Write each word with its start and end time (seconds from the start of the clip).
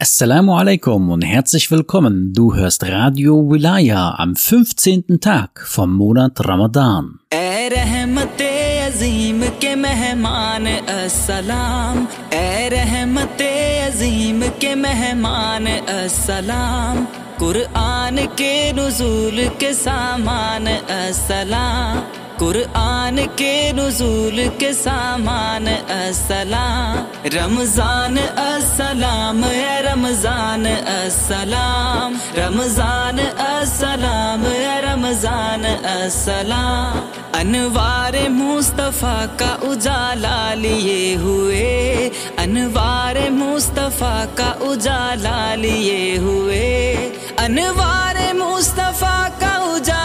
Assalamu 0.00 0.54
alaikum 0.56 1.10
und 1.10 1.22
herzlich 1.22 1.72
willkommen. 1.72 2.32
Du 2.32 2.54
hörst 2.54 2.84
Radio 2.88 3.50
Wilaya 3.50 4.14
am 4.16 4.36
15. 4.36 5.18
Tag 5.20 5.60
vom 5.66 5.90
Monat 5.96 6.38
Ramadan. 6.46 7.18
ए 7.34 7.68
रहमते 7.72 8.50
अजीम 8.86 9.40
के 9.62 9.74
मेहमान 9.84 10.66
अस्सलाम 10.94 12.06
ए 12.32 12.68
रहमते 12.74 13.50
अजीम 13.88 14.40
के 14.62 14.74
मेहमान 14.84 15.66
अस्सलाम 15.66 17.04
कुरआन 17.40 18.16
के 18.40 18.54
नुजूल 18.78 19.38
के 19.60 19.72
सामान 19.82 20.66
अस्सलाम 21.00 21.98
قرآن 22.38 23.20
کے 23.36 23.72
نزول 23.76 24.48
کے 24.58 24.72
سامان، 24.72 25.66
السلام۔ 25.88 27.04
رمضان، 27.24 28.16
السلام، 28.36 29.44
اے 29.44 29.82
رمضان، 29.92 30.66
السلام۔ 30.86 32.18
رمضان، 32.36 33.16
السلام، 33.38 34.44
اے 34.50 34.80
رمضان، 34.92 35.64
السلام۔ 35.84 37.00
انوار 37.32 38.28
مصطفیٰ 38.28 39.24
کا 39.36 39.56
اجالا 39.62 40.54
لیے 40.54 41.16
ہوئے۔ 41.16 42.10
انوار 42.36 43.30
مصطفیٰ 43.30 44.24
کا 44.34 44.52
اجالا 44.60 45.54
لیے 45.54 46.18
ہوئے۔ 46.18 46.94
انوار 47.38 48.34
مصطفیٰ 48.34 49.28
کا 49.38 49.56
اجالا 49.56 49.97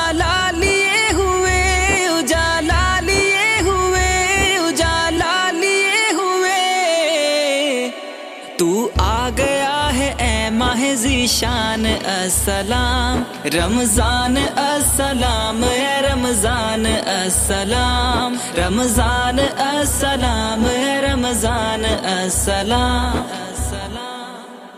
شان 11.44 11.86
السلام، 11.86 13.24
رمضان 13.54 14.38
السلام 14.58 15.64
ہے 15.64 16.00
رمضان 16.02 16.86
السلام 16.86 18.36
رمضان 18.58 19.40
السلام 19.40 20.66
ہے 20.68 20.94
رمضان 21.02 21.84
السلام، 21.86 23.18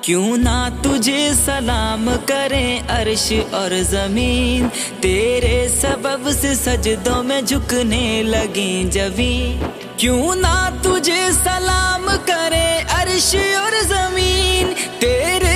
کیوں 0.02 0.38
نہ 0.38 0.58
تجھے 0.82 1.30
سلام 1.44 2.10
کریں 2.28 2.80
عرش 2.98 3.32
اور 3.60 3.72
زمین، 3.90 4.68
تیرے 5.02 5.58
سبب 5.82 6.30
سے 6.42 6.56
سجدوں 6.56 7.22
میں 7.24 7.42
جھکنے 7.42 8.22
لگیں 8.26 8.92
جبیں 8.94 9.64
کیوں 9.98 10.36
نہ 10.36 10.58
تجھے 10.84 11.22
سلام 11.44 12.10
کریں 12.26 12.74
عرش 12.98 13.34
اور 13.58 13.82
زمین، 13.88 14.74
تیرے 15.00 15.55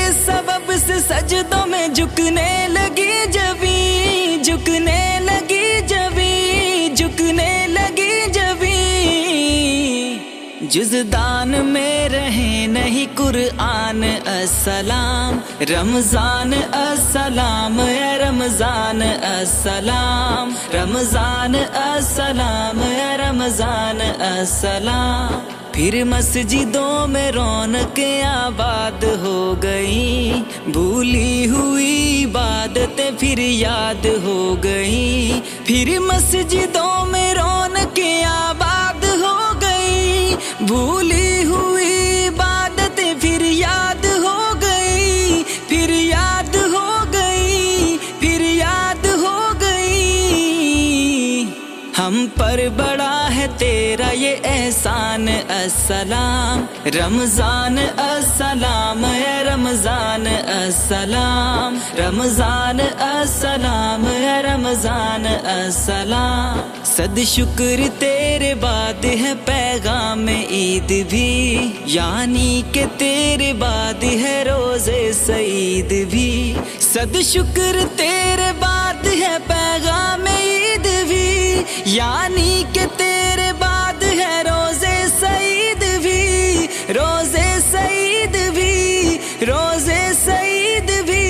جب 0.69 0.87
سے 0.87 0.99
سجدوں 0.99 1.67
میں 1.67 1.87
جھکنے 1.87 2.67
لگی 2.69 3.25
جبھی، 3.31 4.37
جھکنے 4.43 5.19
لگی 5.21 5.81
جبھی، 5.87 6.89
جھکنے 6.95 7.67
لگی 7.69 8.31
جبھی۔ 8.31 8.77
جزدان 10.61 11.49
میں 11.49 12.09
رہے 12.09 12.65
نہیں 12.69 13.17
قرآن، 13.17 14.03
السلام، 14.25 15.39
رمضان، 15.61 16.53
السلام، 16.71 17.79
اے 17.79 18.17
رمضان، 18.17 19.01
السلام 19.01 20.53
رمضان، 20.73 21.55
السلام، 21.73 22.79
اے 22.83 23.17
رمضان، 23.17 24.01
السلام۔ 24.19 25.39
پھر 25.79 26.03
مسجدوں 26.03 27.07
میں 27.07 27.31
رونقیں 27.31 28.23
آباد 28.23 29.03
ہو 29.03 29.55
گئیں۔ 29.63 30.43
بھولی 30.69 31.49
ہوئی 31.49 32.23
عبادتیں 32.25 33.11
پھر 33.19 33.39
یاد 33.39 34.05
ہو 34.23 34.55
گئیں۔ 34.63 35.39
پھر 35.65 35.99
مسجدوں 35.99 37.05
میں 37.05 37.33
رونقیں 37.33 38.23
آباد 38.23 39.03
ہو 39.03 39.37
گئیں۔ 39.61 40.35
بھولی 40.67 41.43
ہوئی 41.43 42.27
عبادتیں 42.27 43.13
پھر 43.21 43.41
یاد 43.41 44.05
ہو 44.05 44.37
گئی 44.61 45.43
پھر 45.67 45.89
یاد 45.89 46.55
ہو 46.55 46.87
گئی 47.13 47.97
پھر 48.19 48.41
یاد 48.41 49.05
ہو 49.05 49.37
گئی 49.61 51.45
ہم 51.97 52.25
پر 52.35 52.67
بڑا 52.77 53.29
ہے 53.35 53.47
تیرا 53.57 54.11
یہ 54.13 54.35
احسان 54.79 55.27
السلام، 55.49 56.65
رمضان 56.85 57.77
السلام، 57.97 59.03
اے 59.05 59.33
رمضان 59.43 60.27
السلام 60.47 61.77
رمضان 61.97 62.79
السلام، 62.99 64.05
اے 64.05 64.41
رمضان 64.43 65.25
السلام۔ 65.43 66.61
صد 66.85 67.19
شکر 67.27 67.81
تیرے 67.99 68.53
بعد 68.55 69.05
ہے 69.05 69.33
پیغام 69.45 70.27
عید 70.27 70.91
بھی 71.09 71.71
یعنی 71.85 72.61
کہ 72.71 72.85
تیرے 72.97 73.51
بعد 73.53 74.03
ہے 74.03 74.43
روز 74.47 74.89
سعید 75.25 75.93
بھی۔ 76.09 76.53
صد 76.79 77.21
شکر 77.23 77.75
تیرے 77.95 78.51
بعد 78.59 79.05
ہے 79.05 79.37
پیغام 79.47 80.25
عید 80.37 80.87
بھی 81.07 81.63
یعنی 81.85 82.63
کہ 82.73 82.85
تیرے 82.97 83.38
سعید 85.19 86.01
بھی، 86.01 86.67
روز 86.95 87.35
سعید 87.71 88.37
بھی، 88.53 89.17
روز 89.47 89.89
سعید 90.25 90.91
بھی۔ 91.05 91.25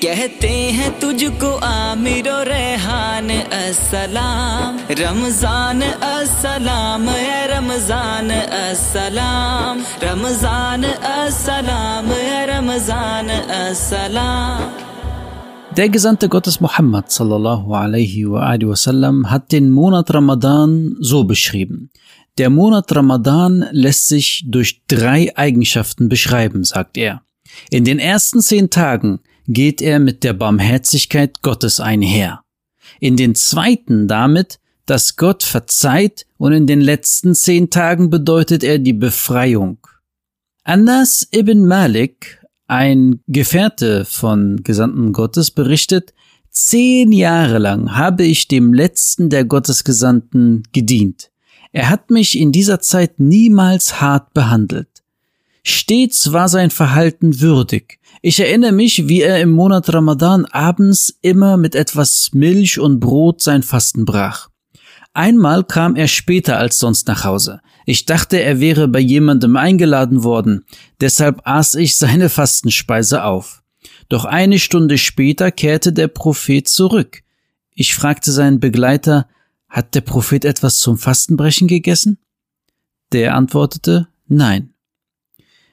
کہتے 0.00 0.48
ہیں 0.48 0.90
تجھ 0.98 1.24
کو 1.40 1.58
عامر 1.62 2.28
و 2.28 2.44
ریحان 2.44 3.28
السلام، 3.50 4.76
رمضان 4.90 5.80
السلام، 6.00 7.08
اے 7.08 7.46
رمضان 7.58 8.30
السلام 8.50 9.82
رمضان 10.02 10.84
السلام، 11.02 12.10
اے 12.10 12.46
رمضان 12.46 13.30
السلام۔ 13.48 14.87
Der 15.78 15.88
Gesandte 15.88 16.28
Gottes 16.28 16.60
Muhammad 16.60 17.12
sallallahu 17.12 17.72
alaihi 17.72 18.26
wasallam 18.26 19.30
hat 19.30 19.52
den 19.52 19.70
Monat 19.70 20.12
Ramadan 20.12 20.96
so 20.98 21.22
beschrieben. 21.22 21.92
Der 22.36 22.50
Monat 22.50 22.90
Ramadan 22.96 23.64
lässt 23.70 24.08
sich 24.08 24.42
durch 24.48 24.82
drei 24.88 25.36
Eigenschaften 25.36 26.08
beschreiben, 26.08 26.64
sagt 26.64 26.96
er. 26.96 27.22
In 27.70 27.84
den 27.84 28.00
ersten 28.00 28.40
zehn 28.40 28.70
Tagen 28.70 29.20
geht 29.46 29.80
er 29.80 30.00
mit 30.00 30.24
der 30.24 30.32
Barmherzigkeit 30.32 31.42
Gottes 31.42 31.78
einher. 31.78 32.40
In 32.98 33.16
den 33.16 33.36
zweiten 33.36 34.08
damit, 34.08 34.58
dass 34.84 35.14
Gott 35.14 35.44
verzeiht 35.44 36.26
und 36.38 36.52
in 36.54 36.66
den 36.66 36.80
letzten 36.80 37.36
zehn 37.36 37.70
Tagen 37.70 38.10
bedeutet 38.10 38.64
er 38.64 38.80
die 38.80 38.94
Befreiung. 38.94 39.78
Anas 40.64 41.28
ibn 41.32 41.68
Malik, 41.68 42.37
ein 42.68 43.20
Gefährte 43.26 44.04
von 44.04 44.62
Gesandten 44.62 45.12
Gottes, 45.12 45.50
berichtet, 45.50 46.14
zehn 46.50 47.12
Jahre 47.12 47.58
lang 47.58 47.96
habe 47.96 48.24
ich 48.24 48.46
dem 48.46 48.72
letzten 48.72 49.30
der 49.30 49.44
Gottesgesandten 49.44 50.62
gedient. 50.72 51.30
Er 51.72 51.90
hat 51.90 52.10
mich 52.10 52.38
in 52.38 52.52
dieser 52.52 52.80
Zeit 52.80 53.18
niemals 53.18 54.00
hart 54.00 54.32
behandelt. 54.34 54.88
Stets 55.64 56.32
war 56.32 56.48
sein 56.48 56.70
Verhalten 56.70 57.40
würdig. 57.40 57.98
Ich 58.22 58.40
erinnere 58.40 58.72
mich, 58.72 59.08
wie 59.08 59.22
er 59.22 59.40
im 59.40 59.50
Monat 59.50 59.92
Ramadan 59.92 60.44
abends 60.46 61.18
immer 61.20 61.56
mit 61.56 61.74
etwas 61.74 62.30
Milch 62.32 62.78
und 62.78 63.00
Brot 63.00 63.42
sein 63.42 63.62
Fasten 63.62 64.04
brach. 64.04 64.48
Einmal 65.18 65.64
kam 65.64 65.96
er 65.96 66.06
später 66.06 66.60
als 66.60 66.78
sonst 66.78 67.08
nach 67.08 67.24
Hause. 67.24 67.60
Ich 67.86 68.06
dachte, 68.06 68.40
er 68.40 68.60
wäre 68.60 68.86
bei 68.86 69.00
jemandem 69.00 69.56
eingeladen 69.56 70.22
worden, 70.22 70.64
deshalb 71.00 71.40
aß 71.42 71.74
ich 71.74 71.96
seine 71.96 72.28
Fastenspeise 72.28 73.24
auf. 73.24 73.64
Doch 74.08 74.24
eine 74.24 74.60
Stunde 74.60 74.96
später 74.96 75.50
kehrte 75.50 75.92
der 75.92 76.06
Prophet 76.06 76.68
zurück. 76.68 77.24
Ich 77.74 77.96
fragte 77.96 78.30
seinen 78.30 78.60
Begleiter, 78.60 79.26
hat 79.68 79.96
der 79.96 80.02
Prophet 80.02 80.44
etwas 80.44 80.76
zum 80.76 80.98
Fastenbrechen 80.98 81.66
gegessen? 81.66 82.18
Der 83.10 83.34
antwortete, 83.34 84.06
nein. 84.28 84.72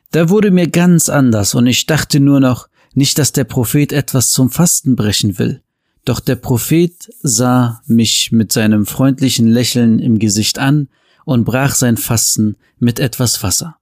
Da 0.09 0.29
wurde 0.29 0.49
mir 0.49 0.69
ganz 0.71 1.07
anders 1.07 1.53
und 1.53 1.67
ich 1.67 1.85
dachte 1.85 2.19
nur 2.19 2.39
noch, 2.39 2.67
nicht, 2.95 3.19
dass 3.19 3.31
der 3.31 3.43
Prophet 3.43 3.93
etwas 3.93 4.31
zum 4.31 4.49
Fastenbrechen 4.49 5.37
will. 5.37 5.61
Doch 6.05 6.19
der 6.19 6.35
Prophet 6.35 6.93
sah 7.21 7.81
mich 7.87 8.31
mit 8.31 8.51
seinem 8.51 8.85
freundlichen 8.85 9.47
Lächeln 9.47 9.99
im 9.99 10.19
Gesicht 10.19 10.59
an 10.59 10.87
und 11.25 11.45
brach 11.45 11.73
sein 11.73 11.97
Fasten 11.97 12.57
mit 12.77 12.99
etwas 12.99 13.41
Wasser. 13.41 13.77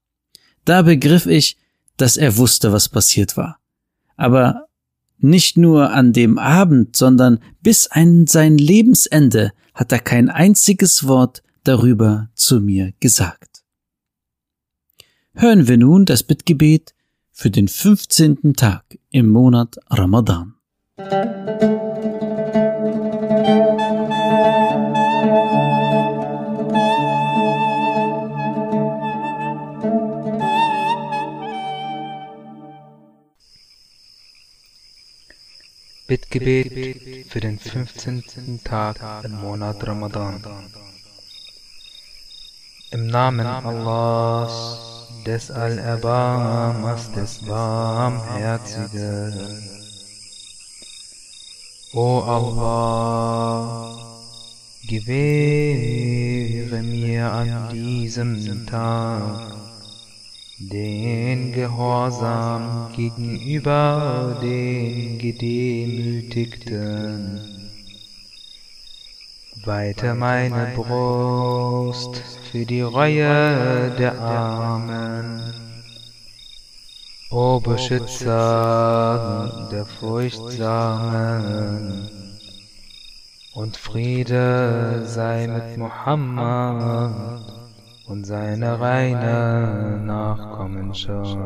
Da 0.63 0.83
begriff 0.83 1.25
ich, 1.25 1.57
dass 1.97 2.15
er 2.15 2.37
wusste, 2.37 2.71
was 2.71 2.87
passiert 2.87 3.35
war. 3.35 3.59
Aber 4.15 4.67
nicht 5.19 5.57
nur 5.57 5.91
an 5.91 6.13
dem 6.13 6.37
Abend, 6.37 6.95
sondern 6.95 7.39
bis 7.61 7.87
an 7.87 8.25
sein 8.27 8.57
Lebensende 8.57 9.51
hat 9.73 9.91
er 9.91 9.99
kein 9.99 10.29
einziges 10.29 11.07
Wort 11.07 11.43
darüber 11.63 12.29
zu 12.35 12.59
mir 12.59 12.93
gesagt. 12.99 13.63
hören 15.33 15.67
wir 15.67 15.77
nun 15.77 16.05
das 16.05 16.23
Bittgebet 16.23 16.93
für 17.31 17.49
den 17.49 17.67
15. 17.67 18.55
Tag 18.55 18.97
im 19.09 19.29
Monat 19.29 19.77
Ramadan. 19.89 20.55
Bittgebet 36.13 37.25
für 37.27 37.39
den 37.39 37.57
15. 37.57 38.61
Tag 38.63 38.97
im 39.23 39.31
Monat 39.41 39.87
Ramadan. 39.87 40.43
Im 42.91 43.07
Namen 43.07 43.47
Allahs, 43.47 45.07
des 45.25 45.49
Allerbarmers, 45.49 47.11
des 47.13 47.39
Barmherzigen. 47.47 49.33
O 51.95 52.19
Allah, 52.19 53.97
gewähre 54.87 56.83
mir 56.83 57.31
an 57.31 57.69
diesem 57.71 58.67
Tag 58.67 59.62
den 60.59 61.51
Gehorsam 61.51 62.91
gegenüber 62.95 64.37
den 64.41 65.17
Gedemütigten. 65.17 67.39
Weite 69.65 70.13
meine 70.13 70.73
Brust 70.75 72.17
für 72.51 72.65
die 72.65 72.81
Reue 72.81 73.95
der 73.97 74.19
Armen. 74.19 75.53
O 77.31 77.59
Beschützer 77.59 79.69
der 79.71 79.85
Furchtsamen, 79.85 82.09
und 83.53 83.75
Friede 83.75 85.03
sei 85.05 85.47
mit 85.47 85.77
Muhammad 85.77 87.62
und 88.05 88.25
seine 88.25 88.79
reine 88.79 90.01
Nachkommenschaft. 90.03 91.37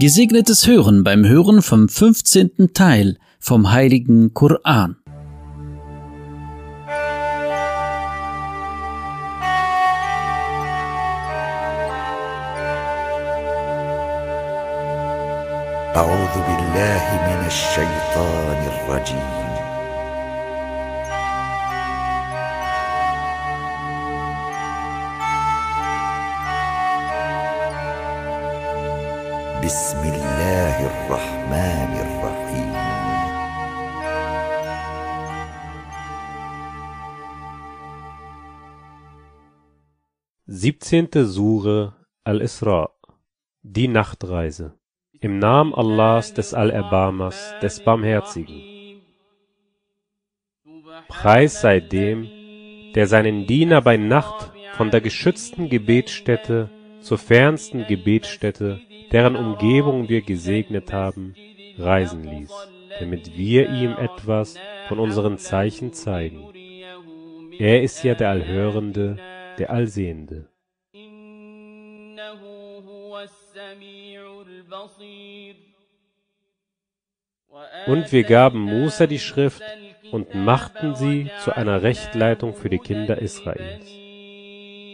Gesegnetes 0.00 0.66
Hören 0.68 1.02
beim 1.02 1.26
Hören 1.26 1.60
vom 1.60 1.88
15. 1.88 2.72
Teil 2.72 3.18
vom 3.40 3.72
Heiligen 3.72 4.32
Koran. 4.32 4.97
أعوذ 15.98 16.34
بالله 16.48 17.04
من 17.28 17.40
الشيطان 17.46 18.60
الرجيم. 18.72 19.30
بسم 29.64 30.00
الله 30.14 30.76
الرحمن 30.90 31.92
الرحيم. 32.06 32.72
Siebzehnte 40.46 41.20
Sure 41.26 41.92
Al-Isra 42.24 42.88
Die 43.62 43.88
Nachtreise. 43.88 44.78
Im 45.20 45.40
Namen 45.40 45.74
Allahs 45.74 46.32
des 46.32 46.54
Allerbarmers, 46.54 47.54
des 47.60 47.80
Barmherzigen. 47.80 48.62
Preis 51.08 51.60
sei 51.60 51.80
dem, 51.80 52.28
der 52.94 53.08
seinen 53.08 53.46
Diener 53.46 53.80
bei 53.82 53.96
Nacht 53.96 54.52
von 54.74 54.92
der 54.92 55.00
geschützten 55.00 55.68
Gebetsstätte 55.68 56.70
zur 57.00 57.18
fernsten 57.18 57.86
Gebetsstätte, 57.86 58.80
deren 59.10 59.34
Umgebung 59.34 60.08
wir 60.08 60.22
gesegnet 60.22 60.92
haben, 60.92 61.34
reisen 61.78 62.22
ließ, 62.22 62.52
damit 63.00 63.36
wir 63.36 63.70
ihm 63.70 63.96
etwas 63.98 64.56
von 64.86 65.00
unseren 65.00 65.38
Zeichen 65.38 65.92
zeigen. 65.92 66.44
Er 67.58 67.82
ist 67.82 68.04
ja 68.04 68.14
der 68.14 68.30
Allhörende, 68.30 69.18
der 69.58 69.70
Allsehende. 69.70 70.47
Und 77.86 78.12
wir 78.12 78.22
gaben 78.24 78.60
Musa 78.60 79.06
die 79.06 79.18
Schrift 79.18 79.62
und 80.12 80.34
machten 80.34 80.94
sie 80.94 81.30
zu 81.42 81.56
einer 81.56 81.82
Rechtleitung 81.82 82.54
für 82.54 82.68
die 82.68 82.78
Kinder 82.78 83.18
Israels. 83.18 83.86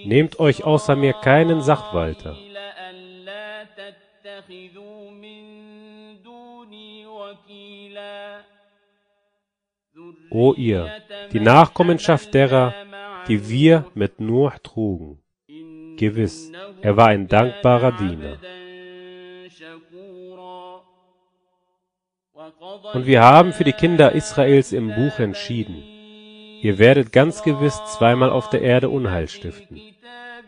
Nehmt 0.07 0.39
euch 0.39 0.65
außer 0.65 0.97
mir 0.97 1.15
keinen 1.15 1.61
Sachwalter. 1.63 2.37
O 10.31 10.53
ihr, 10.55 10.91
die 11.33 11.41
Nachkommenschaft 11.41 12.35
derer, 12.35 12.75
die 13.29 13.49
wir 13.49 13.87
mit 13.95 14.21
Nuh 14.21 14.51
trugen. 14.63 15.21
Gewiss, 15.97 16.53
er 16.83 16.97
war 16.97 17.09
ein 17.09 17.29
dankbarer 17.29 17.93
Diener. 17.93 18.39
Und 22.93 23.07
wir 23.07 23.23
haben 23.23 23.53
für 23.53 23.65
die 23.65 23.73
Kinder 23.73 24.13
Israels 24.13 24.73
im 24.73 24.89
Buch 24.95 25.19
entschieden. 25.19 25.83
Ihr 26.63 26.79
werdet 26.79 27.13
ganz 27.13 27.43
gewiss 27.43 27.79
zweimal 27.97 28.31
auf 28.31 28.49
der 28.51 28.63
Erde 28.63 28.89
Unheil 28.89 29.29
stiften. 29.29 29.81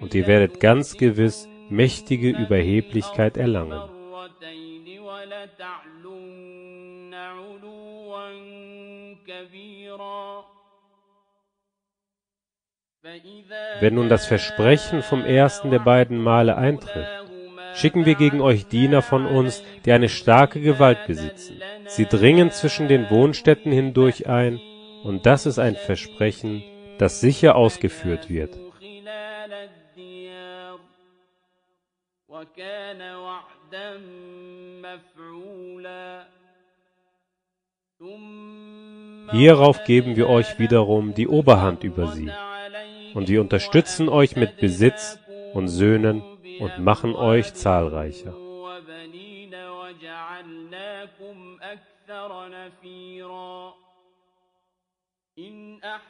Und 0.00 0.14
ihr 0.14 0.26
werdet 0.26 0.60
ganz 0.60 0.96
gewiss 0.96 1.48
mächtige 1.68 2.30
Überheblichkeit 2.30 3.36
erlangen. 3.36 3.80
Wenn 13.80 13.94
nun 13.94 14.08
das 14.08 14.26
Versprechen 14.26 15.02
vom 15.02 15.24
ersten 15.24 15.70
der 15.70 15.78
beiden 15.78 16.18
Male 16.18 16.56
eintritt, 16.56 17.25
schicken 17.76 18.06
wir 18.06 18.14
gegen 18.14 18.40
euch 18.40 18.66
Diener 18.66 19.02
von 19.02 19.26
uns, 19.26 19.62
die 19.84 19.92
eine 19.92 20.08
starke 20.08 20.60
Gewalt 20.60 21.06
besitzen. 21.06 21.60
Sie 21.86 22.06
dringen 22.06 22.50
zwischen 22.50 22.88
den 22.88 23.08
Wohnstätten 23.10 23.70
hindurch 23.70 24.26
ein, 24.26 24.60
und 25.04 25.26
das 25.26 25.46
ist 25.46 25.58
ein 25.58 25.76
Versprechen, 25.76 26.64
das 26.98 27.20
sicher 27.20 27.54
ausgeführt 27.54 28.28
wird. 28.30 28.58
Hierauf 39.32 39.84
geben 39.84 40.16
wir 40.16 40.28
euch 40.28 40.58
wiederum 40.58 41.14
die 41.14 41.28
Oberhand 41.28 41.84
über 41.84 42.08
sie, 42.08 42.30
und 43.14 43.28
wir 43.28 43.40
unterstützen 43.40 44.08
euch 44.08 44.36
mit 44.36 44.56
Besitz 44.58 45.18
und 45.54 45.68
Söhnen 45.68 46.22
und 46.60 46.78
machen 46.78 47.14
euch 47.14 47.54
zahlreicher. 47.54 48.34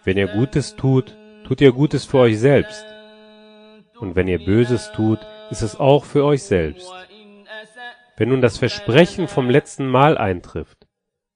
Wenn 0.04 0.16
ihr 0.16 0.28
Gutes 0.28 0.76
tut, 0.76 1.16
tut 1.44 1.60
ihr 1.60 1.72
Gutes 1.72 2.04
für 2.04 2.18
euch 2.18 2.38
selbst. 2.38 2.84
Und 3.98 4.14
wenn 4.14 4.28
ihr 4.28 4.44
Böses 4.44 4.92
tut, 4.92 5.18
ist 5.50 5.62
es 5.62 5.78
auch 5.78 6.04
für 6.04 6.24
euch 6.24 6.42
selbst. 6.42 6.92
Wenn 8.16 8.28
nun 8.30 8.40
das 8.40 8.58
Versprechen 8.58 9.28
vom 9.28 9.50
letzten 9.50 9.86
Mal 9.88 10.16
eintrifft, 10.16 10.86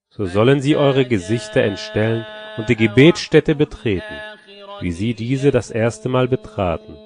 so 0.09 0.27
sollen 0.27 0.61
sie 0.61 0.77
eure 0.77 1.05
Gesichter 1.05 1.63
entstellen 1.63 2.27
und 2.57 2.69
die 2.69 2.77
Gebetsstätte 2.77 3.55
betreten, 3.55 4.15
wie 4.81 4.93
sie 4.93 5.15
diese 5.15 5.51
das 5.51 5.71
erste 5.71 6.09
Mal 6.09 6.29
betraten, 6.29 6.97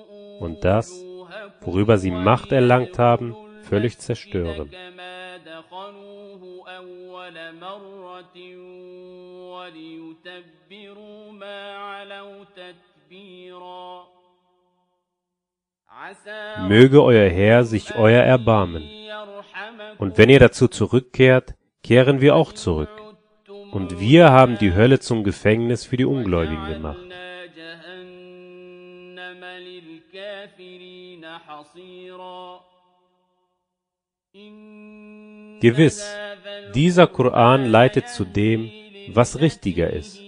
und 0.41 0.65
das, 0.65 0.91
worüber 1.65 1.99
sie 1.99 2.11
Macht 2.11 2.53
erlangt 2.53 2.99
haben, 2.99 3.35
völlig 3.63 3.99
zerstören. 3.99 4.71
Möge 16.69 17.03
euer 17.03 17.31
Herr 17.31 17.65
sich 17.65 17.95
euer 17.95 18.23
erbarmen 18.23 18.83
Und 19.99 20.19
wenn 20.19 20.29
ihr 20.29 20.41
dazu 20.41 20.69
zurückkehrt, 20.69 21.55
kehren 21.83 22.21
wir 22.21 22.35
auch 22.35 22.53
zurück. 22.53 22.91
Und 23.71 24.01
wir 24.01 24.31
haben 24.31 24.59
die 24.59 24.75
Hölle 24.75 25.01
zum 25.01 25.25
Gefängnis 25.25 25.85
für 25.85 25.97
die 25.97 26.05
Ungläubigen 26.05 26.67
gemacht. 26.67 27.04
Gewiss, 35.61 36.05
dieser 36.75 37.07
Koran 37.07 37.67
leitet 37.67 38.09
zu 38.09 38.25
dem, 38.25 38.71
was 39.09 39.41
richtiger 39.41 39.91
ist, 39.91 40.21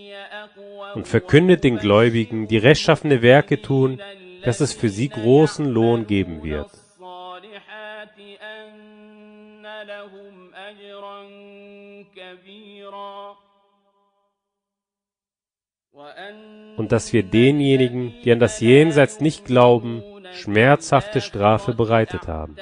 und 0.94 1.06
verkündet 1.06 1.62
den 1.62 1.78
Gläubigen, 1.78 2.48
die 2.48 2.58
rechtschaffene 2.58 3.22
Werke 3.22 3.62
tun, 3.62 4.00
dass 4.44 4.60
es 4.60 4.72
für 4.72 4.88
sie 4.88 5.08
großen 5.08 5.66
Lohn 5.66 6.06
geben 6.06 6.42
wird. 6.42 6.70
Und 16.76 16.92
dass 16.92 17.12
wir 17.12 17.22
denjenigen, 17.22 18.14
die 18.24 18.32
an 18.32 18.40
das 18.40 18.60
Jenseits 18.60 19.20
nicht 19.20 19.44
glauben, 19.44 20.02
schmerzhafte 20.36 21.20
Strafe 21.20 21.74
bereitet 21.74 22.28
haben. 22.28 22.56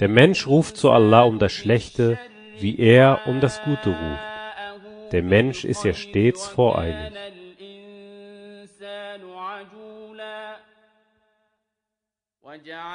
Der 0.00 0.08
Mensch 0.08 0.46
ruft 0.46 0.76
zu 0.76 0.90
Allah 0.90 1.22
um 1.22 1.38
das 1.38 1.52
Schlechte, 1.52 2.18
wie 2.58 2.78
er 2.78 3.20
um 3.26 3.40
das 3.40 3.62
Gute 3.62 3.90
ruft. 3.90 5.12
Der 5.12 5.22
Mensch 5.22 5.64
ist 5.64 5.84
ja 5.84 5.94
stets 5.94 6.46
voreilig. 6.46 7.12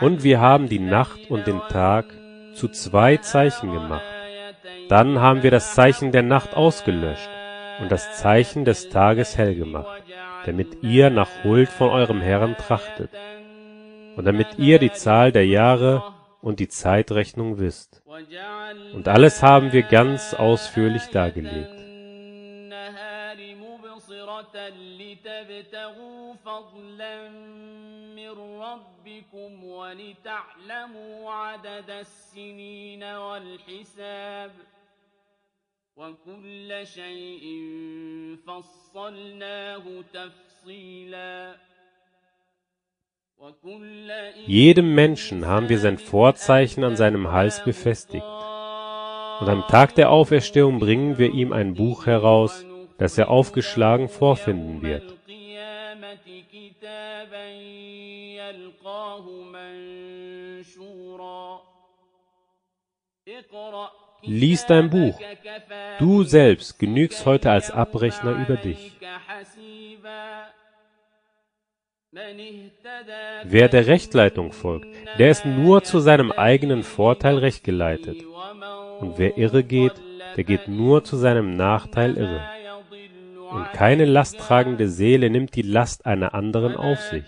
Und 0.02 0.24
wir 0.24 0.40
haben 0.40 0.68
die 0.70 0.80
Nacht 0.80 1.30
und 1.30 1.48
den 1.48 1.60
Tag 1.70 2.06
zu 2.56 2.68
zwei 2.70 3.18
Zeichen 3.18 3.72
gemacht. 3.72 4.04
Dann 4.90 5.20
haben 5.20 5.44
wir 5.44 5.52
das 5.52 5.74
Zeichen 5.74 6.12
der 6.12 6.24
Nacht 6.24 6.54
ausgelöscht 6.54 7.30
und 7.81 7.91
das 7.91 8.19
Zeichen 8.19 8.65
des 8.65 8.89
Tages 8.89 9.37
hell 9.37 9.55
gemacht, 9.55 10.03
damit 10.47 10.83
ihr 10.83 11.11
nach 11.11 11.45
Huld 11.45 11.69
von 11.69 11.91
eurem 11.91 12.21
Herrn 12.21 12.57
trachtet 12.57 13.11
und 14.17 14.25
damit 14.25 14.59
ihr 14.59 14.79
die 14.79 14.93
Zahl 14.93 15.33
der 15.33 15.47
Jahre 15.47 16.03
und 16.43 16.61
die 16.61 16.69
Zeitrechnung 16.69 17.59
wisst. 17.59 18.03
Und 18.95 19.09
alles 19.09 19.43
haben 19.43 19.73
wir 19.73 19.83
ganz 19.83 20.35
ausführlich 20.35 21.07
dargelegt. 21.09 21.81
ربكم 28.61 29.65
ولتعلموا 29.65 31.31
عدد 31.31 31.91
السنين 31.91 33.03
والحساب 33.03 34.51
وكل 35.97 36.87
شيء 36.87 37.45
فصلناه 38.47 39.85
تفصيلا 40.13 41.57
Jedem 44.47 44.95
Menschen 44.95 45.47
haben 45.47 45.71
wir 45.71 45.79
sein 45.79 45.97
Vorzeichen 45.97 46.85
an 46.85 46.97
seinem 46.97 47.33
Hals 47.33 47.65
befestigt. 47.65 48.23
Und 49.41 49.49
am 49.49 49.65
Tag 49.69 49.95
der 49.95 50.11
Auferstehung 50.11 50.79
bringen 50.79 51.17
wir 51.17 51.33
ihm 51.33 51.55
ein 51.55 51.73
Buch 51.73 52.05
heraus, 52.05 52.67
das 52.99 53.17
er 53.17 53.31
aufgeschlagen 53.31 54.11
vorfinden 54.11 54.83
wird. 54.83 55.17
Lies 64.26 64.66
dein 64.66 64.90
Buch. 64.90 65.20
Du 66.00 66.24
selbst 66.24 66.80
genügst 66.80 67.26
heute 67.26 67.52
als 67.52 67.72
Abrechner 67.72 68.32
über 68.32 68.56
dich. 68.56 68.98
Wer 73.44 73.68
der 73.68 73.88
Rechtleitung 73.88 74.52
folgt, 74.52 74.88
der 75.20 75.32
ist 75.32 75.46
nur 75.46 75.84
zu 75.84 76.00
seinem 76.00 76.32
eigenen 76.32 76.84
Vorteil 76.84 77.38
rechtgeleitet. 77.38 78.24
Und 79.00 79.18
wer 79.18 79.38
irre 79.38 79.64
geht, 79.64 79.94
der 80.38 80.44
geht 80.44 80.68
nur 80.68 81.04
zu 81.04 81.18
seinem 81.18 81.56
Nachteil 81.56 82.18
irre. 82.18 82.42
Und 83.52 83.72
keine 83.74 84.06
lasttragende 84.06 84.88
Seele 84.88 85.30
nimmt 85.30 85.56
die 85.56 85.62
Last 85.62 86.06
einer 86.06 86.34
anderen 86.34 86.76
auf 86.76 87.00
sich. 87.00 87.26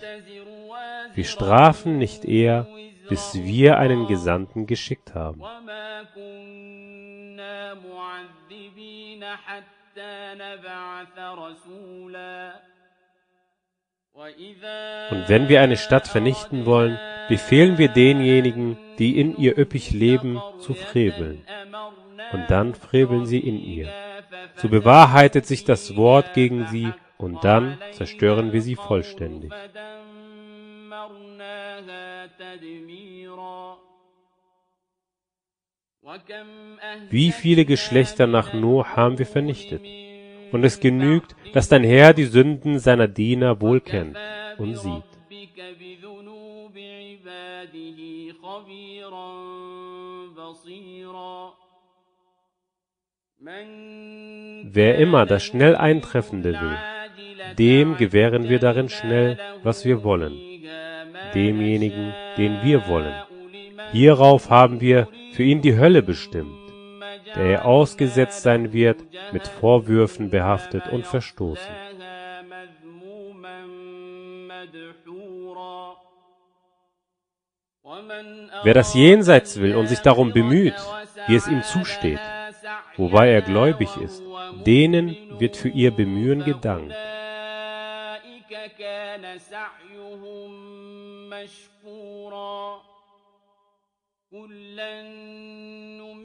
Wir 1.14 1.26
strafen 1.26 1.98
nicht 1.98 2.26
eher, 2.26 2.68
bis 3.10 3.36
wir 3.36 3.78
einen 3.78 4.08
Gesandten 4.08 4.68
geschickt 4.68 5.16
haben. 5.16 5.42
Und 15.12 15.30
wenn 15.30 15.48
wir 15.48 15.62
eine 15.62 15.78
Stadt 15.78 16.08
vernichten 16.08 16.66
wollen, 16.66 16.98
befehlen 17.30 17.78
wir 17.78 17.90
denjenigen, 17.90 18.78
die 18.98 19.20
in 19.20 19.38
ihr 19.38 19.58
üppig 19.58 19.92
leben, 19.92 20.42
zu 20.60 20.74
freveln. 20.74 21.46
Und 22.32 22.50
dann 22.50 22.74
freveln 22.74 23.26
sie 23.26 23.40
in 23.40 23.60
ihr. 23.60 23.90
So 24.56 24.70
bewahrheitet 24.70 25.46
sich 25.46 25.66
das 25.66 25.96
Wort 25.96 26.34
gegen 26.34 26.66
sie, 26.68 26.92
und 27.18 27.44
dann 27.44 27.80
zerstören 27.92 28.54
wir 28.54 28.62
sie 28.62 28.76
vollständig. 28.76 29.52
Wie 37.10 37.32
viele 37.32 37.66
Geschlechter 37.66 38.28
nach 38.28 38.54
Noah 38.54 38.96
haben 38.96 39.20
wir 39.20 39.26
vernichtet? 39.26 39.82
Und 40.52 40.64
es 40.64 40.80
genügt, 40.80 41.36
dass 41.54 41.68
dein 41.68 41.84
Herr 41.84 42.14
die 42.14 42.26
Sünden 42.26 42.80
seiner 42.80 43.10
Diener 43.10 43.60
wohl 43.60 43.82
kennt 43.82 44.18
und 44.58 44.76
sieht. 44.76 45.04
Wer 54.64 54.98
immer 54.98 55.26
das 55.26 55.44
schnell 55.44 55.76
Eintreffende 55.76 56.54
will, 56.54 56.78
dem 57.58 57.98
gewähren 57.98 58.48
wir 58.50 58.60
darin 58.60 58.90
schnell, 58.90 59.38
was 59.64 59.84
wir 59.84 60.04
wollen, 60.04 60.34
demjenigen, 61.34 62.14
den 62.38 62.64
wir 62.64 62.88
wollen. 62.88 63.27
Hierauf 63.92 64.50
haben 64.50 64.82
wir 64.82 65.08
für 65.34 65.44
ihn 65.44 65.62
die 65.62 65.78
Hölle 65.78 66.02
bestimmt, 66.02 66.58
der 67.36 67.44
er 67.44 67.66
ausgesetzt 67.66 68.42
sein 68.42 68.74
wird, 68.74 69.04
mit 69.32 69.48
Vorwürfen 69.48 70.30
behaftet 70.30 70.88
und 70.88 71.06
verstoßen. 71.06 71.74
Wer 78.64 78.74
das 78.74 78.94
Jenseits 78.94 79.60
will 79.60 79.76
und 79.76 79.88
sich 79.88 80.00
darum 80.00 80.34
bemüht, 80.34 80.76
wie 81.28 81.36
es 81.36 81.48
ihm 81.48 81.64
zusteht, 81.64 82.20
wobei 82.98 83.30
er 83.30 83.42
gläubig 83.42 83.96
ist, 83.98 84.22
denen 84.66 85.16
wird 85.40 85.56
für 85.56 85.70
ihr 85.70 85.92
Bemühen 85.92 86.44
gedankt. 86.44 86.94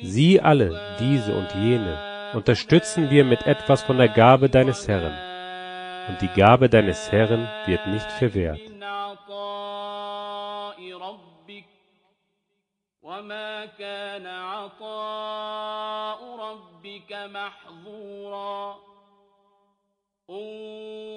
Sie 0.01 0.41
alle, 0.41 0.97
diese 0.99 1.33
und 1.33 1.55
jene, 1.55 2.33
unterstützen 2.35 3.11
wir 3.11 3.25
mit 3.25 3.47
etwas 3.47 3.85
von 3.85 3.99
der 3.99 4.09
Gabe 4.09 4.49
deines 4.49 4.89
Herrn, 4.89 5.13
und 6.09 6.21
die 6.21 6.41
Gabe 6.41 6.69
deines 6.69 7.13
Herrn 7.13 7.49
wird 7.67 7.87
nicht 7.87 8.11
verwehrt. 8.11 8.59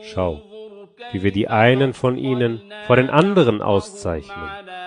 Schau, 0.04 0.42
wie 1.12 1.24
wir 1.24 1.32
die 1.32 1.48
einen 1.48 1.94
von 1.94 2.18
ihnen 2.18 2.62
vor 2.86 2.96
den 2.98 3.10
anderen 3.10 3.64
auszeichnen. 3.64 4.85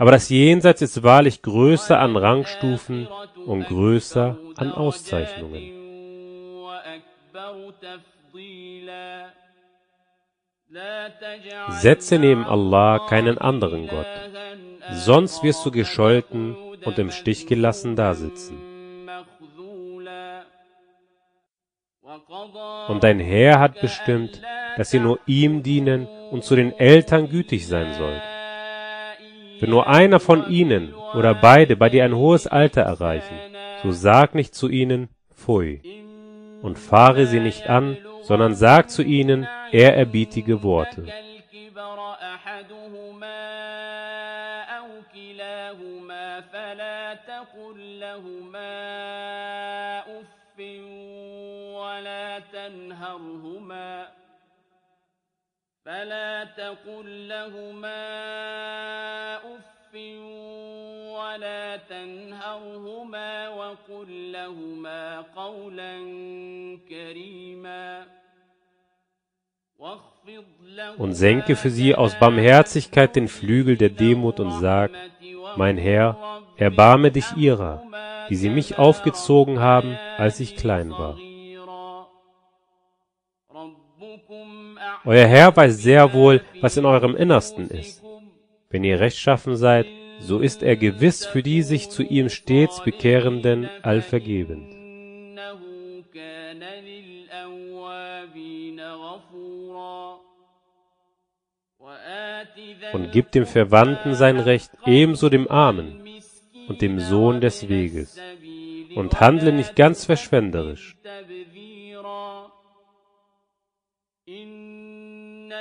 Aber 0.00 0.12
das 0.12 0.30
Jenseits 0.30 0.80
ist 0.80 1.02
wahrlich 1.02 1.42
größer 1.42 1.98
an 2.00 2.16
Rangstufen 2.16 3.06
und 3.44 3.66
größer 3.66 4.38
an 4.56 4.72
Auszeichnungen. 4.72 5.62
Setze 11.68 12.18
neben 12.18 12.46
Allah 12.46 13.06
keinen 13.10 13.36
anderen 13.36 13.88
Gott, 13.88 14.06
sonst 14.92 15.42
wirst 15.42 15.66
du 15.66 15.70
gescholten 15.70 16.56
und 16.82 16.98
im 16.98 17.10
Stich 17.10 17.46
gelassen 17.46 17.94
dasitzen. 17.94 18.56
Und 22.88 23.04
dein 23.04 23.20
Herr 23.20 23.60
hat 23.60 23.78
bestimmt, 23.82 24.40
dass 24.78 24.94
ihr 24.94 25.00
nur 25.02 25.18
ihm 25.26 25.62
dienen 25.62 26.06
und 26.30 26.42
zu 26.42 26.56
den 26.56 26.72
Eltern 26.72 27.28
gütig 27.28 27.66
sein 27.66 27.92
sollt. 27.92 28.29
Wenn 29.59 29.69
nur 29.69 29.87
einer 29.87 30.19
von 30.19 30.49
ihnen 30.49 30.93
oder 31.13 31.33
beide 31.33 31.75
bei 31.75 31.89
dir 31.89 32.03
ein 32.03 32.15
hohes 32.15 32.45
Alter 32.47 32.81
erreichen, 32.81 33.37
so 33.83 33.91
sag 33.91 34.35
nicht 34.35 34.53
zu 34.53 34.67
ihnen, 34.67 35.09
Pfui, 35.33 35.81
und 36.61 36.77
fahre 36.77 37.25
sie 37.27 37.39
nicht 37.39 37.69
an, 37.69 37.97
sondern 38.23 38.55
sag 38.55 38.89
zu 38.89 39.03
ihnen 39.03 39.47
ehrerbietige 39.71 40.63
Worte. 40.63 41.05
الكبر 41.05 42.13
أحدهما 42.13 43.05
فلا 55.85 56.43
تقل 56.43 57.27
لهما 57.27 58.05
أف 59.37 59.95
ولا 61.15 61.77
تنهرهما 61.77 63.49
وقل 63.49 64.31
لهما 64.31 65.21
قولا 65.21 65.97
كريما 66.89 68.05
واخفض 69.77 70.45
لهما 70.61 70.97
Und 70.97 71.13
senke 71.13 71.55
für 71.55 71.69
sie 71.69 71.93
aus 71.95 72.17
Barmherzigkeit 72.19 73.15
den 73.15 73.27
Flügel 73.27 73.77
der 73.77 73.89
Demut 73.89 74.39
und 74.39 74.51
sag, 74.59 74.91
mein 75.55 75.77
Herr, 75.77 76.41
erbarme 76.57 77.11
dich 77.11 77.37
ihrer, 77.37 77.83
wie 78.29 78.35
sie 78.35 78.49
mich 78.49 78.77
aufgezogen 78.79 79.59
haben, 79.59 79.97
als 80.17 80.39
ich 80.39 80.55
klein 80.55 80.89
war. 80.91 81.17
Euer 85.04 85.26
Herr 85.26 85.56
weiß 85.56 85.82
sehr 85.82 86.12
wohl, 86.12 86.42
was 86.60 86.76
in 86.76 86.84
eurem 86.84 87.16
Innersten 87.16 87.68
ist. 87.68 88.02
Wenn 88.70 88.84
ihr 88.84 89.00
rechtschaffen 89.00 89.56
seid, 89.56 89.86
so 90.20 90.38
ist 90.38 90.62
er 90.62 90.76
gewiss 90.76 91.26
für 91.26 91.42
die 91.42 91.62
sich 91.62 91.90
zu 91.90 92.02
ihm 92.02 92.28
stets 92.28 92.82
Bekehrenden 92.82 93.68
allvergebend. 93.82 94.74
Und 102.92 103.12
gibt 103.12 103.34
dem 103.34 103.46
Verwandten 103.46 104.14
sein 104.14 104.38
Recht, 104.38 104.70
ebenso 104.86 105.28
dem 105.28 105.50
Armen 105.50 106.02
und 106.68 106.82
dem 106.82 107.00
Sohn 107.00 107.40
des 107.40 107.68
Weges, 107.68 108.18
und 108.94 109.20
handle 109.20 109.52
nicht 109.52 109.76
ganz 109.76 110.04
verschwenderisch, 110.04 110.96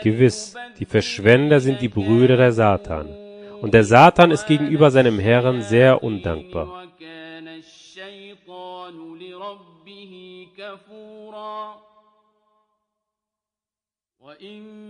Gewiss, 0.04 0.56
die 0.80 0.86
Verschwender 0.86 1.60
sind 1.60 1.82
die 1.82 1.90
Brüder 1.90 2.38
der 2.38 2.52
Satan. 2.52 3.08
Und 3.62 3.74
der 3.74 3.84
Satan 3.84 4.32
ist 4.32 4.48
gegenüber 4.48 4.92
seinem 4.92 5.20
Herrn 5.20 5.62
sehr 5.62 6.04
undankbar. 6.04 6.88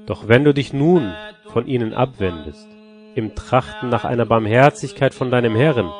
Doch 0.05 0.27
wenn 0.27 0.43
du 0.43 0.53
dich 0.53 0.73
nun 0.73 1.13
von 1.47 1.67
ihnen 1.67 1.93
abwendest, 1.93 2.67
im 3.15 3.35
Trachten 3.35 3.89
nach 3.89 4.05
einer 4.05 4.25
Barmherzigkeit 4.25 5.13
von 5.13 5.31
deinem 5.31 5.55
Herrn, 5.55 5.91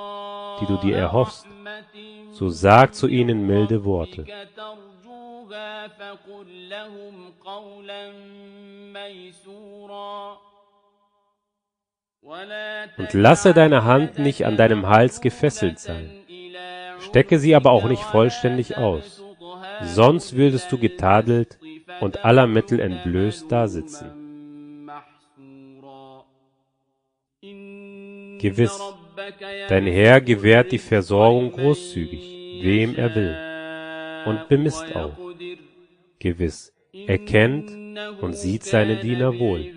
die 0.62 0.66
du 0.66 0.78
dir 0.78 0.96
erhoffst, 0.96 1.46
so 2.32 2.50
sag 2.50 2.94
zu 2.94 3.08
ihnen 3.08 3.46
milde 3.48 3.84
Worte. 3.84 4.26
ترجوها 5.49 5.89
فقل 5.89 6.69
لهم 6.69 7.33
قولا 7.45 8.13
ميسورا 8.93 10.39
ولا 12.23 12.89
Und 12.99 13.13
lasse 13.15 13.53
deine 13.55 13.85
Hand 13.85 14.19
nicht 14.19 14.47
an 14.47 14.57
deinem 14.57 14.87
Hals 14.87 15.21
gefesselt 15.21 15.79
sein. 15.79 16.11
Stecke 17.01 17.39
sie 17.39 17.55
aber 17.55 17.71
auch 17.71 17.85
nicht 17.85 18.03
vollständig 18.03 18.77
aus. 18.77 19.23
Sonst 19.83 20.37
würdest 20.37 20.71
du 20.73 20.79
getadelt 20.79 21.59
und 22.01 22.25
aller 22.25 22.47
Mittel 22.47 22.81
entblößt 22.81 23.51
dasitzen. 23.51 24.11
Gewiss, 28.39 28.79
dein 29.69 29.87
Herr 29.87 30.21
gewährt 30.21 30.73
die 30.73 30.79
Versorgung 30.79 31.53
großzügig, 31.53 32.63
wem 32.63 32.95
er 32.97 33.15
will, 33.15 33.37
und 34.27 34.49
bemisst 34.49 34.95
auch. 34.97 35.25
Gewiss, 36.19 36.73
er 36.93 37.19
kennt 37.19 37.71
und 38.21 38.35
sieht 38.35 38.65
seine 38.65 38.97
Diener 38.97 39.39
wohl. 39.39 39.73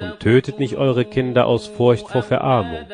Und 0.00 0.20
tötet 0.20 0.58
nicht 0.58 0.76
eure 0.76 1.04
Kinder 1.04 1.46
aus 1.46 1.66
Furcht 1.66 2.08
vor 2.08 2.22
Verarmung. 2.22 2.86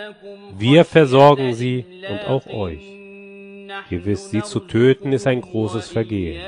Wir 0.59 0.85
versorgen 0.85 1.55
sie 1.55 1.85
und 2.11 2.29
auch 2.29 2.47
euch. 2.47 2.85
Gewiss, 3.88 4.31
sie 4.31 4.43
zu 4.43 4.61
töten 4.61 5.12
ist 5.12 5.27
ein 5.27 5.41
großes 5.41 5.88
Vergehen. 5.88 6.41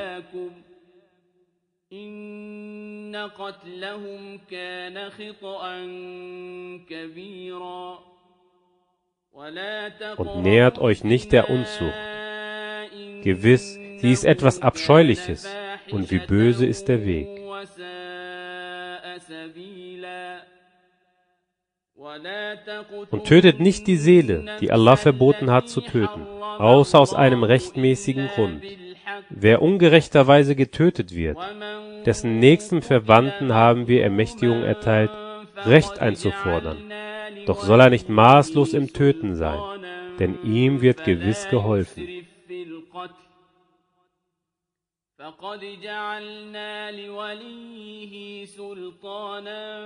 إن 3.15 3.31
قتلهم 3.39 4.39
كان 4.51 5.11
خطأ 5.11 5.87
كبيرا 6.89 7.99
ولا 7.99 8.18
und 10.18 10.44
nähert 10.44 10.80
euch 10.80 11.04
nicht 11.04 11.32
der 11.32 11.50
Unzucht. 11.50 11.94
Gewiss, 13.24 13.80
sie 14.00 14.12
ist 14.12 14.26
etwas 14.26 14.62
Abscheuliches, 14.62 15.48
und 15.92 16.12
wie 16.12 16.20
böse 16.20 16.66
ist 16.66 16.88
der 16.90 17.06
Weg. 17.06 17.28
Und 23.12 23.26
tötet 23.26 23.60
nicht 23.60 23.88
die 23.88 23.98
Seele, 23.98 24.58
die 24.60 24.72
Allah 24.72 24.96
verboten 24.96 25.52
hat 25.52 25.70
zu 25.70 25.82
töten, 25.82 26.26
außer 26.58 27.00
aus 27.00 27.14
einem 27.14 27.44
rechtmäßigen 27.44 28.28
Grund. 28.36 28.64
Wer 29.30 29.62
ungerechterweise 29.62 30.56
getötet 30.56 31.16
wird, 31.16 31.38
dessen 32.06 32.40
nächsten 32.40 32.82
Verwandten 32.82 33.54
haben 33.54 33.88
wir 33.88 34.04
Ermächtigung 34.04 34.64
erteilt, 34.64 35.12
Recht 35.66 36.00
einzufordern. 36.00 36.78
Doch 37.49 37.63
soll 37.63 37.81
er 37.81 37.91
nicht 37.91 38.09
maßlos 38.09 38.75
im 38.75 38.93
Töten 38.93 39.37
sein, 39.37 39.61
denn 40.19 40.43
ihm 40.43 40.81
wird 40.81 41.05
gewiss 41.05 41.49
geholfen. 41.49 42.25
فقد 45.19 45.61
جعلنا 45.83 46.91
لوليه 46.91 48.45
سلطانا 48.45 49.79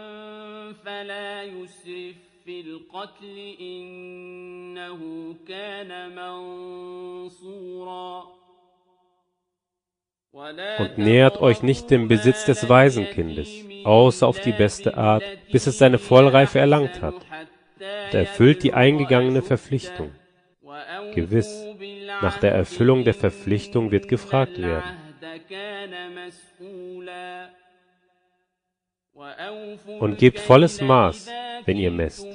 فلا 0.84 1.42
يسرف 1.42 2.16
في 2.44 2.60
القتل 2.60 3.54
إنه 3.60 5.34
كان 5.48 6.14
منصورا 6.14 7.98
Und 10.78 10.98
nähert 10.98 11.40
euch 11.40 11.62
nicht 11.62 11.90
dem 11.90 12.06
Besitz 12.06 12.44
des 12.44 12.68
Waisenkindes, 12.68 13.48
außer 13.84 14.26
auf 14.26 14.40
die 14.40 14.52
beste 14.52 14.96
Art, 14.96 15.24
bis 15.50 15.66
es 15.66 15.78
seine 15.78 15.98
Vollreife 15.98 16.58
erlangt 16.58 17.00
hat, 17.02 17.14
und 17.83 18.13
erfüllt 18.13 18.63
die 18.63 18.73
eingegangene 18.73 19.41
Verpflichtung. 19.41 20.11
Gewiss, 21.13 21.65
nach 22.21 22.39
der 22.39 22.53
Erfüllung 22.53 23.03
der 23.03 23.13
Verpflichtung 23.13 23.91
wird 23.91 24.07
gefragt 24.07 24.61
werden. 24.61 24.97
Und 29.99 30.17
gebt 30.17 30.39
volles 30.39 30.81
Maß, 30.81 31.29
wenn 31.65 31.77
ihr 31.77 31.91
messt, 31.91 32.25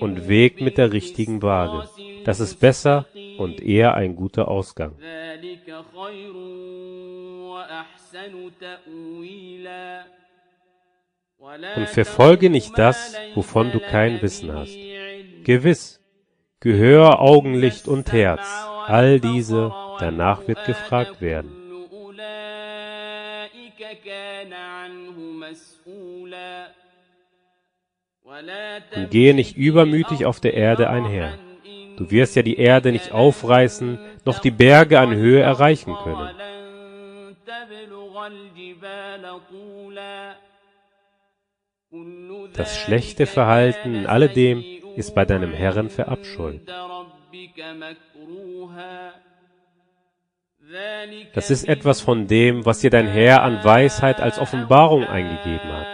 und 0.00 0.28
wägt 0.28 0.60
mit 0.60 0.78
der 0.78 0.92
richtigen 0.92 1.42
Waage. 1.42 1.88
Das 2.24 2.40
ist 2.40 2.60
besser 2.60 3.06
und 3.38 3.60
eher 3.60 3.94
ein 3.94 4.14
guter 4.14 4.48
Ausgang 4.48 4.96
und 11.76 11.88
verfolge 11.88 12.50
nicht 12.50 12.78
das, 12.78 13.14
wovon 13.34 13.70
du 13.70 13.80
kein 13.80 14.22
Wissen 14.22 14.52
hast. 14.52 14.76
Gewiss, 15.44 16.00
Gehör, 16.60 17.20
Augenlicht 17.20 17.86
und 17.86 18.12
Herz, 18.12 18.46
all 18.86 19.20
diese, 19.20 19.72
danach 19.98 20.48
wird 20.48 20.64
gefragt 20.64 21.20
werden. 21.20 21.50
Und 28.96 29.10
gehe 29.10 29.34
nicht 29.34 29.56
übermütig 29.56 30.24
auf 30.24 30.40
der 30.40 30.54
Erde 30.54 30.88
einher. 30.88 31.38
Du 31.96 32.10
wirst 32.10 32.34
ja 32.36 32.42
die 32.42 32.56
Erde 32.56 32.90
nicht 32.90 33.12
aufreißen, 33.12 33.98
noch 34.24 34.38
die 34.38 34.50
Berge 34.50 34.98
an 34.98 35.14
Höhe 35.14 35.40
erreichen 35.40 35.94
können. 36.02 36.30
Das 42.54 42.76
schlechte 42.78 43.26
Verhalten 43.26 43.94
in 43.94 44.06
alledem 44.06 44.64
ist 44.96 45.14
bei 45.14 45.24
deinem 45.24 45.52
Herrn 45.52 45.90
verabscheut. 45.90 46.60
Das 51.34 51.50
ist 51.50 51.68
etwas 51.68 52.00
von 52.00 52.26
dem, 52.26 52.64
was 52.64 52.80
dir 52.80 52.90
dein 52.90 53.08
Herr 53.08 53.42
an 53.42 53.62
Weisheit 53.64 54.20
als 54.20 54.38
Offenbarung 54.38 55.04
eingegeben 55.04 55.72
hat. 55.72 55.86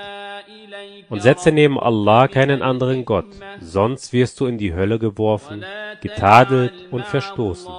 Und 1.08 1.22
setze 1.22 1.50
neben 1.50 1.78
Allah 1.78 2.28
keinen 2.28 2.62
anderen 2.62 3.04
Gott, 3.04 3.26
sonst 3.58 4.12
wirst 4.12 4.38
du 4.38 4.46
in 4.46 4.58
die 4.58 4.74
Hölle 4.74 4.98
geworfen, 4.98 5.64
getadelt 6.00 6.72
und 6.92 7.04
verstoßen. 7.04 7.72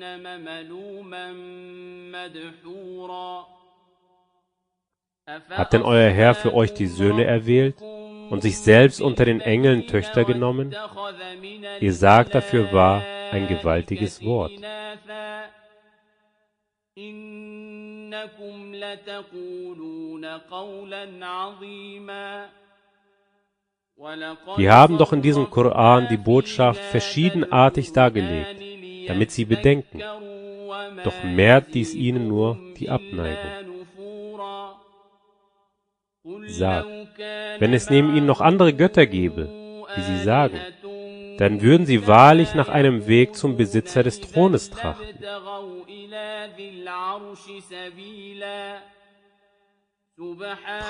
جهنم 0.00 0.44
ملوما 0.44 1.32
مدحورا 2.12 3.46
Hat 5.50 5.72
denn 5.72 5.82
euer 5.82 6.10
Herr 6.10 6.36
für 6.36 6.54
euch 6.54 6.72
die 6.72 6.86
Söhne 6.86 7.24
erwählt 7.24 7.82
und 8.30 8.42
sich 8.42 8.58
selbst 8.58 9.00
unter 9.00 9.24
den 9.24 9.40
Engeln 9.40 9.88
Töchter 9.88 10.24
genommen? 10.24 10.72
Ihr 11.80 11.92
sagt 11.92 12.36
dafür 12.36 12.72
wahr 12.72 13.02
ein 13.32 13.48
gewaltiges 13.48 14.24
Wort. 14.24 14.52
إنكم 16.98 18.74
لتقولون 18.74 20.24
قولا 20.24 21.26
عظيما 21.26 22.48
Wir 24.56 24.74
haben 24.74 24.98
doch 24.98 25.14
in 25.14 25.22
diesem 25.22 25.48
Koran 25.48 26.06
die 26.10 26.18
Botschaft 26.18 26.82
verschiedenartig 26.82 27.92
dargelegt, 27.92 28.60
damit 29.11 29.31
sie 29.31 29.45
bedenken. 29.45 30.01
Doch 31.03 31.23
mehrt 31.23 31.73
dies 31.73 31.93
ihnen 31.93 32.27
nur 32.27 32.57
die 32.77 32.89
Abneigung. 32.89 33.51
Sagt, 36.47 36.87
wenn 37.59 37.73
es 37.73 37.89
neben 37.89 38.15
ihnen 38.15 38.25
noch 38.25 38.41
andere 38.41 38.73
Götter 38.73 39.05
gäbe, 39.05 39.49
wie 39.95 40.01
sie 40.01 40.23
sagen, 40.23 40.59
dann 41.37 41.61
würden 41.61 41.85
sie 41.85 42.07
wahrlich 42.07 42.53
nach 42.53 42.69
einem 42.69 43.07
Weg 43.07 43.35
zum 43.35 43.57
Besitzer 43.57 44.03
des 44.03 44.21
Thrones 44.21 44.69
trachten. 44.69 45.07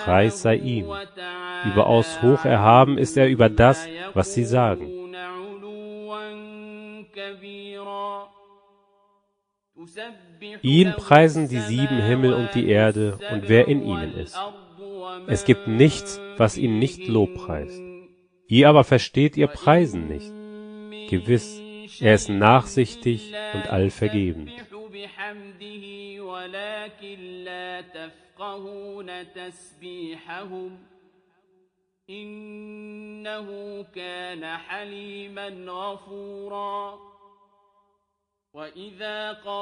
Preis 0.04 0.42
sei 0.42 0.56
ihm. 0.56 0.86
Überaus 1.66 2.22
hoch 2.22 2.44
erhaben 2.46 2.98
ist 2.98 3.18
er 3.18 3.30
über 3.30 3.50
das, 3.50 3.88
was 4.14 4.34
sie 4.34 4.44
sagen. 4.44 5.02
Ihn 10.62 10.94
preisen 10.94 11.50
die 11.50 11.60
sieben 11.60 12.02
Himmel 12.02 12.34
und 12.34 12.54
die 12.54 12.70
Erde 12.70 13.18
und 13.32 13.48
wer 13.48 13.68
in 13.68 13.84
ihnen 13.84 14.14
ist. 14.16 14.38
Es 15.28 15.46
gibt 15.46 15.68
nichts, 15.68 16.20
was 16.38 16.58
ihn 16.58 16.80
nicht 16.80 17.08
lobpreist. 17.08 17.82
Ihr 18.48 18.68
aber 18.70 18.84
versteht 18.84 19.38
ihr 19.38 19.48
Preisen 19.48 20.08
nicht. 20.08 20.32
Gewiss, 21.10 21.62
er 22.00 22.16
ist 22.16 22.30
nachsichtig 22.30 23.34
und 23.54 23.68
allvergebend. 23.68 24.52
يفقهون 32.01 32.07
تسبيحهم 32.07 32.47
إنه 33.27 33.85
كان 33.95 34.57
حليما 34.57 35.49
غفورا 35.69 36.99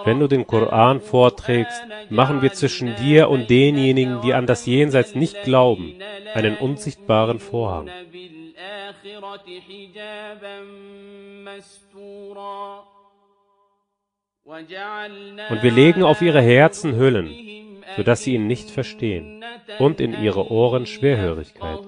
Wenn 0.04 0.20
du 0.20 0.28
den 0.28 0.46
Koran 0.46 1.00
vorträgst, 1.00 1.82
machen 2.10 2.42
wir 2.42 2.52
zwischen 2.52 2.94
dir 2.94 3.28
und 3.28 3.50
denjenigen, 3.50 4.20
die 4.20 4.34
an 4.34 4.46
das 4.46 4.66
Jenseits 4.66 5.16
nicht 5.16 5.42
glauben, 5.42 5.96
einen 6.32 6.56
unsichtbaren 6.56 7.40
Vorhang. 7.40 7.90
Und 14.44 15.62
wir 15.64 15.72
legen 15.72 16.04
auf 16.04 16.22
ihre 16.22 16.40
Herzen 16.40 16.94
Hüllen, 16.94 17.82
sodass 17.96 18.22
sie 18.22 18.34
ihn 18.34 18.46
nicht 18.46 18.70
verstehen, 18.70 19.44
und 19.80 20.00
in 20.00 20.22
ihre 20.22 20.52
Ohren 20.52 20.86
Schwerhörigkeit. 20.86 21.80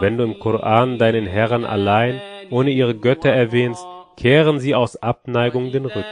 Wenn 0.00 0.16
du 0.18 0.24
im 0.24 0.38
Koran 0.38 0.98
deinen 0.98 1.26
Herren 1.26 1.64
allein, 1.64 2.20
ohne 2.50 2.70
ihre 2.70 2.94
Götter 2.94 3.30
erwähnst, 3.30 3.84
kehren 4.16 4.60
sie 4.60 4.74
aus 4.74 4.96
Abneigung 4.96 5.72
den 5.72 5.86
Rücken. 5.86 6.04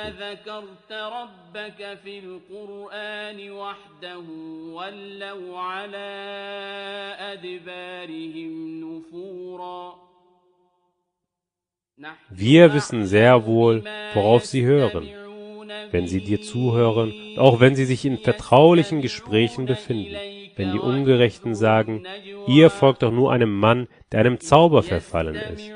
Wir 12.30 12.74
wissen 12.74 13.06
sehr 13.06 13.46
wohl, 13.46 13.84
worauf 14.14 14.46
sie 14.46 14.64
hören 14.64 15.08
wenn 15.90 16.06
sie 16.06 16.20
dir 16.20 16.40
zuhören, 16.40 17.12
auch 17.36 17.60
wenn 17.60 17.74
sie 17.74 17.84
sich 17.84 18.04
in 18.04 18.18
vertraulichen 18.18 19.02
Gesprächen 19.02 19.66
befinden 19.66 20.16
wenn 20.56 20.72
die 20.72 20.78
Ungerechten 20.78 21.54
sagen, 21.54 22.04
ihr 22.46 22.70
folgt 22.70 23.02
doch 23.02 23.12
nur 23.12 23.32
einem 23.32 23.58
Mann, 23.58 23.88
der 24.12 24.20
einem 24.20 24.40
Zauber 24.40 24.82
verfallen 24.82 25.36
ist. 25.36 25.70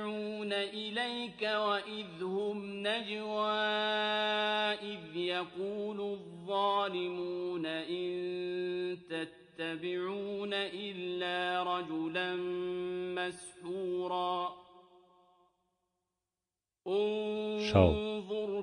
Schau, 17.70 17.96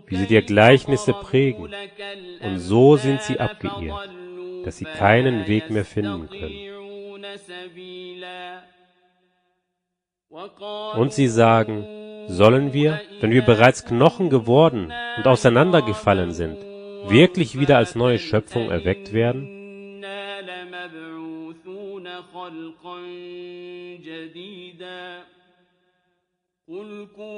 wie 0.08 0.15
sie 0.15 0.28
dir 0.28 0.41
Gleichnisse 0.43 1.13
prägen, 1.13 1.74
und 2.41 2.60
so 2.60 2.97
sind 2.97 3.21
sie 3.24 3.39
abgeirrt 3.39 4.10
dass 4.63 4.78
sie 4.78 4.86
keinen 4.86 5.47
Weg 5.47 5.69
mehr 5.69 5.86
finden 5.86 6.30
können. 6.30 6.71
Und 10.97 11.13
sie 11.13 11.28
sagen, 11.28 11.86
sollen 12.28 12.74
wir, 12.74 13.02
wenn 13.19 13.32
wir 13.32 13.41
bereits 13.41 13.86
Knochen 13.86 14.30
geworden 14.30 14.93
und 15.17 15.28
auseinandergefallen 15.28 16.32
sind, 16.32 16.58
wirklich 17.08 17.60
wieder 17.60 17.78
als 17.78 17.95
neue 17.95 18.19
Schöpfung 18.19 18.69
erweckt 18.69 19.12
werden? 19.12 19.58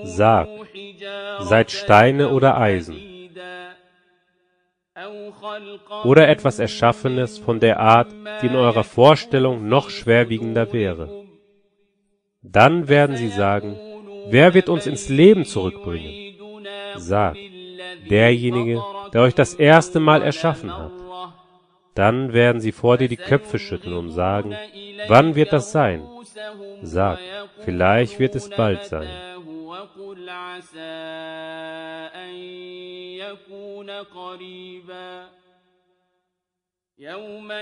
Sag, 0.04 0.48
seid 1.40 1.72
Steine 1.72 2.30
oder 2.30 2.58
Eisen 2.58 3.14
oder 6.04 6.28
etwas 6.28 6.60
Erschaffenes 6.60 7.40
von 7.40 7.60
der 7.60 7.80
Art, 7.80 8.12
die 8.42 8.48
in 8.48 8.56
eurer 8.56 8.84
Vorstellung 8.84 9.68
noch 9.68 9.90
schwerwiegender 9.90 10.72
wäre. 10.72 11.26
Dann 12.44 12.88
werden 12.88 13.16
sie 13.16 13.30
sagen, 13.30 13.76
wer 14.28 14.54
wird 14.54 14.70
uns 14.70 14.86
ins 14.86 15.10
Leben 15.10 15.46
zurückbringen? 15.46 16.36
Sagt, 16.98 17.40
derjenige, 18.10 18.84
der 19.14 19.22
euch 19.22 19.34
das 19.34 19.56
erste 19.56 20.00
Mal 20.00 20.22
erschaffen 20.22 20.76
hat. 20.76 20.92
Dann 21.96 22.34
werden 22.34 22.62
sie 22.62 22.72
vor 22.72 22.98
dir 22.98 23.08
die 23.08 23.18
Köpfe 23.18 23.60
schütteln 23.60 23.96
und 23.96 24.12
sagen, 24.12 24.56
wann 25.08 25.36
wird 25.36 25.54
das 25.54 25.72
sein? 25.72 26.04
Sag, 26.82 27.20
vielleicht 27.64 28.20
wird 28.20 28.36
es 28.36 28.50
bald 28.50 28.86
sein. 28.86 29.08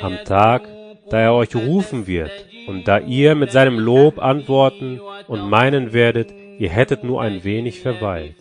Am 0.02 0.24
Tag, 0.26 0.68
da 1.10 1.20
er 1.20 1.34
euch 1.34 1.56
rufen 1.56 2.06
wird 2.06 2.32
und 2.68 2.88
da 2.88 3.00
ihr 3.00 3.36
mit 3.36 3.52
seinem 3.52 3.80
Lob 3.80 4.20
antworten 4.20 5.00
und 5.28 5.50
meinen 5.50 5.94
werdet, 5.94 6.32
ihr 6.60 6.70
hättet 6.70 7.04
nur 7.04 7.22
ein 7.22 7.44
wenig 7.44 7.82
verweilt. 7.82 8.36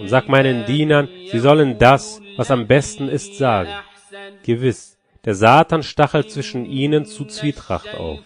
Und 0.00 0.08
sag 0.08 0.28
meinen 0.28 0.66
Dienern, 0.66 1.08
sie 1.30 1.38
sollen 1.38 1.78
das, 1.78 2.20
was 2.36 2.50
am 2.50 2.66
besten 2.66 3.08
ist, 3.08 3.36
sagen. 3.36 3.70
Gewiss, 4.44 4.99
der 5.24 5.34
Satan 5.34 5.82
stachelt 5.82 6.30
zwischen 6.30 6.64
ihnen 6.64 7.04
zu 7.04 7.24
Zwietracht 7.24 7.94
auf. 7.94 8.20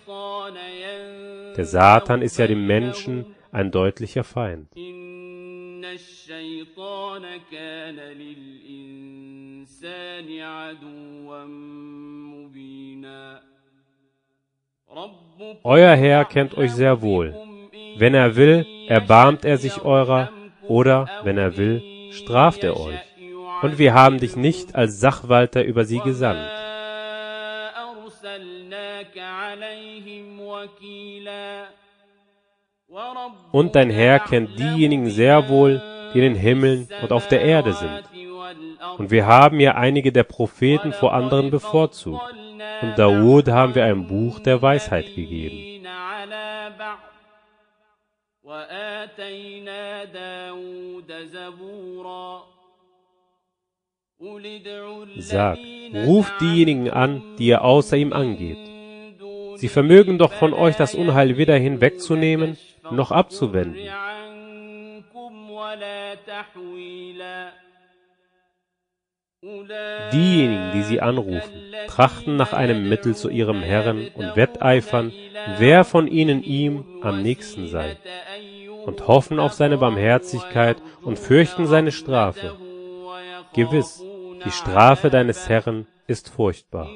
Der 1.56 1.64
Satan 1.64 2.22
ist 2.22 2.36
ja 2.38 2.46
dem 2.46 2.66
Menschen 2.66 3.26
ein 3.52 3.70
deutlicher 3.70 4.24
Feind. 4.24 4.68
Euer 15.64 15.94
Herr 15.96 16.24
kennt 16.24 16.56
euch 16.56 16.72
sehr 16.72 17.02
wohl. 17.02 17.34
Wenn 17.96 18.14
er 18.14 18.36
will, 18.36 18.66
erbarmt 18.88 19.44
er 19.44 19.58
sich 19.58 19.82
eurer, 19.82 20.30
oder, 20.66 21.08
wenn 21.22 21.38
er 21.38 21.56
will, 21.56 21.82
straft 22.12 22.64
er 22.64 22.76
euch. 22.78 22.98
Und 23.62 23.78
wir 23.78 23.94
haben 23.94 24.18
dich 24.18 24.36
nicht 24.36 24.74
als 24.74 25.00
Sachwalter 25.00 25.64
über 25.64 25.84
sie 25.84 26.00
gesandt. 26.00 26.63
Und 33.50 33.74
dein 33.74 33.90
Herr 33.90 34.20
kennt 34.20 34.58
diejenigen 34.58 35.10
sehr 35.10 35.48
wohl, 35.48 35.82
die 36.12 36.18
in 36.18 36.34
den 36.34 36.36
Himmeln 36.36 36.88
und 37.02 37.12
auf 37.12 37.26
der 37.28 37.42
Erde 37.42 37.72
sind. 37.72 38.04
Und 38.98 39.10
wir 39.10 39.26
haben 39.26 39.58
ja 39.58 39.74
einige 39.74 40.12
der 40.12 40.22
Propheten 40.22 40.92
vor 40.92 41.12
anderen 41.12 41.50
bevorzugt. 41.50 42.22
Und 42.82 42.98
Dawud 42.98 43.48
haben 43.48 43.74
wir 43.74 43.84
ein 43.84 44.06
Buch 44.06 44.38
der 44.40 44.62
Weisheit 44.62 45.14
gegeben. 45.14 45.86
Sag, 55.18 55.58
ruft 56.06 56.40
diejenigen 56.40 56.90
an, 56.90 57.22
die 57.38 57.46
ihr 57.46 57.62
außer 57.62 57.96
ihm 57.96 58.12
angeht. 58.12 58.73
Sie 59.64 59.68
vermögen 59.68 60.18
doch 60.18 60.34
von 60.34 60.52
euch 60.52 60.76
das 60.76 60.94
Unheil 60.94 61.38
weder 61.38 61.56
hinwegzunehmen 61.56 62.58
noch 62.90 63.10
abzuwenden. 63.10 63.80
Diejenigen, 70.12 70.72
die 70.74 70.82
sie 70.82 71.00
anrufen, 71.00 71.50
trachten 71.86 72.36
nach 72.36 72.52
einem 72.52 72.90
Mittel 72.90 73.16
zu 73.16 73.30
ihrem 73.30 73.62
Herrn 73.62 74.08
und 74.08 74.36
wetteifern, 74.36 75.12
wer 75.56 75.84
von 75.84 76.08
ihnen 76.08 76.42
ihm 76.42 76.84
am 77.00 77.22
nächsten 77.22 77.66
sei, 77.68 77.96
und 78.84 79.08
hoffen 79.08 79.40
auf 79.40 79.54
seine 79.54 79.78
Barmherzigkeit 79.78 80.76
und 81.00 81.18
fürchten 81.18 81.66
seine 81.66 81.90
Strafe. 81.90 82.54
Gewiss, 83.54 84.04
die 84.44 84.50
Strafe 84.50 85.08
deines 85.08 85.48
Herrn 85.48 85.86
ist 86.06 86.28
furchtbar. 86.28 86.90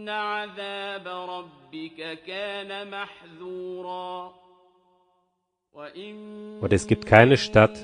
إن 0.00 0.08
عذاب 0.08 1.06
ربك 1.08 2.18
كان 2.26 2.90
محذورا 2.90 4.34
وإن 5.72 6.60
Und 6.62 6.72
es 6.72 6.86
gibt 6.86 7.06
keine 7.06 7.36
Stadt, 7.36 7.76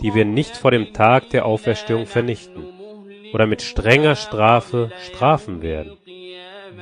die 0.00 0.14
wir 0.14 0.24
nicht 0.24 0.56
vor 0.56 0.70
dem 0.70 0.92
Tag 0.92 1.30
der 1.30 1.46
Auferstehung 1.46 2.06
vernichten 2.06 2.62
oder 3.32 3.46
mit 3.46 3.62
strenger 3.62 4.14
Strafe 4.14 4.92
strafen 5.06 5.62
werden. 5.62 5.96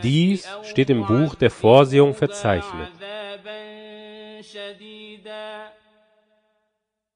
Dies 0.03 0.49
steht 0.65 0.91
im 0.91 1.07
Buch 1.07 1.35
der 1.35 1.51
Vorsehung 1.51 2.15
verzeichnet. 2.15 2.91
عذابا 3.01 4.41
شديدا 4.43 5.73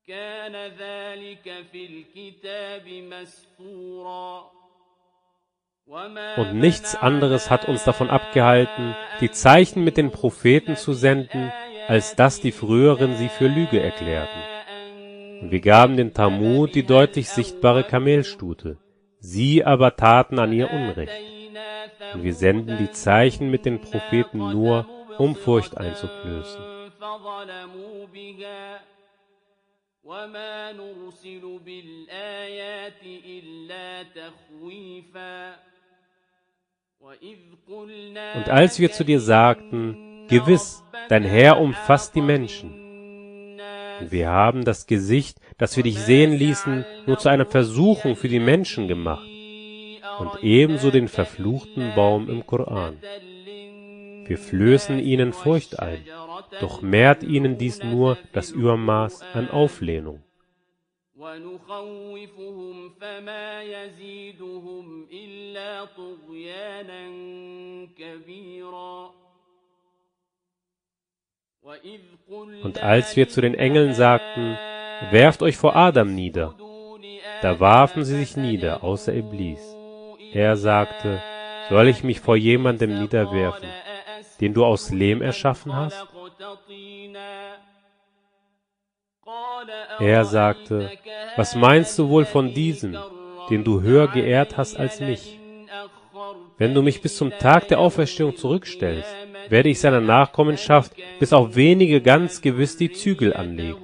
كان 0.06 0.54
ذلك 0.78 1.64
في 1.72 1.87
الكتاب 1.87 2.88
مسطورا 2.88 4.50
وما 4.50 4.55
Und 6.37 6.54
nichts 6.54 6.94
anderes 6.94 7.50
hat 7.50 7.68
uns 7.68 7.85
davon 7.85 8.08
abgehalten, 8.08 8.94
die 9.20 9.30
Zeichen 9.30 9.85
mit 9.85 9.96
den 9.96 10.11
Propheten 10.11 10.76
zu 10.76 10.94
senden, 10.94 11.52
als 11.87 12.16
dass 12.16 12.40
die 12.40 12.52
früheren 12.52 13.16
sie 13.16 13.28
für 13.28 13.48
Lüge 13.48 13.82
erklärten. 13.82 14.40
Und 15.42 15.50
wir 15.50 15.61
gaben 15.61 15.96
den 15.96 16.14
Talmud 16.14 16.74
die 16.74 16.85
deutlich 16.85 17.28
sichtbare 17.28 17.85
Kamelstute. 17.85 18.78
Sie 19.18 19.64
aber 19.64 19.96
taten 19.96 20.38
an 20.38 20.52
ihr 20.52 20.70
Unrecht. 20.70 21.12
Und 22.14 22.22
wir 22.22 22.35
senden 22.35 22.78
die 22.78 22.90
Zeichen 22.90 23.50
mit 23.50 23.66
den 23.66 23.80
Propheten 23.80 24.38
nur, 24.38 24.87
um 25.18 25.35
Furcht 25.37 25.76
einzuflößen. 25.76 26.62
فظلموا 27.02 28.06
بها 28.06 28.80
وما 30.04 30.72
نرسل 30.72 31.58
بالآيات 31.64 33.02
إلا 33.02 34.02
تخويفا 34.02 35.56
وإذ 35.56 35.58
قلنا 35.58 35.75
und 38.36 38.49
als 38.49 38.79
wir 38.79 38.91
zu 38.91 39.03
dir 39.03 39.19
sagten, 39.19 40.25
gewiss, 40.27 40.83
dein 41.10 41.23
Herr 41.23 41.60
umfasst 41.60 42.15
die 42.15 42.21
Menschen, 42.21 42.71
und 43.99 44.12
wir 44.12 44.29
haben 44.29 44.65
das 44.65 44.86
Gesicht, 44.86 45.39
das 45.57 45.75
wir 45.75 45.83
dich 45.83 45.99
sehen 45.99 46.33
ließen, 46.33 46.86
nur 47.05 47.17
zu 47.17 47.29
einer 47.29 47.45
Versuchung 47.45 48.15
für 48.15 48.27
die 48.27 48.39
Menschen 48.39 48.88
gemacht, 48.88 49.27
und 50.19 50.43
ebenso 50.43 50.91
den 50.91 51.07
verfluchten 51.07 51.93
Baum 51.95 52.29
im 52.29 52.45
Koran. 52.45 52.97
Wir 54.25 54.38
flößen 54.38 54.99
ihnen 54.99 55.33
Furcht 55.33 55.79
ein, 55.79 56.03
doch 56.60 56.81
mehrt 56.81 57.23
ihnen 57.23 57.57
dies 57.57 57.83
nur 57.83 58.17
das 58.33 58.51
Übermaß 58.51 59.21
an 59.33 59.49
Auflehnung. 59.49 60.23
ونخوفهم 61.16 62.88
فما 63.00 63.62
يزيدهم 63.62 65.08
إلا 65.12 65.85
طغيانا 65.85 67.04
كبيرا 67.98 69.14
وإذ 71.62 72.00
قلنا 72.30 72.64
Und 72.64 72.82
als 72.82 73.16
wir 73.16 73.28
zu 73.28 73.40
den 73.40 73.54
Engeln 73.54 73.94
sagten, 73.94 74.56
werft 75.11 75.42
euch 75.42 75.56
vor 75.56 75.76
Adam 75.76 76.14
nieder, 76.14 76.54
da 77.42 77.61
warfen 77.61 78.04
sie 78.04 78.18
sich 78.18 78.37
nieder, 78.37 78.82
außer 78.82 79.14
Iblis. 79.14 79.61
Er 80.32 80.56
sagte, 80.56 81.22
soll 81.68 81.88
ich 81.88 82.02
mich 82.02 82.20
vor 82.20 82.37
jemandem 82.37 82.98
niederwerfen, 83.00 83.68
den 84.40 84.54
du 84.54 84.64
aus 84.64 84.90
Lehm 84.90 85.20
erschaffen 85.22 85.74
hast? 85.74 86.06
Er 89.99 90.25
sagte, 90.25 90.91
was 91.35 91.55
meinst 91.55 91.97
du 91.99 92.09
wohl 92.09 92.25
von 92.25 92.53
diesem, 92.53 92.97
den 93.49 93.63
du 93.63 93.81
höher 93.81 94.07
geehrt 94.07 94.57
hast 94.57 94.77
als 94.77 94.99
mich? 94.99 95.39
Wenn 96.57 96.73
du 96.73 96.81
mich 96.81 97.01
bis 97.01 97.17
zum 97.17 97.31
Tag 97.31 97.67
der 97.67 97.79
Auferstehung 97.79 98.35
zurückstellst, 98.35 99.13
werde 99.49 99.69
ich 99.69 99.79
seiner 99.79 100.01
Nachkommenschaft 100.01 100.93
bis 101.19 101.33
auf 101.33 101.55
wenige 101.55 102.01
ganz 102.01 102.41
gewiss 102.41 102.77
die 102.77 102.91
Zügel 102.91 103.33
anlegen. 103.33 103.83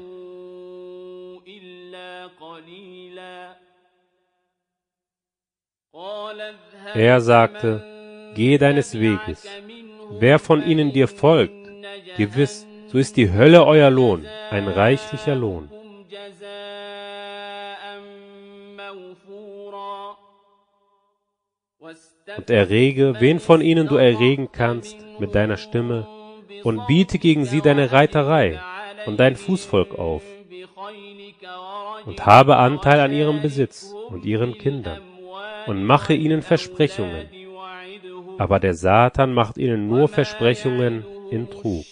Er 6.95 7.21
sagte, 7.21 7.83
geh 8.35 8.57
deines 8.57 8.99
Weges. 8.99 9.45
Wer 10.19 10.39
von 10.39 10.65
ihnen 10.65 10.91
dir 10.91 11.07
folgt, 11.07 11.53
gewiss, 12.17 12.67
so 12.93 12.99
ist 12.99 13.17
die 13.17 13.33
Hölle 13.33 13.65
euer 13.65 13.89
Lohn, 13.89 14.23
ein 14.51 14.67
reichlicher 14.67 15.33
Lohn. 15.33 15.67
Und 22.37 22.49
errege, 22.51 23.15
wen 23.17 23.39
von 23.39 23.61
ihnen 23.61 23.87
du 23.87 23.95
erregen 23.95 24.49
kannst, 24.51 24.95
mit 25.19 25.33
deiner 25.33 25.57
Stimme, 25.57 26.07
und 26.63 26.85
biete 26.85 27.17
gegen 27.17 27.45
sie 27.45 27.61
deine 27.61 27.91
Reiterei 27.91 28.59
und 29.07 29.19
dein 29.19 29.37
Fußvolk 29.37 29.97
auf, 29.97 30.21
und 32.05 32.25
habe 32.27 32.57
Anteil 32.57 32.99
an 32.99 33.11
ihrem 33.11 33.41
Besitz 33.41 33.91
und 34.09 34.23
ihren 34.23 34.59
Kindern, 34.59 35.01
und 35.65 35.83
mache 35.83 36.13
ihnen 36.13 36.43
Versprechungen. 36.43 37.25
Aber 38.37 38.59
der 38.59 38.75
Satan 38.75 39.33
macht 39.33 39.57
ihnen 39.57 39.87
nur 39.87 40.07
Versprechungen 40.07 41.03
in 41.31 41.49
Trug. 41.49 41.85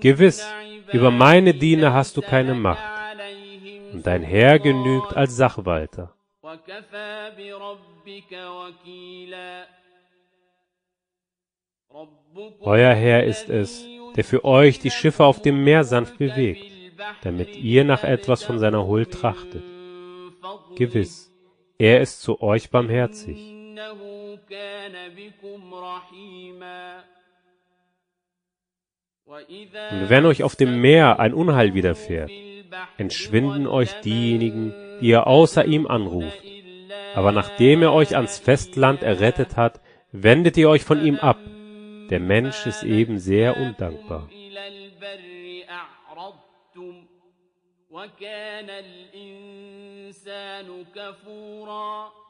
Gewiss, 0.00 0.46
über 0.92 1.10
meine 1.10 1.54
Diener 1.54 1.92
hast 1.92 2.16
du 2.16 2.22
keine 2.22 2.54
Macht, 2.54 2.82
und 3.92 4.06
dein 4.06 4.22
Herr 4.22 4.58
genügt 4.58 5.16
als 5.16 5.36
Sachwalter. 5.36 6.14
Euer 12.60 12.94
Herr 12.94 13.24
ist 13.24 13.48
es, 13.48 13.84
der 14.16 14.24
für 14.24 14.44
euch 14.44 14.78
die 14.78 14.90
Schiffe 14.90 15.24
auf 15.24 15.42
dem 15.42 15.64
Meer 15.64 15.84
sanft 15.84 16.18
bewegt, 16.18 16.64
damit 17.22 17.56
ihr 17.56 17.84
nach 17.84 18.04
etwas 18.04 18.42
von 18.42 18.58
seiner 18.58 18.86
Huld 18.86 19.12
trachtet. 19.12 19.62
Gewiss, 20.76 21.32
er 21.78 22.00
ist 22.00 22.22
zu 22.22 22.40
euch 22.40 22.70
barmherzig. 22.70 23.38
Und 29.29 30.09
wenn 30.09 30.25
euch 30.25 30.43
auf 30.43 30.55
dem 30.55 30.79
Meer 30.81 31.19
ein 31.19 31.33
Unheil 31.33 31.73
widerfährt, 31.73 32.29
entschwinden 32.97 33.65
euch 33.67 33.91
diejenigen, 34.01 34.73
die 35.01 35.07
ihr 35.07 35.25
außer 35.27 35.65
ihm 35.65 35.87
anruft. 35.87 36.43
Aber 37.15 37.31
nachdem 37.31 37.81
er 37.81 37.93
euch 37.93 38.15
ans 38.15 38.37
Festland 38.39 39.01
errettet 39.01 39.57
hat, 39.57 39.81
wendet 40.11 40.57
ihr 40.57 40.69
euch 40.69 40.83
von 40.83 41.03
ihm 41.05 41.17
ab. 41.17 41.39
Der 42.09 42.19
Mensch 42.19 42.65
ist 42.67 42.83
eben 42.83 43.17
sehr 43.17 43.57
undankbar. 43.57 44.29
إلى 44.31 44.67
البر 44.67 45.65
أعرضتم 45.69 47.05
وكان 47.89 48.69
الإنسان 48.69 50.67
كفورا 50.95 52.07
أفأمنتم 52.07 52.28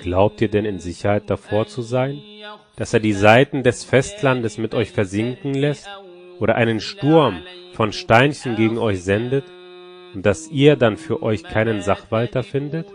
Glaubt 0.00 0.40
ihr 0.40 0.48
denn 0.48 0.64
in 0.64 0.78
Sicherheit 0.78 1.30
davor 1.30 1.66
zu 1.66 1.82
sein, 1.82 2.20
dass 2.76 2.92
er 2.92 3.00
die 3.00 3.12
Seiten 3.12 3.62
des 3.62 3.84
Festlandes 3.84 4.58
mit 4.58 4.74
euch 4.74 4.90
versinken 4.90 5.54
lässt 5.54 5.88
oder 6.40 6.56
einen 6.56 6.80
Sturm 6.80 7.42
von 7.72 7.92
Steinchen 7.92 8.56
gegen 8.56 8.78
euch 8.78 9.02
sendet 9.02 9.44
und 10.14 10.26
dass 10.26 10.48
ihr 10.48 10.76
dann 10.76 10.96
für 10.96 11.22
euch 11.22 11.42
keinen 11.42 11.80
Sachwalter 11.80 12.42
findet? 12.42 12.86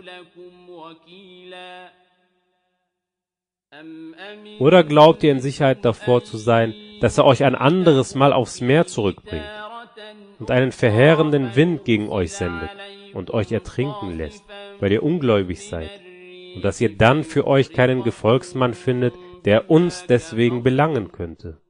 Oder 4.58 4.84
glaubt 4.84 5.22
ihr 5.22 5.32
in 5.32 5.40
Sicherheit 5.40 5.84
davor 5.84 6.22
zu 6.22 6.36
sein, 6.36 6.74
dass 7.00 7.18
er 7.18 7.24
euch 7.24 7.44
ein 7.44 7.54
anderes 7.54 8.14
Mal 8.14 8.32
aufs 8.32 8.60
Meer 8.60 8.86
zurückbringt 8.86 9.44
und 10.38 10.50
einen 10.50 10.70
verheerenden 10.70 11.56
Wind 11.56 11.84
gegen 11.84 12.08
euch 12.08 12.32
sendet 12.32 12.70
und 13.14 13.32
euch 13.32 13.50
ertrinken 13.50 14.16
lässt, 14.16 14.44
weil 14.78 14.92
ihr 14.92 15.02
ungläubig 15.02 15.66
seid? 15.66 15.90
und 16.54 16.64
dass 16.64 16.80
ihr 16.80 16.96
dann 16.96 17.24
für 17.24 17.46
euch 17.46 17.72
keinen 17.72 18.02
Gefolgsmann 18.02 18.74
findet, 18.74 19.14
der 19.44 19.70
uns 19.70 20.06
deswegen 20.06 20.62
belangen 20.62 21.12
könnte. 21.12 21.60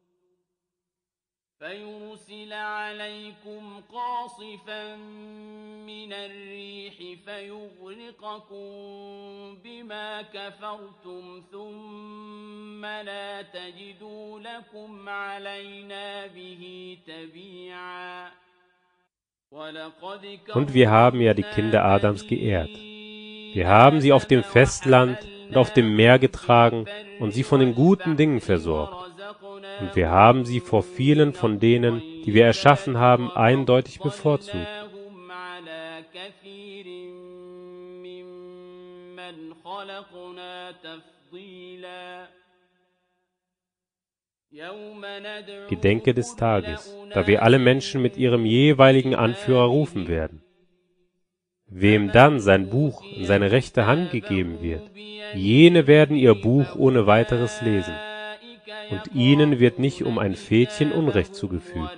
Und 20.55 20.75
wir 20.75 20.91
haben 20.91 21.21
ja 21.21 21.35
die 21.35 21.43
Kinder 21.43 21.85
Adams 21.85 22.27
geehrt. 22.27 22.71
Wir 23.53 23.69
haben 23.69 24.01
sie 24.01 24.13
auf 24.13 24.27
dem 24.27 24.43
Festland 24.43 25.19
und 25.49 25.57
auf 25.57 25.73
dem 25.73 25.97
Meer 25.97 26.19
getragen 26.19 26.87
und 27.19 27.33
sie 27.33 27.43
von 27.43 27.61
den 27.61 27.75
guten 27.75 28.17
Dingen 28.17 28.41
versorgt. 28.41 29.11
Und 29.81 29.97
wir 29.97 30.11
haben 30.11 30.45
sie 30.45 30.61
vor 30.61 30.83
vielen 30.83 31.33
von 31.33 31.59
denen, 31.59 32.01
die 32.25 32.35
wir 32.35 32.45
erschaffen 32.45 32.99
haben, 32.99 33.31
eindeutig 33.31 34.01
bevorzugt. 34.01 34.67
Gedenke 45.69 46.13
des 46.13 46.37
Tages, 46.37 46.95
da 47.15 47.27
wir 47.27 47.43
alle 47.43 47.59
Menschen 47.59 48.03
mit 48.03 48.17
ihrem 48.17 48.45
jeweiligen 48.45 49.15
Anführer 49.15 49.65
rufen 49.65 50.09
werden. 50.09 50.43
Wem 51.71 52.11
dann 52.11 52.41
sein 52.41 52.69
Buch 52.69 53.05
in 53.05 53.25
seine 53.25 53.53
rechte 53.53 53.87
Hand 53.87 54.11
gegeben 54.11 54.61
wird, 54.61 54.83
jene 55.35 55.87
werden 55.87 56.17
ihr 56.17 56.35
Buch 56.35 56.75
ohne 56.75 57.07
weiteres 57.07 57.63
lesen, 57.63 57.95
und 58.91 59.15
ihnen 59.15 59.61
wird 59.61 59.79
nicht 59.79 60.03
um 60.03 60.19
ein 60.19 60.35
Fädchen 60.35 60.91
Unrecht 60.91 61.35
zugefügt. 61.35 61.97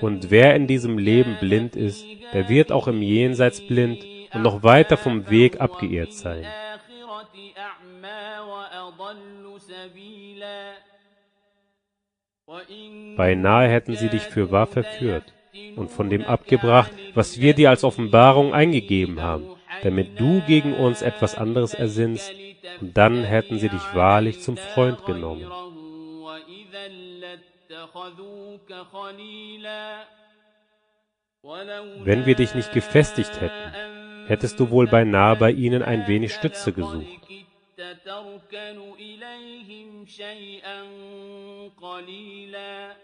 Und 0.00 0.30
wer 0.30 0.56
in 0.56 0.66
diesem 0.66 0.98
Leben 0.98 1.36
blind 1.38 1.76
ist, 1.76 2.04
der 2.32 2.48
wird 2.48 2.72
auch 2.72 2.88
im 2.88 3.00
Jenseits 3.00 3.64
blind 3.64 4.04
und 4.34 4.42
noch 4.42 4.64
weiter 4.64 4.96
vom 4.96 5.30
Weg 5.30 5.60
abgeirrt 5.60 6.12
sein. 6.12 6.44
Beinahe 13.16 13.68
hätten 13.68 13.96
sie 13.96 14.08
dich 14.08 14.22
für 14.22 14.50
wahr 14.50 14.66
verführt 14.66 15.32
und 15.76 15.90
von 15.90 16.10
dem 16.10 16.24
abgebracht, 16.24 16.90
was 17.14 17.40
wir 17.40 17.54
dir 17.54 17.70
als 17.70 17.84
Offenbarung 17.84 18.52
eingegeben 18.52 19.22
haben, 19.22 19.46
damit 19.82 20.20
du 20.20 20.42
gegen 20.46 20.74
uns 20.74 21.00
etwas 21.00 21.36
anderes 21.36 21.74
ersinnst, 21.74 22.32
und 22.80 22.96
dann 22.96 23.24
hätten 23.24 23.58
sie 23.58 23.68
dich 23.68 23.94
wahrlich 23.94 24.40
zum 24.40 24.56
Freund 24.56 25.04
genommen. 25.06 25.46
Wenn 32.02 32.26
wir 32.26 32.34
dich 32.34 32.54
nicht 32.54 32.72
gefestigt 32.72 33.40
hätten, 33.40 34.26
hättest 34.26 34.58
du 34.58 34.70
wohl 34.70 34.86
beinahe 34.86 35.36
bei 35.36 35.50
ihnen 35.50 35.82
ein 35.82 36.08
wenig 36.08 36.34
Stütze 36.34 36.72
gesucht. 36.72 37.06
كدت 37.83 38.05
تركن 38.05 38.93
إليهم 38.99 40.05
شيئا 40.05 40.81
قليلا 41.77 42.95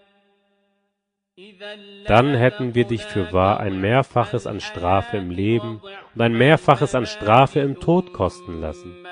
إذا 1.38 2.06
Dann 2.08 2.36
hätten 2.36 2.76
wir 2.76 2.86
dich 2.86 3.04
für 3.04 3.34
wahr 3.34 3.60
ein 3.60 3.80
Mehrfaches 3.82 4.48
an 4.48 4.60
Strafe 4.60 5.18
im 5.18 5.32
Leben 5.32 5.82
und 6.14 6.22
ein 6.22 6.34
Mehrfaches 6.34 6.96
an 6.96 7.06
Strafe 7.06 7.60
im 7.60 7.80
Tod 7.80 8.14
kosten 8.14 8.62
lassen. 8.62 9.06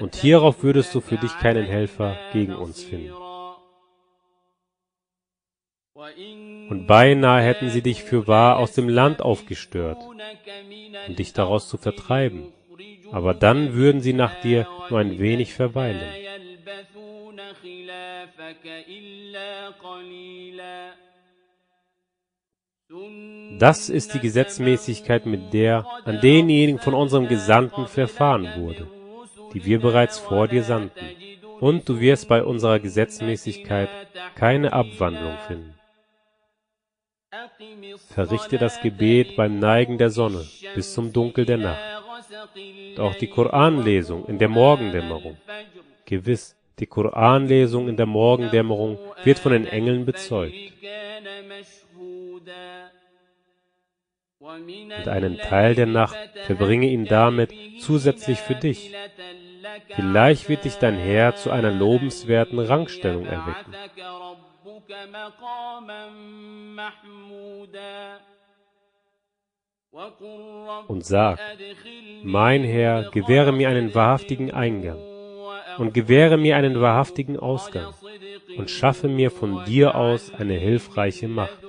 Und 0.00 0.14
hierauf 0.16 0.62
würdest 0.62 0.94
du 0.94 1.00
für 1.00 1.16
dich 1.16 1.36
keinen 1.38 1.66
Helfer 1.66 2.16
gegen 2.32 2.54
uns 2.54 2.82
finden. 2.82 3.14
Und 6.70 6.86
beinahe 6.86 7.42
hätten 7.42 7.70
sie 7.70 7.82
dich 7.82 8.02
für 8.02 8.26
wahr 8.26 8.58
aus 8.58 8.72
dem 8.72 8.88
Land 8.88 9.22
aufgestört, 9.22 9.98
um 11.08 11.16
dich 11.16 11.32
daraus 11.32 11.68
zu 11.68 11.76
vertreiben. 11.76 12.52
aber 13.11 13.33
dann 13.33 13.73
würden 13.73 14.01
sie 14.01 14.13
nach 14.13 14.41
dir 14.41 14.67
nur 14.89 14.99
ein 14.99 15.19
wenig 15.19 15.53
verweilen. 15.53 16.01
Das 23.59 23.89
ist 23.89 24.13
die 24.13 24.19
Gesetzmäßigkeit, 24.19 25.25
mit 25.25 25.53
der 25.53 25.85
an 26.05 26.21
denjenigen 26.21 26.79
von 26.79 26.93
unserem 26.93 27.27
Gesandten 27.27 27.87
verfahren 27.87 28.47
wurde, 28.57 28.87
die 29.53 29.63
wir 29.65 29.79
bereits 29.79 30.17
vor 30.17 30.47
dir 30.47 30.63
sandten. 30.63 31.05
Und 31.59 31.87
du 31.87 31.99
wirst 31.99 32.27
bei 32.27 32.43
unserer 32.43 32.79
Gesetzmäßigkeit 32.79 33.89
keine 34.35 34.73
Abwandlung 34.73 35.37
finden. 35.47 35.75
Verrichte 38.07 38.57
das 38.57 38.81
Gebet 38.81 39.35
beim 39.35 39.59
Neigen 39.59 39.97
der 39.97 40.09
Sonne 40.09 40.45
bis 40.73 40.93
zum 40.93 41.13
Dunkel 41.13 41.45
der 41.45 41.57
Nacht. 41.57 41.98
Auch 42.97 43.15
die 43.15 43.27
Koranlesung 43.27 44.25
in 44.27 44.37
der 44.37 44.49
Morgendämmerung. 44.49 45.37
Gewiss, 46.05 46.55
die 46.79 46.87
Koranlesung 46.87 47.87
in 47.87 47.97
der 47.97 48.05
Morgendämmerung 48.05 48.97
wird 49.23 49.39
von 49.39 49.51
den 49.51 49.67
Engeln 49.67 50.05
bezeugt. 50.05 50.55
Und 54.39 55.07
einen 55.07 55.37
Teil 55.37 55.75
der 55.75 55.85
Nacht 55.85 56.17
verbringe 56.45 56.87
ihn 56.87 57.05
damit 57.05 57.53
zusätzlich 57.81 58.39
für 58.39 58.55
dich. 58.55 58.95
Vielleicht 59.95 60.49
wird 60.49 60.65
dich 60.65 60.75
dein 60.75 60.97
Herr 60.97 61.35
zu 61.35 61.51
einer 61.51 61.71
lobenswerten 61.71 62.59
Rangstellung 62.59 63.25
erwecken. 63.25 63.73
Und 70.87 71.03
sag, 71.03 71.39
mein 72.23 72.63
Herr, 72.63 73.09
gewähre 73.09 73.51
mir 73.51 73.69
einen 73.69 73.95
wahrhaftigen 73.95 74.51
Eingang 74.51 74.99
und 75.77 75.93
gewähre 75.93 76.37
mir 76.37 76.57
einen 76.57 76.79
wahrhaftigen 76.79 77.39
Ausgang 77.39 77.93
und 78.57 78.69
schaffe 78.69 79.07
mir 79.07 79.31
von 79.31 79.65
dir 79.65 79.95
aus 79.95 80.31
eine 80.33 80.53
hilfreiche 80.53 81.27
Macht. 81.27 81.63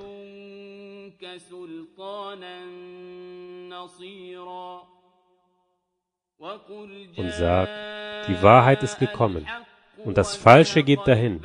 Und 7.17 7.31
sag, 7.31 7.69
die 8.27 8.41
Wahrheit 8.43 8.83
ist 8.83 8.99
gekommen 8.99 9.47
und 10.03 10.17
das 10.17 10.35
Falsche 10.35 10.83
geht 10.83 11.07
dahin. 11.07 11.41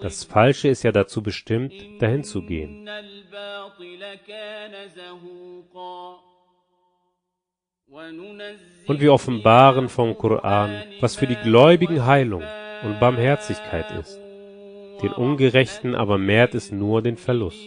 Das 0.00 0.24
Falsche 0.24 0.68
ist 0.68 0.82
ja 0.82 0.92
dazu 0.92 1.22
bestimmt, 1.22 1.74
dahin 1.98 2.24
zu 2.24 2.42
gehen. 2.42 2.88
Und 8.86 9.00
wir 9.00 9.12
offenbaren 9.12 9.88
vom 9.88 10.16
Koran, 10.16 10.84
was 11.00 11.16
für 11.16 11.26
die 11.26 11.36
Gläubigen 11.36 12.06
Heilung 12.06 12.44
und 12.82 12.98
Barmherzigkeit 12.98 13.90
ist. 13.92 14.18
Den 15.02 15.12
Ungerechten 15.12 15.94
aber 15.94 16.16
mehrt 16.18 16.54
es 16.54 16.70
nur 16.70 17.02
den 17.02 17.16
Verlust. 17.16 17.60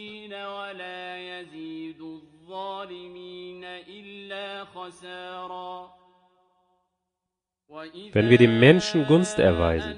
Wenn 8.11 8.29
wir 8.29 8.37
dem 8.37 8.59
Menschen 8.59 9.05
Gunst 9.07 9.39
erweisen, 9.39 9.95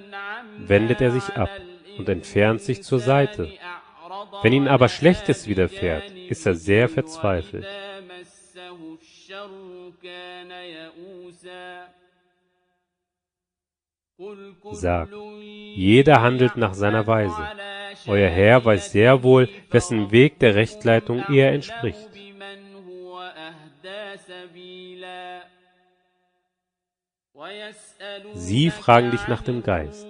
wendet 0.58 1.02
er 1.02 1.12
sich 1.12 1.34
ab 1.34 1.50
und 1.98 2.10
entfernt 2.10 2.62
sich 2.62 2.84
zur 2.84 3.00
Seite. 3.00 3.52
Wenn 4.42 4.54
ihm 4.54 4.68
aber 4.68 4.90
Schlechtes 4.90 5.48
widerfährt, 5.48 6.12
ist 6.12 6.46
er 6.46 6.56
sehr 6.56 6.90
verzweifelt. 6.90 7.66
Sag, 14.72 15.10
jeder 15.76 16.22
handelt 16.22 16.56
nach 16.56 16.74
seiner 16.74 17.06
Weise. 17.06 17.50
Euer 18.08 18.30
Herr 18.30 18.64
weiß 18.64 18.92
sehr 18.92 19.24
wohl, 19.24 19.50
wessen 19.72 20.12
Weg 20.12 20.40
der 20.40 20.56
Rechtleitung 20.56 21.24
eher 21.30 21.52
entspricht. 21.52 22.10
Sie 28.34 28.70
fragen 28.70 29.12
dich 29.12 29.28
nach 29.28 29.42
dem 29.42 29.64
Geist. 29.64 30.08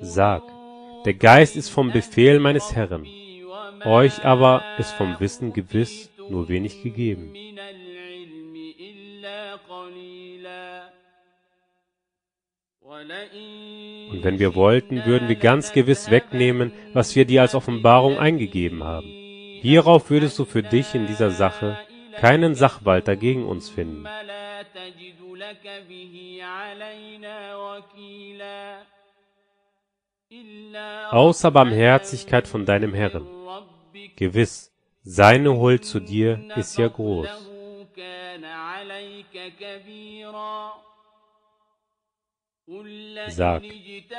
Sag, 0.00 0.42
der 1.04 1.14
Geist 1.14 1.56
ist 1.56 1.68
vom 1.68 1.90
Befehl 1.90 2.38
meines 2.38 2.74
Herrn, 2.74 3.06
euch 3.84 4.24
aber 4.24 4.62
ist 4.78 4.92
vom 4.92 5.18
Wissen 5.18 5.52
gewiss 5.52 6.10
nur 6.30 6.48
wenig 6.48 6.82
gegeben. 6.82 7.34
Und 14.10 14.24
wenn 14.24 14.38
wir 14.38 14.54
wollten, 14.54 15.04
würden 15.04 15.28
wir 15.28 15.36
ganz 15.36 15.72
gewiss 15.72 16.10
wegnehmen, 16.10 16.72
was 16.92 17.16
wir 17.16 17.24
dir 17.24 17.42
als 17.42 17.54
Offenbarung 17.54 18.18
eingegeben 18.18 18.84
haben. 18.84 19.06
Hierauf 19.06 20.10
würdest 20.10 20.38
du 20.38 20.44
für 20.44 20.62
dich 20.62 20.94
in 20.94 21.06
dieser 21.06 21.30
Sache 21.30 21.78
keinen 22.20 22.54
Sachwalter 22.54 23.16
gegen 23.16 23.44
uns 23.44 23.70
finden. 23.70 24.06
Außer 31.10 31.50
Barmherzigkeit 31.50 32.48
von 32.48 32.64
deinem 32.64 32.94
Herrn. 32.94 33.26
Gewiss, 34.16 34.72
seine 35.02 35.58
Huld 35.58 35.84
zu 35.84 36.00
dir 36.00 36.42
ist 36.56 36.78
ja 36.78 36.88
groß. 36.88 37.28
Sag, 43.28 43.62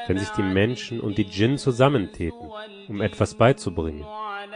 wenn 0.07 0.17
sich 0.17 0.29
die 0.29 0.43
Menschen 0.43 0.99
und 0.99 1.17
die 1.17 1.25
Djinn 1.25 1.57
zusammentäten, 1.57 2.51
um 2.87 3.01
etwas 3.01 3.35
beizubringen, 3.35 4.05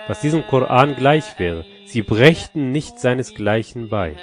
was 0.08 0.22
diesem 0.22 0.46
Koran 0.46 0.96
gleich 0.96 1.40
wäre, 1.40 1.66
sie 1.86 2.02
brächten 2.02 2.72
nicht 2.72 3.00
seinesgleichen 3.00 3.90
bei, 3.90 4.16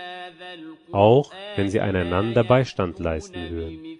auch 0.93 1.33
wenn 1.57 1.71
sie 1.71 1.81
einander 1.81 2.45
Beistand 2.45 2.99
leisten 2.99 3.51
würden. 3.51 3.99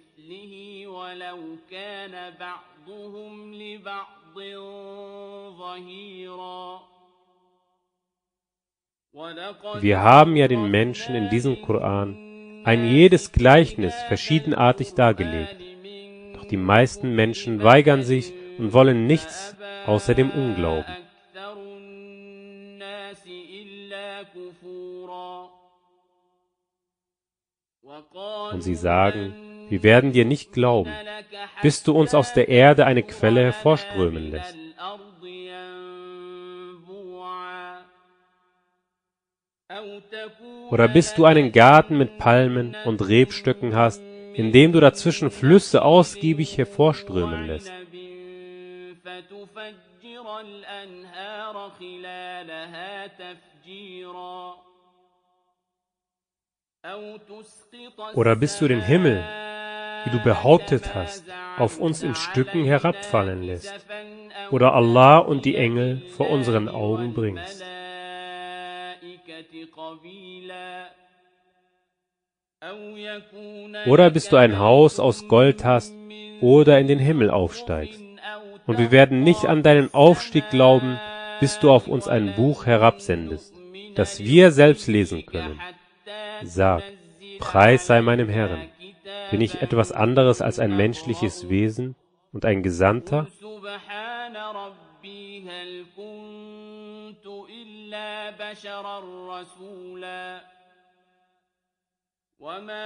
Wir 9.79 10.01
haben 10.01 10.35
ja 10.35 10.47
den 10.47 10.69
Menschen 10.69 11.15
in 11.15 11.29
diesem 11.29 11.61
Koran 11.61 12.61
ein 12.65 12.85
jedes 12.85 13.31
Gleichnis 13.31 13.93
verschiedenartig 14.07 14.93
dargelegt. 14.93 15.55
Doch 16.33 16.45
die 16.45 16.57
meisten 16.57 17.15
Menschen 17.15 17.63
weigern 17.63 18.03
sich 18.03 18.33
und 18.57 18.73
wollen 18.73 19.07
nichts 19.07 19.55
außer 19.85 20.13
dem 20.13 20.31
Unglauben. 20.31 20.95
Und 28.51 28.61
sie 28.61 28.75
sagen, 28.75 29.44
wir 29.69 29.83
werden 29.83 30.11
dir 30.11 30.25
nicht 30.25 30.51
glauben, 30.53 30.91
bis 31.61 31.83
du 31.83 31.93
uns 31.93 32.13
aus 32.13 32.33
der 32.33 32.49
Erde 32.49 32.85
eine 32.85 33.03
Quelle 33.03 33.41
hervorströmen 33.43 34.31
lässt. 34.31 34.55
Oder 40.69 40.87
bis 40.87 41.13
du 41.13 41.25
einen 41.25 41.51
Garten 41.51 41.97
mit 41.97 42.17
Palmen 42.17 42.75
und 42.85 43.07
Rebstöcken 43.07 43.75
hast, 43.75 44.01
in 44.33 44.51
dem 44.51 44.71
du 44.71 44.79
dazwischen 44.79 45.31
Flüsse 45.31 45.83
ausgiebig 45.83 46.57
hervorströmen 46.57 47.47
lässt. 47.47 47.71
Oder 58.13 58.35
bist 58.35 58.61
du 58.61 58.67
den 58.67 58.81
Himmel, 58.81 59.23
wie 60.05 60.11
du 60.11 60.19
behauptet 60.23 60.95
hast, 60.95 61.25
auf 61.57 61.79
uns 61.79 62.03
in 62.03 62.15
Stücken 62.15 62.63
herabfallen 62.63 63.43
lässt, 63.43 63.73
oder 64.51 64.73
Allah 64.73 65.17
und 65.17 65.45
die 65.45 65.55
Engel 65.55 66.01
vor 66.15 66.29
unseren 66.29 66.69
Augen 66.69 67.13
bringst. 67.13 67.63
Oder 73.85 74.09
bis 74.09 74.29
du 74.29 74.37
ein 74.37 74.59
Haus 74.59 74.99
aus 74.99 75.27
Gold 75.27 75.63
hast 75.63 75.93
oder 76.41 76.79
in 76.79 76.87
den 76.87 76.99
Himmel 76.99 77.29
aufsteigst. 77.29 78.01
Und 78.65 78.79
wir 78.79 78.91
werden 78.91 79.21
nicht 79.23 79.45
an 79.45 79.61
deinen 79.61 79.93
Aufstieg 79.93 80.49
glauben, 80.49 80.99
bis 81.39 81.59
du 81.59 81.69
auf 81.69 81.87
uns 81.87 82.07
ein 82.07 82.33
Buch 82.35 82.65
herabsendest, 82.65 83.53
das 83.95 84.19
wir 84.19 84.51
selbst 84.51 84.87
lesen 84.87 85.25
können. 85.25 85.59
Sag, 86.43 86.83
Preis 87.39 87.85
sei 87.85 88.01
meinem 88.01 88.29
Herrn. 88.29 88.69
Bin 89.31 89.41
ich 89.41 89.61
etwas 89.61 89.91
anderes 89.91 90.41
als 90.41 90.59
ein 90.59 90.75
menschliches 90.75 91.49
Wesen 91.49 91.95
und 92.31 92.45
ein 92.45 92.63
Gesandter? 92.63 93.27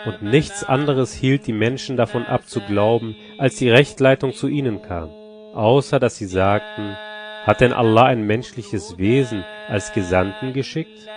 Und 0.05 0.21
nichts 0.21 0.63
anderes 0.63 1.13
hielt 1.13 1.47
die 1.47 1.53
Menschen 1.53 1.97
davon 1.97 2.25
ab 2.25 2.47
zu 2.47 2.61
glauben, 2.61 3.15
als 3.37 3.55
die 3.55 3.69
Rechtleitung 3.69 4.33
zu 4.33 4.47
ihnen 4.47 4.81
kam, 4.81 5.09
außer 5.53 5.99
dass 5.99 6.17
sie 6.17 6.27
sagten, 6.27 6.95
hat 7.45 7.61
denn 7.61 7.73
Allah 7.73 8.05
ein 8.05 8.21
menschliches 8.21 8.97
Wesen 8.97 9.43
als 9.67 9.91
Gesandten 9.93 10.53
geschickt? 10.53 11.07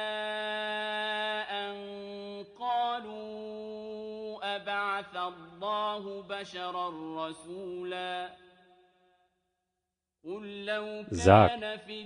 Sag, 11.11 11.51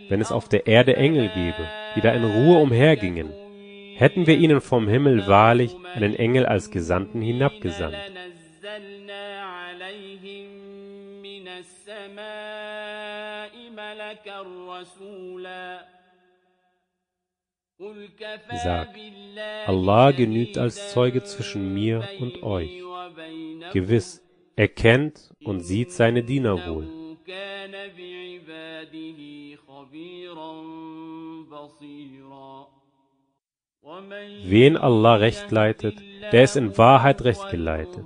wenn 0.09 0.20
es 0.20 0.32
auf 0.32 0.49
der 0.49 0.66
Erde 0.66 0.97
Engel 0.97 1.28
gäbe, 1.28 1.68
die 1.95 2.01
da 2.01 2.12
in 2.12 2.24
Ruhe 2.24 2.59
umhergingen, 2.59 3.30
hätten 3.97 4.26
wir 4.26 4.37
ihnen 4.37 4.61
vom 4.61 4.89
Himmel 4.89 5.26
wahrlich 5.26 5.76
einen 5.95 6.14
Engel 6.14 6.47
als 6.47 6.70
Gesandten 6.70 7.20
hinabgesandt. 7.20 7.97
Sag, 18.64 18.89
Allah 19.66 20.11
genügt 20.12 20.57
als 20.57 20.93
Zeuge 20.93 21.22
zwischen 21.24 21.74
mir 21.74 22.09
und 22.20 22.43
euch. 22.43 22.83
Gewiss, 23.72 24.22
er 24.57 24.68
kennt 24.68 25.35
und 25.45 25.61
sieht 25.61 25.93
seine 25.93 26.22
Diener 26.22 26.66
wohl. 26.66 26.89
Wen 34.45 34.77
Allah 34.77 35.14
recht 35.16 35.51
leitet, 35.51 35.97
der 36.33 36.45
ist 36.45 36.57
in 36.57 36.79
Wahrheit 36.79 37.24
recht 37.24 37.51
geleitet. 37.51 38.05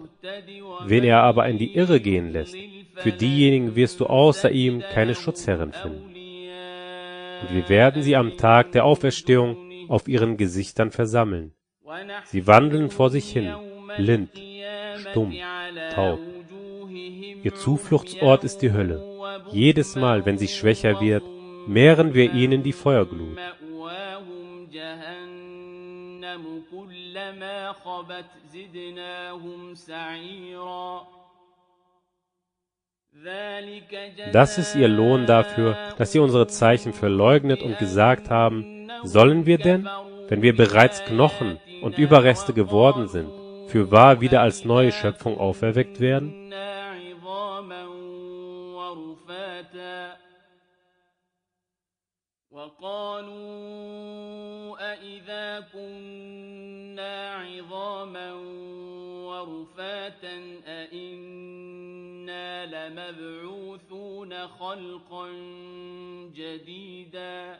Wen 0.87 1.05
er 1.05 1.23
aber 1.23 1.47
in 1.47 1.59
die 1.59 1.75
Irre 1.77 2.01
gehen 2.01 2.33
lässt, 2.33 2.57
für 2.97 3.12
diejenigen 3.12 3.77
wirst 3.77 4.01
du 4.01 4.07
außer 4.07 4.51
ihm 4.51 4.81
keine 4.81 5.14
Schutzherren 5.14 5.73
finden. 5.73 6.10
Und 7.43 7.55
wir 7.55 7.68
werden 7.68 8.03
sie 8.03 8.16
am 8.16 8.36
Tag 8.36 8.72
der 8.72 8.84
Auferstehung 8.84 9.57
auf 9.88 10.09
ihren 10.09 10.36
Gesichtern 10.36 10.91
versammeln. 10.91 11.53
Sie 12.24 12.47
wandeln 12.47 12.91
vor 12.91 13.11
sich 13.11 13.30
hin, 13.32 13.53
blind, 13.97 14.30
stumm, 14.97 15.34
taub. 15.95 16.20
Ihr 17.43 17.55
Zufluchtsort 17.55 18.45
ist 18.45 18.59
die 18.59 18.72
Hölle. 18.72 19.03
Jedes 19.51 19.97
Mal, 19.97 20.24
wenn 20.26 20.38
sie 20.38 20.49
schwächer 20.49 21.01
wird, 21.01 21.24
mehren 21.66 22.14
wir 22.14 22.32
ihnen 22.32 22.62
die 22.62 22.72
Feuerglut. 22.72 23.38
Das 34.33 34.57
ist 34.57 34.75
ihr 34.75 34.89
Lohn 34.89 35.27
dafür, 35.27 35.77
dass 35.99 36.13
sie 36.13 36.21
unsere 36.21 36.47
Zeichen 36.47 36.93
verleugnet 36.93 37.63
und 37.63 37.79
gesagt 37.79 38.31
haben, 38.31 38.89
sollen 39.03 39.47
wir 39.47 39.59
denn, 39.59 39.89
wenn 40.29 40.43
wir 40.43 40.57
bereits 40.57 41.05
Knochen 41.05 41.59
und 41.83 41.99
Überreste 41.99 42.53
geworden 42.53 43.09
sind, 43.09 43.31
für 43.69 43.91
wahr 43.91 44.21
wieder 44.21 44.41
als 44.41 44.65
neue 44.65 44.93
Schöpfung 44.93 45.39
auferweckt 45.39 46.01
werden? 46.01 46.35
لمبعوثون 62.70 64.48
خلقا 64.48 65.28
جديدا 66.36 67.58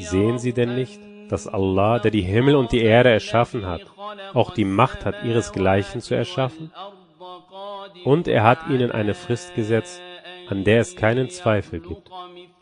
Sehen 0.00 0.38
Sie 0.38 0.52
denn 0.52 0.74
nicht, 0.74 1.00
dass 1.28 1.46
Allah, 1.46 2.00
der 2.00 2.10
die 2.10 2.22
Himmel 2.22 2.56
und 2.56 2.72
die 2.72 2.82
Erde 2.82 3.10
erschaffen 3.10 3.64
hat, 3.64 3.82
auch 4.34 4.52
die 4.52 4.64
Macht 4.64 5.04
hat, 5.04 5.22
ihresgleichen 5.22 6.00
zu 6.00 6.16
erschaffen? 6.16 6.72
Und 8.04 8.26
er 8.26 8.42
hat 8.42 8.68
ihnen 8.68 8.90
eine 8.90 9.14
Frist 9.14 9.54
gesetzt, 9.54 10.02
an 10.48 10.64
der 10.64 10.80
es 10.80 10.96
keinen 10.96 11.30
Zweifel 11.30 11.80
gibt. 11.80 12.10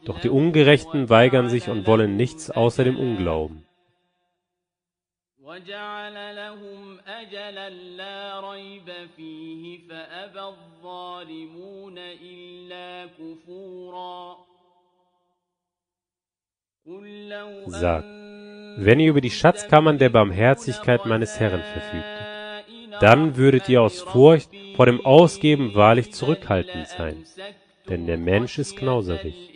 Doch 0.04 0.20
die 0.20 0.28
Ungerechten 0.28 1.08
weigern 1.08 1.48
sich 1.48 1.68
und 1.68 1.86
wollen 1.86 2.16
nichts 2.16 2.50
außer 2.50 2.84
dem 2.84 2.98
Unglauben. 2.98 3.64
أجلا 7.06 7.70
لا 7.70 8.50
ريب 8.50 8.90
فيه 9.16 9.88
فأبى 9.88 10.40
الظالمون 10.40 11.98
إلا 11.98 13.06
كفورا 13.06 14.36
قل 16.86 17.28
لو 17.28 17.70
Sag, 17.70 18.04
wenn 18.78 19.00
ihr 19.00 19.10
über 19.10 19.20
die 19.20 19.30
Schatzkammern 19.30 19.98
der 19.98 20.10
Barmherzigkeit 20.10 21.06
meines 21.06 21.38
Herrn 21.40 21.62
verfügtet, 21.62 23.00
dann 23.00 23.36
würdet 23.36 23.68
ihr 23.68 23.82
aus 23.82 24.00
Furcht 24.00 24.50
vor 24.76 24.86
dem 24.86 25.04
Ausgeben 25.04 25.74
wahrlich 25.74 26.12
zurückhaltend 26.12 26.88
sein, 26.88 27.24
denn 27.88 28.06
der 28.06 28.18
Mensch 28.18 28.58
ist 28.58 28.76
knauserig. 28.76 29.54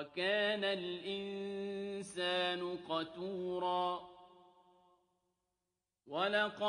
وكان 0.00 0.64
الإنسان 0.64 2.60
قتورا 2.88 4.16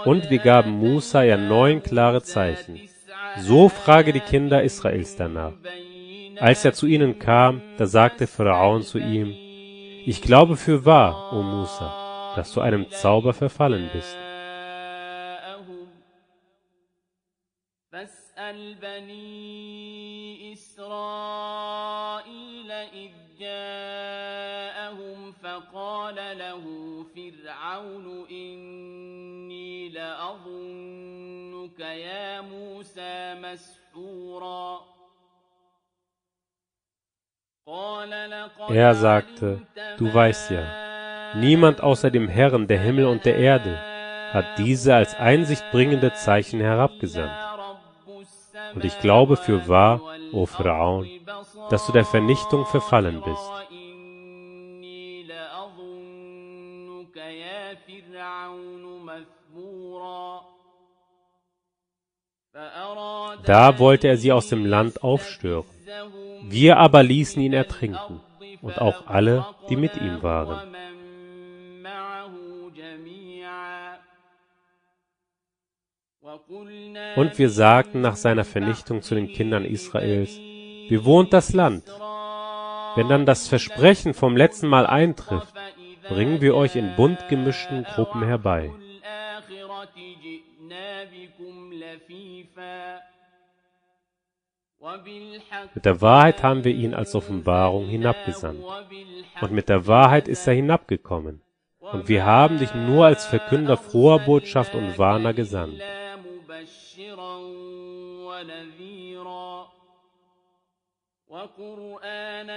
Und 0.06 0.32
wir 0.32 0.40
gaben 0.40 0.80
Musa 0.80 1.22
ja 1.24 1.38
neun 1.38 1.84
klare 1.84 2.24
Zeichen. 2.24 2.80
So 3.38 3.70
frage 3.70 4.12
die 4.12 4.20
Kinder 4.20 4.64
Israels 4.64 5.16
danach. 5.16 5.54
Als 6.40 6.66
er 6.66 6.74
zu 6.74 6.88
ihnen 6.88 7.20
kam, 7.20 7.62
da 7.78 7.86
sagte 7.86 8.26
Pharaon 8.26 8.82
zu 8.82 8.98
ihm, 8.98 9.28
Ich 10.06 10.22
glaube 10.22 10.56
für 10.56 10.86
wahr, 10.86 11.34
o 11.34 11.44
Musa, 11.44 12.34
dass 12.36 12.54
du 12.54 12.62
einem 12.62 12.90
Zauber 12.90 13.34
verfallen 13.34 13.90
bist. 13.94 14.18
إني 30.32 31.52
لأظنك 31.52 31.80
يا 31.80 32.42
موسى 32.42 33.36
مسحورا 33.36 34.80
قال 37.68 38.10
لقد 38.30 38.76
Er 38.76 38.96
sagte, 38.96 39.62
du 39.98 40.14
weißt 40.14 40.52
ja, 40.52 41.36
niemand 41.36 41.82
außer 41.82 42.10
dem 42.12 42.30
Herrn 42.30 42.68
der 42.68 42.80
Himmel 42.80 43.06
und 43.06 43.26
der 43.26 43.38
Erde 43.38 43.78
hat 44.32 44.58
diese 44.58 44.96
als 44.96 45.16
einsichtbringende 45.16 46.14
Zeichen 46.14 46.62
herabgesandt. 46.62 47.32
Und 48.76 48.86
ich 48.86 49.00
glaube 49.00 49.36
für 49.36 49.68
wahr, 49.68 50.02
o 50.32 50.46
Pharaon, 50.46 51.08
dass 51.70 51.86
du 51.86 51.92
der 51.92 52.06
Vernichtung 52.06 52.66
verfallen 52.66 53.22
bist. 53.22 53.52
Da 63.45 63.79
wollte 63.79 64.09
er 64.09 64.17
sie 64.17 64.33
aus 64.33 64.49
dem 64.49 64.65
Land 64.65 65.03
aufstören. 65.03 65.65
Wir 66.49 66.77
aber 66.79 67.03
ließen 67.03 67.41
ihn 67.43 67.53
ertrinken 67.53 68.21
und 68.61 68.81
auch 68.81 69.07
alle, 69.07 69.47
die 69.69 69.77
mit 69.77 69.97
ihm 69.97 70.23
waren. 70.23 70.73
Und 77.17 77.39
wir 77.39 77.51
sagten 77.51 78.01
nach 78.01 78.17
seiner 78.17 78.45
Vernichtung 78.45 79.03
zu 79.03 79.15
den 79.15 79.29
Kindern 79.29 79.65
Israels, 79.65 80.39
bewohnt 80.89 81.33
das 81.33 81.53
Land. 81.53 81.85
Wenn 82.95 83.09
dann 83.09 83.27
das 83.27 83.49
Versprechen 83.49 84.15
vom 84.15 84.37
letzten 84.37 84.69
Mal 84.69 84.87
eintrifft, 84.87 85.55
bringen 86.09 86.41
wir 86.41 86.55
euch 86.55 86.77
in 86.77 86.95
bunt 86.97 87.29
gemischten 87.29 87.85
Gruppen 87.85 88.23
herbei. 88.23 88.71
Mit 95.75 95.85
der 95.85 96.01
Wahrheit 96.01 96.43
haben 96.43 96.65
wir 96.65 96.73
ihn 96.73 96.93
als 96.95 97.15
Offenbarung 97.15 97.87
hinabgesandt. 97.87 98.65
Und 99.41 99.53
mit 99.53 99.69
der 99.69 99.87
Wahrheit 99.87 100.27
ist 100.27 100.47
er 100.47 100.55
hinabgekommen. 100.55 101.41
Und 101.79 102.09
wir 102.09 102.25
haben 102.25 102.59
dich 102.59 102.75
nur 102.75 103.07
als 103.07 103.25
Verkünder 103.27 103.77
froher 103.77 104.21
Botschaft 104.21 104.75
und 104.75 104.99
Warner 104.99 105.35
gesandt. 105.35 105.81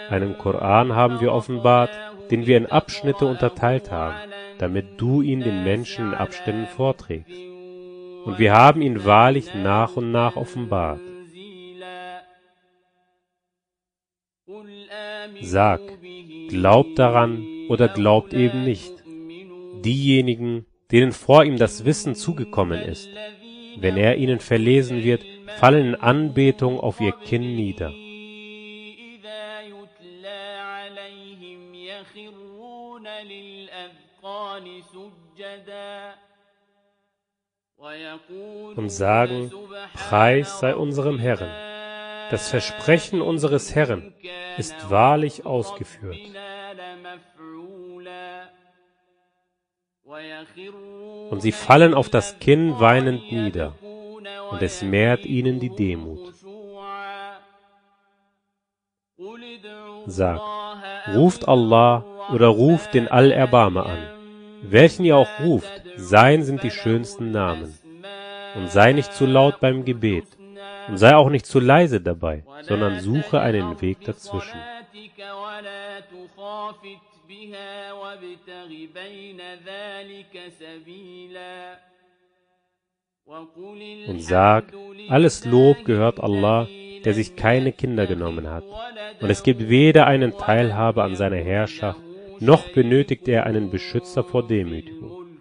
Einen 0.09 0.37
Koran 0.37 0.95
haben 0.95 1.19
wir 1.19 1.31
offenbart, 1.31 1.91
den 2.31 2.45
wir 2.47 2.57
in 2.57 2.65
Abschnitte 2.65 3.25
unterteilt 3.25 3.91
haben, 3.91 4.31
damit 4.57 4.99
du 4.99 5.21
ihn 5.21 5.41
den 5.41 5.63
Menschen 5.63 6.07
in 6.07 6.13
Abständen 6.13 6.67
vorträgst. 6.67 7.29
Und 8.25 8.39
wir 8.39 8.53
haben 8.53 8.81
ihn 8.81 9.05
wahrlich 9.05 9.53
nach 9.53 9.95
und 9.95 10.11
nach 10.11 10.35
offenbart. 10.35 10.99
Sag, 15.41 15.81
glaubt 16.49 16.99
daran 16.99 17.43
oder 17.67 17.87
glaubt 17.87 18.33
eben 18.33 18.63
nicht. 18.63 18.93
Diejenigen, 19.83 20.67
denen 20.91 21.13
vor 21.13 21.43
ihm 21.43 21.57
das 21.57 21.83
Wissen 21.83 22.13
zugekommen 22.13 22.79
ist, 22.79 23.09
wenn 23.79 23.97
er 23.97 24.17
ihnen 24.17 24.39
verlesen 24.39 25.03
wird, 25.03 25.23
fallen 25.57 25.87
in 25.87 25.95
Anbetung 25.95 26.79
auf 26.79 27.01
ihr 27.01 27.11
Kinn 27.11 27.55
nieder. 27.55 27.91
Und 38.75 38.89
sagen, 38.89 39.51
Preis 39.93 40.59
sei 40.59 40.75
unserem 40.75 41.17
Herrn. 41.17 41.74
Das 42.31 42.49
Versprechen 42.49 43.21
unseres 43.21 43.75
Herrn 43.75 44.13
ist 44.57 44.89
wahrlich 44.89 45.45
ausgeführt. 45.45 46.17
Und 51.29 51.41
sie 51.41 51.51
fallen 51.51 51.93
auf 51.93 52.09
das 52.09 52.39
Kinn 52.39 52.79
weinend 52.79 53.31
nieder, 53.31 53.73
und 54.51 54.61
es 54.61 54.81
mehrt 54.81 55.25
ihnen 55.25 55.59
die 55.59 55.69
Demut. 55.69 56.33
Sag, 60.05 60.41
ruft 61.13 61.47
Allah 61.47 62.05
oder 62.33 62.47
ruft 62.47 62.93
den 62.93 63.07
Allerbarmer 63.07 63.85
an. 63.85 64.07
Welchen 64.61 65.05
ihr 65.05 65.17
auch 65.17 65.39
ruft, 65.39 65.81
sein 65.95 66.43
sind 66.43 66.63
die 66.63 66.71
schönsten 66.71 67.31
Namen. 67.31 67.77
Und 68.55 68.71
sei 68.71 68.93
nicht 68.93 69.13
zu 69.13 69.25
laut 69.25 69.59
beim 69.59 69.83
Gebet, 69.85 70.25
und 70.87 70.97
Sei 70.97 71.15
auch 71.15 71.29
nicht 71.29 71.45
zu 71.45 71.59
leise 71.59 72.01
dabei, 72.01 72.43
sondern 72.61 72.99
suche 72.99 73.39
einen 73.39 73.81
Weg 73.81 74.01
dazwischen. 74.01 74.59
Und 84.07 84.21
sag, 84.21 84.65
alles 85.09 85.45
Lob 85.45 85.83
gehört 85.85 86.19
Allah, 86.19 86.67
der 87.03 87.13
sich 87.13 87.35
keine 87.35 87.71
Kinder 87.71 88.05
genommen 88.05 88.49
hat. 88.49 88.63
Und 89.19 89.29
es 89.29 89.41
gibt 89.41 89.69
weder 89.69 90.05
einen 90.05 90.37
Teilhabe 90.37 91.03
an 91.03 91.15
seiner 91.15 91.37
Herrschaft, 91.37 91.99
noch 92.39 92.67
benötigt 92.73 93.27
er 93.27 93.45
einen 93.45 93.71
Beschützer 93.71 94.23
vor 94.23 94.47
Demütigung. 94.47 95.39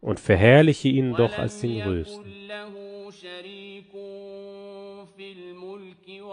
Und 0.00 0.20
verherrliche 0.20 0.88
ihn 0.88 1.14
doch 1.14 1.38
als 1.38 1.60
den 1.60 1.82
Größten. 1.82 2.32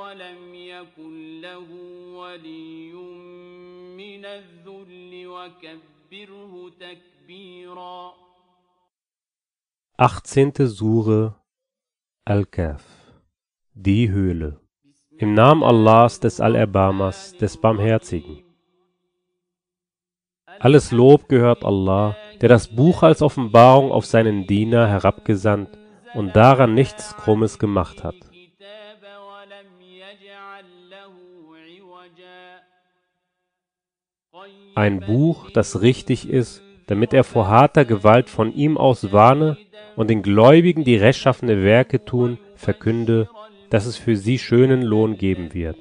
ولم 0.09 0.55
يكن 0.55 1.41
له 1.41 1.71
ولي 2.15 2.93
من 3.97 4.25
الذل 4.25 5.27
وكبره 5.27 6.71
تكبيرا 6.81 8.15
18. 9.99 10.67
Sure 10.67 11.35
Al-Kahf 12.25 12.83
Die 13.75 14.11
Höhle 14.11 14.61
Im 15.19 15.35
Namen 15.35 15.63
Allahs 15.63 16.19
des 16.19 16.41
Allerbarmers, 16.41 17.37
des 17.37 17.57
Barmherzigen. 17.57 18.43
Alles 20.59 20.91
Lob 20.91 21.29
gehört 21.29 21.65
Allah, 21.65 22.17
der 22.41 22.49
das 22.49 22.69
Buch 22.75 23.03
als 23.03 23.23
Offenbarung 23.23 23.93
auf 23.93 24.07
seinen 24.07 24.47
Diener 24.47 24.89
herabgesandt 24.89 25.71
und 26.15 26.35
daran 26.35 26.75
nichts 26.75 27.17
Krummes 27.17 27.59
gemacht 27.59 28.03
hat. 28.03 28.17
ein 34.80 35.02
Buch, 35.02 35.50
das 35.52 35.82
richtig 35.82 36.30
ist, 36.30 36.64
damit 36.88 37.14
er 37.14 37.26
vor 37.26 37.50
harter 37.50 37.84
Gewalt 37.84 38.30
von 38.30 38.54
ihm 38.54 38.78
aus 38.78 39.12
warne 39.12 39.58
und 39.98 40.10
den 40.10 40.22
Gläubigen, 40.24 40.86
die 40.86 40.96
rechtschaffene 40.96 41.64
Werke 41.64 42.06
tun, 42.06 42.40
verkünde, 42.56 43.30
dass 43.70 43.86
es 43.86 43.98
für 43.98 44.16
sie 44.16 44.40
schönen 44.40 44.82
Lohn 44.82 45.18
geben 45.18 45.54
wird. 45.54 45.78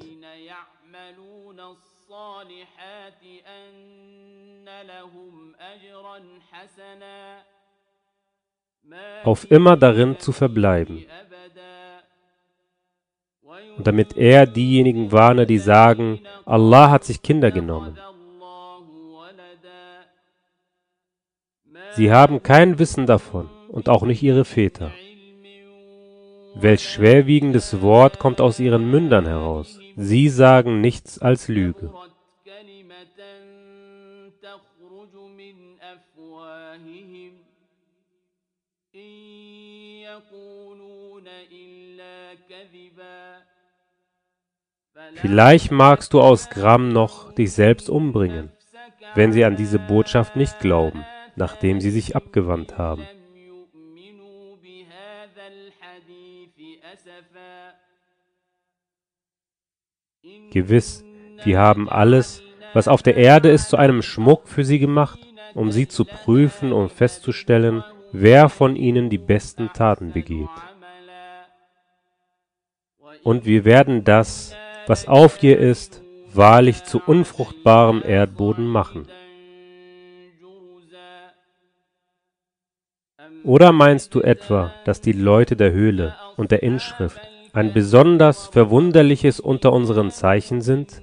Auf 9.23 9.49
immer 9.49 9.77
darin 9.77 10.19
zu 10.19 10.31
verbleiben. 10.31 11.05
Und 13.77 13.87
damit 13.87 14.17
er 14.17 14.45
diejenigen 14.45 15.11
warne, 15.11 15.45
die 15.45 15.57
sagen, 15.57 16.19
Allah 16.45 16.91
hat 16.91 17.05
sich 17.05 17.21
Kinder 17.21 17.51
genommen. 17.51 17.97
Sie 21.99 22.13
haben 22.13 22.41
kein 22.41 22.79
Wissen 22.79 23.07
davon 23.07 23.49
und 23.67 23.89
auch 23.89 24.03
nicht 24.03 24.23
ihre 24.23 24.45
Väter. 24.45 24.93
Welch 26.55 26.89
schwerwiegendes 26.89 27.81
Wort 27.81 28.19
kommt 28.19 28.39
aus 28.39 28.57
ihren 28.61 28.89
Mündern 28.89 29.25
heraus. 29.25 29.81
Sie 29.97 30.29
sagen 30.29 30.79
nichts 30.79 31.19
als 31.19 31.49
Lüge. 31.49 31.91
Vielleicht 45.15 45.71
magst 45.71 46.13
du 46.13 46.21
aus 46.21 46.49
Gramm 46.49 46.93
noch 46.93 47.33
dich 47.33 47.51
selbst 47.51 47.89
umbringen, 47.89 48.53
wenn 49.15 49.33
sie 49.33 49.43
an 49.43 49.57
diese 49.57 49.79
Botschaft 49.79 50.37
nicht 50.37 50.59
glauben, 50.59 51.03
nachdem 51.39 51.79
sie 51.79 51.89
sich 51.89 52.15
abgewandt 52.15 52.77
haben. 52.77 53.07
Gewiss, 60.51 61.03
wir 61.43 61.59
haben 61.59 61.89
alles, 61.89 62.43
was 62.73 62.87
auf 62.87 63.01
der 63.01 63.15
Erde 63.15 63.49
ist, 63.49 63.69
zu 63.69 63.77
einem 63.77 64.01
Schmuck 64.01 64.49
für 64.49 64.65
sie 64.65 64.79
gemacht, 64.79 65.19
um 65.55 65.71
sie 65.71 65.87
zu 65.87 66.03
prüfen 66.03 66.73
und 66.73 66.91
festzustellen, 66.91 67.83
wer 68.11 68.49
von 68.49 68.75
ihnen 68.75 69.09
die 69.09 69.17
besten 69.17 69.71
Taten 69.73 70.11
begeht. 70.11 70.49
Und 73.23 73.45
wir 73.45 73.63
werden 73.63 74.03
das, 74.03 74.55
was 74.87 75.07
auf 75.07 75.37
dir 75.37 75.57
ist, 75.57 76.01
wahrlich 76.33 76.83
zu 76.83 77.01
unfruchtbarem 77.05 78.03
Erdboden 78.05 78.67
machen. 78.67 79.07
Oder 83.43 83.71
meinst 83.71 84.15
du 84.15 84.21
etwa, 84.21 84.73
dass 84.85 85.01
die 85.01 85.13
Leute 85.13 85.55
der 85.55 85.71
Höhle 85.71 86.15
und 86.37 86.51
der 86.51 86.63
Inschrift 86.63 87.19
ein 87.53 87.73
besonders 87.73 88.47
verwunderliches 88.47 89.39
unter 89.39 89.73
unseren 89.73 90.11
Zeichen 90.11 90.61
sind? 90.61 91.01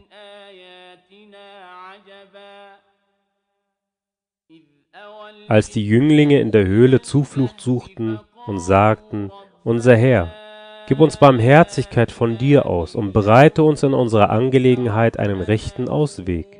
Als 5.49 5.71
die 5.71 5.87
Jünglinge 5.87 6.41
in 6.41 6.51
der 6.51 6.67
Höhle 6.67 7.01
Zuflucht 7.01 7.61
suchten 7.61 8.21
und 8.47 8.59
sagten, 8.59 9.31
unser 9.65 9.97
Herr, 9.97 10.33
gib 10.89 11.01
uns 11.01 11.17
Barmherzigkeit 11.17 12.11
von 12.11 12.37
dir 12.37 12.67
aus 12.67 12.95
und 12.95 13.13
bereite 13.13 13.63
uns 13.63 13.83
in 13.83 13.95
unserer 13.95 14.31
Angelegenheit 14.31 15.19
einen 15.19 15.41
rechten 15.41 15.89
Ausweg. 15.89 16.56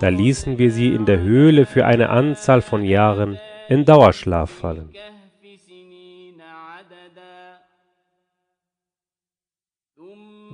Da 0.00 0.08
ließen 0.08 0.58
wir 0.58 0.70
sie 0.70 0.94
in 0.94 1.06
der 1.06 1.20
Höhle 1.20 1.66
für 1.66 1.84
eine 1.84 2.10
Anzahl 2.10 2.62
von 2.62 2.84
Jahren 2.84 3.38
in 3.68 3.84
Dauerschlaf 3.84 4.50
fallen. 4.50 4.90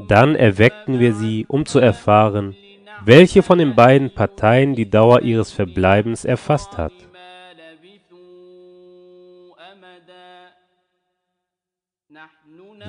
Dann 0.09 0.35
erweckten 0.35 0.99
wir 0.99 1.15
sie, 1.15 1.47
um 1.49 1.67
zu 1.67 1.79
erfahren, 1.79 2.57
welche 3.05 3.43
von 3.43 3.59
den 3.59 3.75
beiden 3.75 4.13
Parteien 4.13 4.75
die 4.75 4.89
Dauer 4.89 5.23
ihres 5.23 5.53
Verbleibens 5.53 6.25
erfasst 6.25 6.79
hat. 6.79 6.93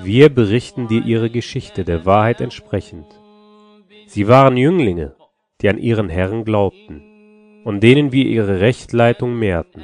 Wir 0.02 0.28
berichten 0.28 0.88
dir 0.88 1.04
ihre 1.04 1.30
Geschichte 1.30 1.84
der 1.84 2.04
Wahrheit 2.04 2.40
entsprechend. 2.40 3.06
Sie 4.06 4.28
waren 4.28 4.56
Jünglinge, 4.56 5.15
die 5.60 5.68
an 5.68 5.78
ihren 5.78 6.08
Herrn 6.08 6.44
glaubten 6.44 7.62
und 7.64 7.82
denen 7.82 8.12
wir 8.12 8.26
ihre 8.26 8.60
Rechtleitung 8.60 9.38
mehrten. 9.38 9.82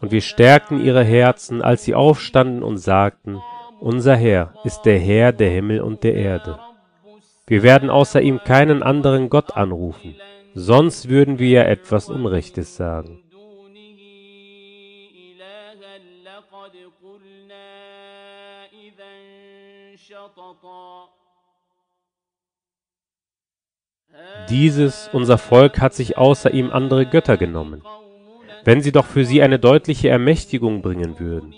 Und 0.00 0.12
wir 0.12 0.22
stärkten 0.22 0.82
ihre 0.82 1.04
Herzen, 1.04 1.60
als 1.62 1.84
sie 1.84 1.94
aufstanden 1.94 2.62
und 2.62 2.78
sagten, 2.78 3.40
unser 3.80 4.16
Herr 4.16 4.54
ist 4.64 4.82
der 4.82 4.98
Herr 4.98 5.32
der 5.32 5.50
Himmel 5.50 5.80
und 5.80 6.04
der 6.04 6.14
Erde. 6.14 6.58
Wir 7.46 7.62
werden 7.62 7.90
außer 7.90 8.20
ihm 8.22 8.40
keinen 8.44 8.82
anderen 8.82 9.28
Gott 9.28 9.56
anrufen, 9.56 10.14
sonst 10.54 11.08
würden 11.08 11.38
wir 11.38 11.48
ja 11.48 11.62
etwas 11.64 12.08
Unrechtes 12.08 12.76
sagen. 12.76 13.22
Dieses, 24.48 25.08
unser 25.12 25.38
Volk, 25.38 25.80
hat 25.80 25.94
sich 25.94 26.18
außer 26.18 26.50
ihm 26.52 26.70
andere 26.70 27.06
Götter 27.06 27.36
genommen. 27.36 27.82
Wenn 28.64 28.82
sie 28.82 28.92
doch 28.92 29.06
für 29.06 29.24
sie 29.24 29.42
eine 29.42 29.58
deutliche 29.58 30.08
Ermächtigung 30.08 30.82
bringen 30.82 31.18
würden. 31.18 31.54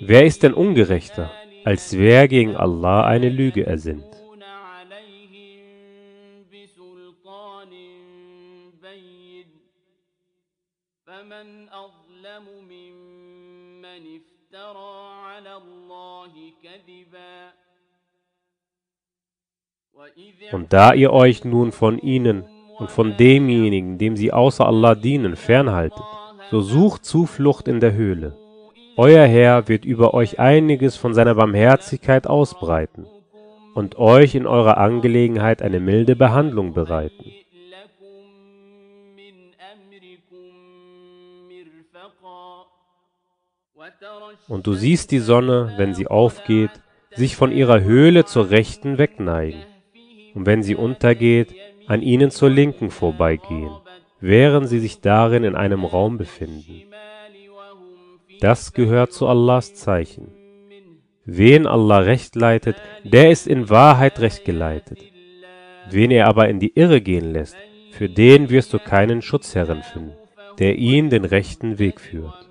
Wer 0.00 0.24
ist 0.24 0.42
denn 0.42 0.54
ungerechter, 0.54 1.30
als 1.64 1.96
wer 1.96 2.28
gegen 2.28 2.56
Allah 2.56 3.04
eine 3.04 3.28
Lüge 3.28 3.66
ersinnt? 3.66 4.23
Und 20.52 20.72
da 20.72 20.92
ihr 20.92 21.12
euch 21.12 21.44
nun 21.44 21.72
von 21.72 21.98
ihnen 21.98 22.44
und 22.78 22.90
von 22.90 23.16
demjenigen, 23.16 23.98
dem 23.98 24.16
sie 24.16 24.32
außer 24.32 24.66
Allah 24.66 24.94
dienen, 24.94 25.36
fernhaltet, 25.36 26.02
so 26.50 26.60
sucht 26.60 27.04
Zuflucht 27.04 27.68
in 27.68 27.80
der 27.80 27.94
Höhle. 27.94 28.36
Euer 28.96 29.26
Herr 29.26 29.68
wird 29.68 29.84
über 29.84 30.14
euch 30.14 30.38
einiges 30.38 30.96
von 30.96 31.14
seiner 31.14 31.34
Barmherzigkeit 31.34 32.26
ausbreiten 32.26 33.06
und 33.74 33.98
euch 33.98 34.34
in 34.36 34.46
eurer 34.46 34.78
Angelegenheit 34.78 35.62
eine 35.62 35.80
milde 35.80 36.14
Behandlung 36.14 36.74
bereiten. 36.74 37.32
Und 44.46 44.66
du 44.66 44.74
siehst 44.74 45.10
die 45.10 45.18
Sonne, 45.18 45.74
wenn 45.76 45.94
sie 45.94 46.06
aufgeht, 46.06 46.70
sich 47.10 47.34
von 47.36 47.50
ihrer 47.50 47.80
Höhle 47.80 48.24
zur 48.24 48.50
Rechten 48.50 48.98
wegneigen 48.98 49.64
und 50.34 50.46
wenn 50.46 50.62
sie 50.62 50.74
untergeht, 50.74 51.54
an 51.86 52.02
ihnen 52.02 52.30
zur 52.30 52.50
Linken 52.50 52.90
vorbeigehen, 52.90 53.70
während 54.20 54.68
sie 54.68 54.80
sich 54.80 55.00
darin 55.00 55.44
in 55.44 55.54
einem 55.54 55.84
Raum 55.84 56.18
befinden. 56.18 56.82
Das 58.40 58.72
gehört 58.72 59.12
zu 59.12 59.26
Allahs 59.26 59.74
Zeichen. 59.74 60.28
Wen 61.24 61.66
Allah 61.66 61.98
recht 61.98 62.36
leitet, 62.36 62.76
der 63.04 63.30
ist 63.30 63.46
in 63.46 63.70
Wahrheit 63.70 64.20
recht 64.20 64.44
geleitet. 64.44 64.98
Wen 65.90 66.10
er 66.10 66.26
aber 66.26 66.48
in 66.48 66.60
die 66.60 66.72
Irre 66.74 67.00
gehen 67.00 67.32
lässt, 67.32 67.56
für 67.92 68.08
den 68.08 68.50
wirst 68.50 68.72
du 68.72 68.78
keinen 68.78 69.22
Schutzherren 69.22 69.82
finden, 69.82 70.16
der 70.58 70.76
ihn 70.76 71.10
den 71.10 71.24
rechten 71.24 71.78
Weg 71.78 72.00
führt. 72.00 72.48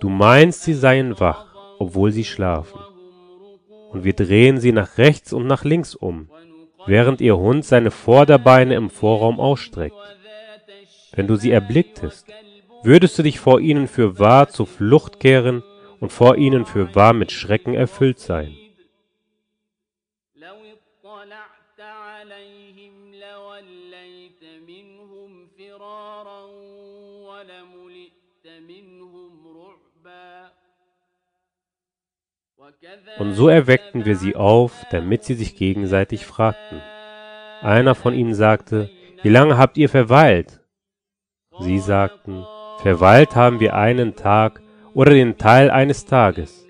Du 0.00 0.08
meinst, 0.08 0.62
sie 0.62 0.74
seien 0.74 1.18
wach, 1.18 1.46
obwohl 1.78 2.12
sie 2.12 2.24
schlafen. 2.24 2.80
Und 3.90 4.04
wir 4.04 4.12
drehen 4.12 4.58
sie 4.58 4.72
nach 4.72 4.98
rechts 4.98 5.32
und 5.32 5.46
nach 5.46 5.64
links 5.64 5.94
um, 5.94 6.28
während 6.86 7.20
ihr 7.20 7.36
Hund 7.36 7.64
seine 7.64 7.90
Vorderbeine 7.90 8.74
im 8.74 8.90
Vorraum 8.90 9.40
ausstreckt. 9.40 9.96
Wenn 11.12 11.26
du 11.26 11.36
sie 11.36 11.50
erblicktest, 11.50 12.26
würdest 12.82 13.18
du 13.18 13.22
dich 13.22 13.40
vor 13.40 13.60
ihnen 13.60 13.88
für 13.88 14.18
wahr 14.18 14.48
zur 14.48 14.66
Flucht 14.66 15.20
kehren 15.20 15.62
und 16.00 16.12
vor 16.12 16.36
ihnen 16.36 16.64
für 16.64 16.94
wahr 16.94 17.12
mit 17.12 17.32
Schrecken 17.32 17.74
erfüllt 17.74 18.18
sein. 18.18 18.54
Und 33.18 33.34
so 33.34 33.48
erweckten 33.48 34.04
wir 34.04 34.16
sie 34.16 34.36
auf, 34.36 34.84
damit 34.90 35.24
sie 35.24 35.34
sich 35.34 35.56
gegenseitig 35.56 36.26
fragten. 36.26 36.80
Einer 37.60 37.94
von 37.94 38.14
ihnen 38.14 38.34
sagte, 38.34 38.90
wie 39.22 39.28
lange 39.28 39.58
habt 39.58 39.76
ihr 39.76 39.88
verweilt? 39.88 40.60
Sie 41.60 41.78
sagten, 41.78 42.44
verweilt 42.78 43.34
haben 43.34 43.58
wir 43.58 43.74
einen 43.74 44.14
Tag 44.14 44.62
oder 44.94 45.12
den 45.12 45.38
Teil 45.38 45.70
eines 45.70 46.04
Tages. 46.04 46.66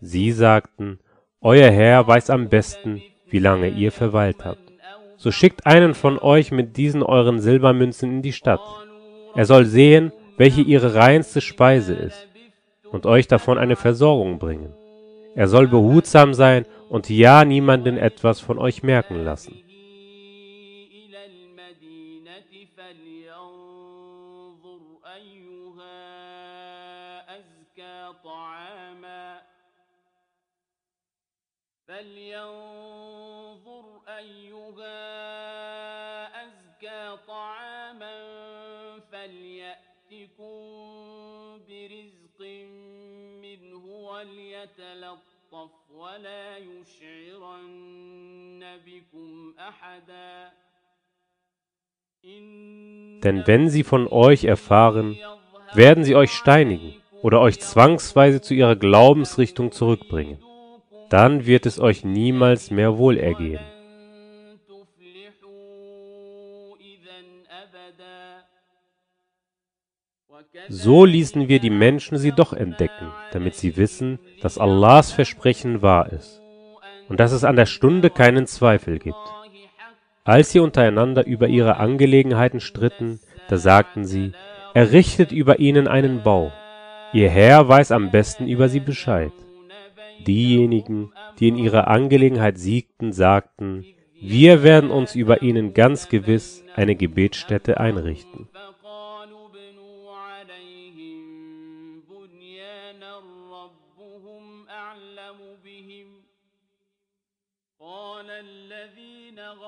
Sie 0.00 0.32
sagten, 0.32 0.98
euer 1.40 1.70
Herr 1.70 2.06
weiß 2.06 2.30
am 2.30 2.48
besten, 2.48 3.02
wie 3.28 3.38
lange 3.38 3.68
ihr 3.68 3.92
verweilt 3.92 4.44
habt. 4.44 4.72
So 5.16 5.30
schickt 5.30 5.66
einen 5.66 5.94
von 5.94 6.18
euch 6.18 6.50
mit 6.50 6.76
diesen 6.76 7.02
euren 7.02 7.40
Silbermünzen 7.40 8.10
in 8.10 8.22
die 8.22 8.32
Stadt. 8.32 8.60
Er 9.34 9.44
soll 9.44 9.64
sehen, 9.64 10.12
welche 10.36 10.60
ihre 10.60 10.94
reinste 10.94 11.40
Speise 11.40 11.94
ist, 11.94 12.28
und 12.90 13.06
euch 13.06 13.26
davon 13.26 13.58
eine 13.58 13.76
Versorgung 13.76 14.38
bringen. 14.38 14.74
Er 15.35 15.47
soll 15.47 15.67
behutsam 15.67 16.33
sein 16.33 16.65
und 16.89 17.09
ja 17.09 17.45
niemanden 17.45 17.97
etwas 17.97 18.39
von 18.41 18.57
euch 18.59 18.83
merken 18.83 19.23
lassen. 19.23 19.63
إلى 20.91 21.25
المدينة 21.25 22.51
فلينظر 22.77 24.81
أيها 25.15 25.97
أزكى 27.37 28.13
طعاما 28.23 29.41
فلينظر 31.87 33.85
أيها 34.07 34.97
أزكى 36.43 37.17
طعاما 37.27 38.15
فليأتكم 39.11 40.55
برزق 41.67 42.39
منه 42.41 42.84
وليتلطف 44.05 45.71
ولا 45.93 46.57
يشعرن 46.57 47.99
بكم 48.85 49.53
أحدا 49.59 50.51
Denn 52.23 53.47
wenn 53.47 53.69
sie 53.69 53.83
von 53.83 54.07
euch 54.07 54.43
erfahren, 54.43 55.17
werden 55.73 56.03
sie 56.03 56.15
euch 56.15 56.31
steinigen 56.31 56.93
oder 57.23 57.41
euch 57.41 57.59
zwangsweise 57.59 58.41
zu 58.41 58.53
ihrer 58.53 58.75
Glaubensrichtung 58.75 59.71
zurückbringen. 59.71 60.37
Dann 61.09 61.45
wird 61.47 61.65
es 61.65 61.79
euch 61.79 62.05
niemals 62.05 62.69
mehr 62.69 62.97
wohlergehen. 62.97 63.59
So 70.68 71.04
ließen 71.04 71.48
wir 71.48 71.60
die 71.60 71.70
Menschen 71.70 72.18
sie 72.18 72.32
doch 72.32 72.52
entdecken, 72.52 73.12
damit 73.32 73.54
sie 73.54 73.76
wissen, 73.76 74.18
dass 74.40 74.58
Allahs 74.58 75.12
Versprechen 75.12 75.82
wahr 75.82 76.12
ist 76.12 76.40
und 77.08 77.20
dass 77.20 77.32
es 77.32 77.44
an 77.44 77.56
der 77.56 77.66
Stunde 77.66 78.10
keinen 78.10 78.46
Zweifel 78.46 78.98
gibt. 78.98 79.16
Als 80.24 80.50
sie 80.50 80.60
untereinander 80.60 81.24
über 81.24 81.46
ihre 81.46 81.76
Angelegenheiten 81.76 82.60
stritten, 82.60 83.20
da 83.48 83.58
sagten 83.58 84.04
sie, 84.04 84.32
errichtet 84.74 85.30
über 85.30 85.60
ihnen 85.60 85.86
einen 85.86 86.22
Bau. 86.22 86.52
Ihr 87.12 87.30
Herr 87.30 87.68
weiß 87.68 87.92
am 87.92 88.10
besten 88.10 88.48
über 88.48 88.68
sie 88.68 88.80
Bescheid. 88.80 89.32
Diejenigen, 90.26 91.12
die 91.38 91.48
in 91.48 91.56
ihrer 91.56 91.86
Angelegenheit 91.88 92.58
siegten, 92.58 93.12
sagten, 93.12 93.84
wir 94.20 94.62
werden 94.62 94.90
uns 94.90 95.14
über 95.14 95.42
ihnen 95.42 95.74
ganz 95.74 96.08
gewiss 96.08 96.64
eine 96.74 96.96
Gebetsstätte 96.96 97.78
einrichten. 97.78 98.48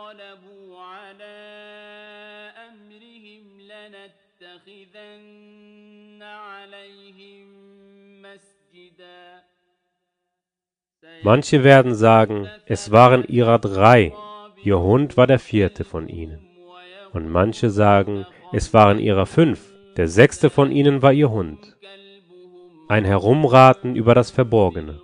غلبوا 0.08 0.80
على 0.80 1.36
أمرهم 2.70 3.62
لنتخذن 4.42 5.12
عليهم 6.24 7.48
مسجدا 8.22 9.44
Manche 11.22 11.64
werden 11.66 11.96
sagen, 11.96 12.48
es 12.66 12.92
waren 12.92 13.26
ihrer 13.26 13.60
drei, 13.60 14.14
ihr 14.64 14.80
Hund 14.80 15.18
war 15.18 15.28
der 15.28 15.40
vierte 15.40 15.84
von 15.84 16.08
ihnen. 16.08 16.48
Und 17.12 17.30
manche 17.30 17.70
sagen, 17.70 18.26
es 18.54 18.74
waren 18.74 19.00
ihrer 19.00 19.26
fünf, 19.26 19.60
der 19.98 20.08
sechste 20.08 20.50
von 20.50 20.72
ihnen 20.72 21.02
war 21.02 21.12
ihr 21.12 21.30
Hund. 21.30 21.76
Ein 22.88 23.04
Herumraten 23.04 23.96
über 23.96 24.16
das 24.16 24.32
Verborgene. 24.32 25.02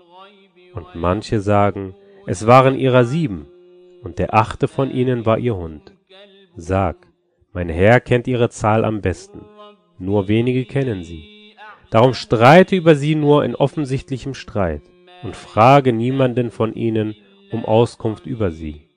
Und 0.73 0.95
manche 0.95 1.41
sagen, 1.41 1.95
es 2.25 2.47
waren 2.47 2.75
ihrer 2.75 3.03
sieben, 3.03 3.47
und 4.04 4.18
der 4.18 4.34
achte 4.34 4.68
von 4.68 4.90
ihnen 4.90 5.26
war 5.26 5.38
ihr 5.38 5.56
Hund. 5.56 5.92
Sag, 6.56 6.96
mein 7.52 7.68
Herr 7.68 8.00
kennt 8.00 8.28
ihre 8.28 8.50
Zahl 8.50 8.84
am 8.84 9.00
besten, 9.00 9.44
nur 9.98 10.28
wenige 10.28 10.64
kennen 10.66 11.02
sie. 11.02 11.54
Darum 11.90 12.14
streite 12.14 12.76
über 12.76 12.94
sie 12.94 13.14
nur 13.14 13.44
in 13.44 13.54
offensichtlichem 13.54 14.34
Streit 14.34 14.82
und 15.22 15.36
frage 15.36 15.92
niemanden 15.92 16.50
von 16.50 16.74
ihnen 16.74 17.16
um 17.50 17.64
Auskunft 17.64 18.26
über 18.26 18.50
sie. 18.50 18.88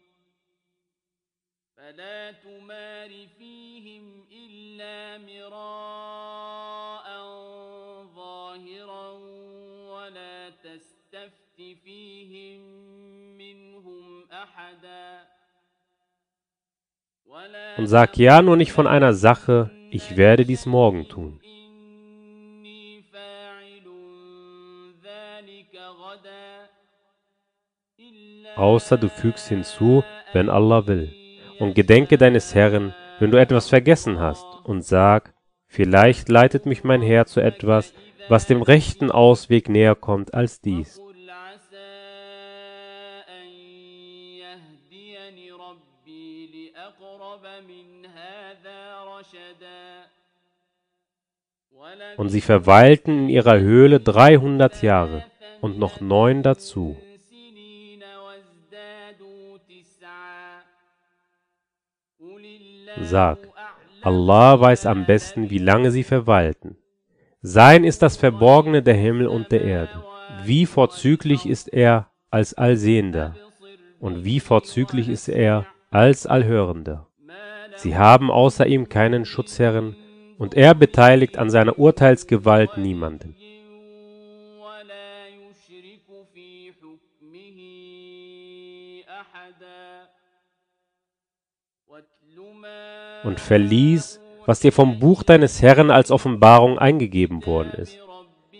Und 17.77 17.87
sag 17.87 18.17
ja 18.17 18.41
nur 18.41 18.57
nicht 18.57 18.71
von 18.71 18.87
einer 18.87 19.13
Sache, 19.13 19.69
ich 19.91 20.17
werde 20.17 20.45
dies 20.45 20.65
morgen 20.65 21.07
tun. 21.07 21.39
Außer 28.55 28.97
du 28.97 29.07
fügst 29.07 29.47
hinzu, 29.49 30.03
wenn 30.33 30.49
Allah 30.49 30.87
will. 30.87 31.13
Und 31.59 31.75
gedenke 31.75 32.17
deines 32.17 32.55
Herrn, 32.55 32.95
wenn 33.19 33.29
du 33.29 33.39
etwas 33.39 33.69
vergessen 33.69 34.19
hast, 34.19 34.45
und 34.63 34.81
sag, 34.81 35.33
vielleicht 35.67 36.29
leitet 36.29 36.65
mich 36.65 36.83
mein 36.83 37.03
Herr 37.03 37.27
zu 37.27 37.39
etwas, 37.39 37.93
was 38.29 38.47
dem 38.47 38.63
rechten 38.63 39.11
Ausweg 39.11 39.69
näher 39.69 39.95
kommt 39.95 40.33
als 40.33 40.59
dies. 40.59 40.99
und 52.17 52.29
sie 52.29 52.41
verweilten 52.41 53.23
in 53.23 53.29
ihrer 53.29 53.59
Höhle 53.59 53.99
300 53.99 54.81
Jahre 54.81 55.23
und 55.61 55.77
noch 55.77 56.01
neun 56.01 56.43
dazu. 56.43 56.97
Sag, 63.01 63.37
Allah 64.01 64.59
weiß 64.59 64.85
am 64.85 65.05
besten, 65.05 65.49
wie 65.49 65.59
lange 65.59 65.91
sie 65.91 66.03
verweilten. 66.03 66.77
Sein 67.41 67.83
ist 67.83 68.01
das 68.01 68.17
Verborgene 68.17 68.81
der 68.81 68.95
Himmel 68.95 69.27
und 69.27 69.51
der 69.51 69.61
Erde. 69.61 70.03
Wie 70.43 70.65
vorzüglich 70.65 71.45
ist 71.45 71.71
er 71.71 72.09
als 72.29 72.53
Allsehender 72.53 73.35
und 73.99 74.25
wie 74.25 74.39
vorzüglich 74.39 75.09
ist 75.09 75.29
er 75.29 75.65
als 75.91 76.25
Allhörender. 76.25 77.07
Sie 77.75 77.95
haben 77.95 78.31
außer 78.31 78.65
ihm 78.65 78.89
keinen 78.89 79.25
Schutzherrn, 79.25 79.95
und 80.37 80.53
er 80.53 80.75
beteiligt 80.75 81.37
an 81.37 81.49
seiner 81.49 81.79
Urteilsgewalt 81.79 82.77
niemanden. 82.77 83.35
Und 93.23 93.39
verließ, 93.39 94.21
was 94.45 94.59
dir 94.59 94.71
vom 94.71 94.99
Buch 94.99 95.23
deines 95.23 95.61
Herrn 95.61 95.91
als 95.91 96.11
Offenbarung 96.11 96.77
eingegeben 96.79 97.45
worden 97.45 97.71
ist. 97.73 97.99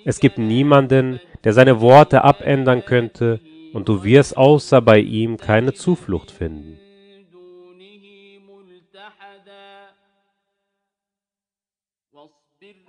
Es 0.04 0.20
gibt 0.20 0.38
niemanden, 0.38 1.20
der 1.44 1.54
seine 1.54 1.80
Worte 1.80 2.24
abändern 2.24 2.84
könnte, 2.84 3.40
und 3.74 3.88
du 3.88 4.04
wirst 4.04 4.36
außer 4.36 4.82
bei 4.82 5.00
ihm 5.00 5.38
keine 5.38 5.74
Zuflucht 5.74 6.32
finden. 6.32 6.80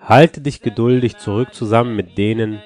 Halte 0.01 0.41
dich 0.41 0.63
geduldig 0.63 1.19
zurück 1.19 1.53
zusammen 1.53 1.95
mit 1.95 2.17
denen, 2.17 2.63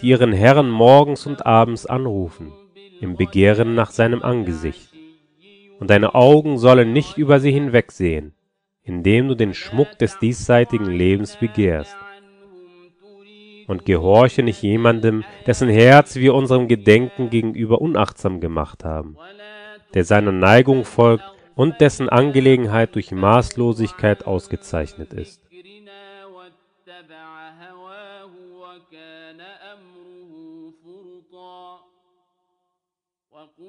die 0.00 0.08
ihren 0.08 0.32
Herrn 0.32 0.70
morgens 0.70 1.26
und 1.26 1.44
abends 1.44 1.84
anrufen, 1.84 2.52
im 3.00 3.16
Begehren 3.16 3.74
nach 3.74 3.90
seinem 3.90 4.22
Angesicht. 4.22 4.92
Und 5.78 5.90
deine 5.90 6.14
Augen 6.14 6.58
sollen 6.58 6.92
nicht 6.92 7.18
über 7.18 7.40
sie 7.40 7.52
hinwegsehen, 7.52 8.34
indem 8.82 9.28
du 9.28 9.34
den 9.34 9.52
Schmuck 9.52 9.98
des 9.98 10.18
diesseitigen 10.18 10.86
Lebens 10.86 11.36
begehrst. 11.36 11.96
Und 13.66 13.84
gehorche 13.84 14.42
nicht 14.42 14.62
jemandem, 14.62 15.24
dessen 15.46 15.68
Herz 15.68 16.16
wir 16.16 16.34
unserem 16.34 16.68
Gedenken 16.68 17.30
gegenüber 17.30 17.80
unachtsam 17.80 18.40
gemacht 18.40 18.84
haben, 18.84 19.16
der 19.92 20.04
seiner 20.04 20.32
Neigung 20.32 20.84
folgt 20.84 21.24
und 21.56 21.80
dessen 21.80 22.08
Angelegenheit 22.08 22.94
durch 22.94 23.10
Maßlosigkeit 23.10 24.24
ausgezeichnet 24.26 25.12
ist. 25.12 25.45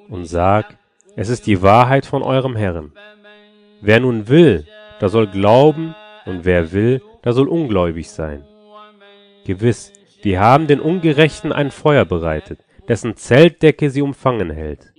Und 0.10 0.26
sag, 0.26 0.78
es 1.16 1.30
ist 1.30 1.48
die 1.48 1.62
Wahrheit 1.62 2.06
von 2.06 2.24
eurem 2.24 2.56
Herrn. 2.56 2.92
Wer 3.82 4.00
nun 4.00 4.28
will, 4.28 4.66
der 5.00 5.10
soll 5.10 5.28
glauben, 5.28 5.96
und 6.26 6.44
wer 6.44 6.72
will, 6.74 7.02
der 7.24 7.34
soll 7.34 7.48
ungläubig 7.48 8.10
sein. 8.10 8.44
Gewiss, 9.46 9.94
wir 10.22 10.40
haben 10.42 10.68
den 10.68 10.80
Ungerechten 10.80 11.54
ein 11.54 11.72
Feuer 11.72 12.06
bereitet, 12.06 12.60
dessen 12.88 13.16
Zeltdecke 13.16 13.90
sie 13.90 14.02
umfangen 14.02 14.50
hält. 14.50 14.92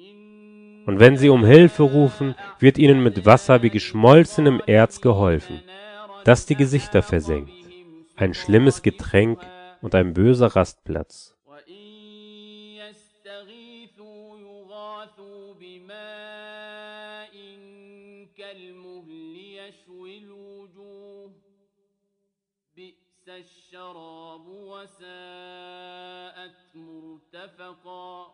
Und 0.86 1.00
wenn 1.00 1.18
sie 1.18 1.28
um 1.28 1.44
Hilfe 1.44 1.82
rufen, 1.82 2.34
wird 2.58 2.78
ihnen 2.78 3.02
mit 3.02 3.26
Wasser 3.26 3.62
wie 3.62 3.70
geschmolzenem 3.70 4.62
Erz 4.66 5.02
geholfen, 5.02 5.60
das 6.24 6.46
die 6.46 6.56
Gesichter 6.56 7.02
versenkt. 7.02 7.52
Ein 8.16 8.32
schlimmes 8.32 8.82
Getränk 8.82 9.38
und 9.82 9.94
ein 9.94 10.14
böser 10.14 10.56
Rastplatz. 10.56 11.37
بئس 23.27 23.29
الشراب 23.29 24.47
وساءت 24.47 25.95
مرتفقا 26.75 28.33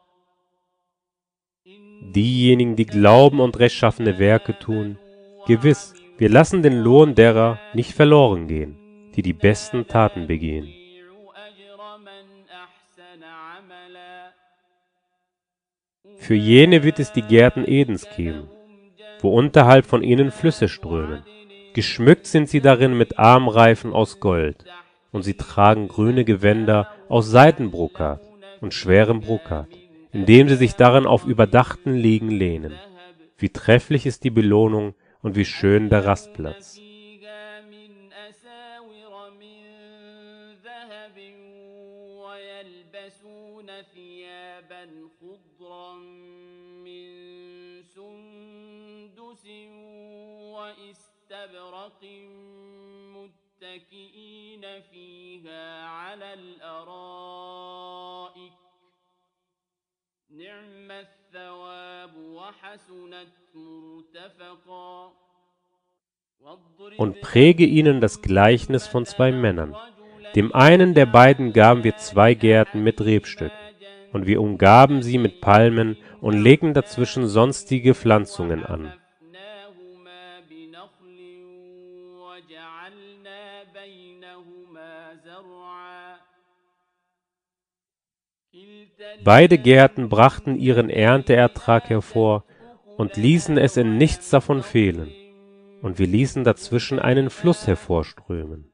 Diejenigen, 2.02 2.76
die 2.76 2.86
glauben 2.86 3.40
und 3.40 3.60
rechtschaffene 3.60 4.18
Werke 4.18 4.58
tun, 4.58 4.98
gewiss, 5.46 5.94
wir 6.18 6.30
lassen 6.30 6.64
den 6.64 6.80
Lohn 6.80 7.14
derer 7.14 7.60
nicht 7.74 7.94
verloren 7.94 8.48
gehen, 8.48 8.76
die 9.16 9.22
die 9.22 9.34
besten 9.34 9.88
Taten 9.88 10.26
begehen. 10.26 10.68
أجر 10.68 11.98
من 11.98 12.26
أحسن 12.50 13.24
عملا 13.24 14.32
Für 16.16 16.36
jene 16.36 16.84
wird 16.84 17.00
es 17.00 17.12
die 17.12 17.22
Gärten 17.22 17.66
Edens 17.68 18.08
geben, 18.16 18.50
wo 19.20 19.30
unterhalb 19.38 19.86
von 19.86 20.02
ihnen 20.02 20.32
Flüsse 20.32 20.68
strömen. 20.68 21.24
Geschmückt 21.74 22.26
sind 22.26 22.50
sie 22.50 22.62
darin 22.62 22.98
mit 22.98 23.20
Armreifen 23.20 23.94
aus 23.94 24.20
Gold, 24.20 24.66
und 25.14 25.24
sie 25.24 25.36
tragen 25.36 25.88
grüne 25.88 26.26
Gewänder 26.26 26.88
aus 27.08 27.28
Seidenbrokat 27.28 28.22
und 28.62 28.74
schwerem 28.74 29.22
Brokat, 29.22 29.70
indem 30.12 30.50
sie 30.50 30.56
sich 30.56 30.76
darin 30.76 31.06
auf 31.06 31.26
überdachten 31.26 31.94
Liegen 31.94 32.30
lehnen. 32.30 32.74
Wie 33.38 33.50
trefflich 33.50 34.06
ist 34.06 34.24
die 34.24 34.30
Belohnung 34.30 34.96
und 35.22 35.36
wie 35.36 35.46
schön 35.46 35.90
der 35.90 36.06
Rastplatz. 36.06 36.80
فيها 43.94 44.60
متكئين 53.54 54.66
فيها 54.92 55.86
على 55.86 56.34
الأرائك 56.34 57.74
نعم 60.30 60.92
الثواب 60.92 62.16
وحسنت 62.16 63.28
مرتفقا 63.56 65.12
Und 66.98 67.20
präge 67.20 67.66
ihnen 67.66 68.00
das 68.00 68.22
Gleichnis 68.22 68.88
von 68.88 69.06
zwei 69.06 69.34
Männern. 69.34 69.76
Dem 70.36 70.56
einen 70.56 70.94
der 70.94 71.06
beiden 71.06 71.52
gaben 71.52 71.84
wir 71.84 71.98
zwei 71.98 72.34
Gärten 72.34 72.82
mit 72.82 73.02
Rebstöcken, 73.02 73.58
und 74.14 74.26
wir 74.26 74.40
umgaben 74.40 75.04
sie 75.04 75.18
mit 75.18 75.42
Palmen 75.42 75.98
und 76.22 76.42
legten 76.42 76.74
dazwischen 76.74 77.28
sonstige 77.28 77.94
Pflanzungen 77.94 78.66
an. 78.66 78.94
Beide 89.23 89.59
Gärten 89.59 90.09
brachten 90.09 90.57
ihren 90.57 90.91
Ernteertrag 90.91 91.89
hervor 91.89 92.45
und 92.97 93.17
ließen 93.17 93.59
es 93.59 93.77
in 93.77 93.97
nichts 93.97 94.31
davon 94.31 94.63
fehlen. 94.63 95.11
Und 95.83 95.99
wir 95.99 96.07
ließen 96.07 96.45
dazwischen 96.45 96.99
einen 96.99 97.31
Fluss 97.31 97.67
hervorströmen. 97.67 98.73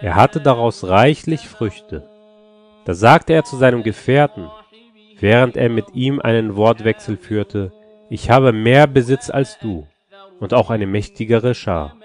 Er 0.00 0.14
hatte 0.14 0.40
daraus 0.40 0.84
reichlich 0.84 1.48
Früchte. 1.48 2.08
Da 2.84 2.94
sagte 2.94 3.32
er 3.32 3.44
zu 3.44 3.56
seinem 3.56 3.82
Gefährten, 3.82 4.48
während 5.18 5.56
er 5.56 5.68
mit 5.68 5.94
ihm 5.94 6.20
einen 6.20 6.56
Wortwechsel 6.56 7.16
führte, 7.16 7.72
ich 8.08 8.30
habe 8.30 8.52
mehr 8.52 8.86
Besitz 8.86 9.30
als 9.30 9.58
du 9.58 9.86
und 10.38 10.54
auch 10.54 10.70
eine 10.70 10.86
mächtigere 10.86 11.54
Schar. 11.54 11.96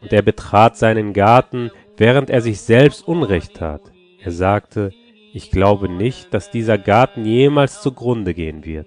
Und 0.00 0.12
er 0.12 0.22
betrat 0.22 0.76
seinen 0.76 1.12
Garten, 1.12 1.70
während 1.96 2.30
er 2.30 2.40
sich 2.40 2.60
selbst 2.60 3.06
Unrecht 3.06 3.54
tat. 3.54 3.80
Er 4.20 4.32
sagte, 4.32 4.92
ich 5.32 5.50
glaube 5.50 5.88
nicht, 5.88 6.32
dass 6.32 6.50
dieser 6.50 6.78
Garten 6.78 7.24
jemals 7.24 7.80
zugrunde 7.82 8.34
gehen 8.34 8.64
wird. 8.64 8.86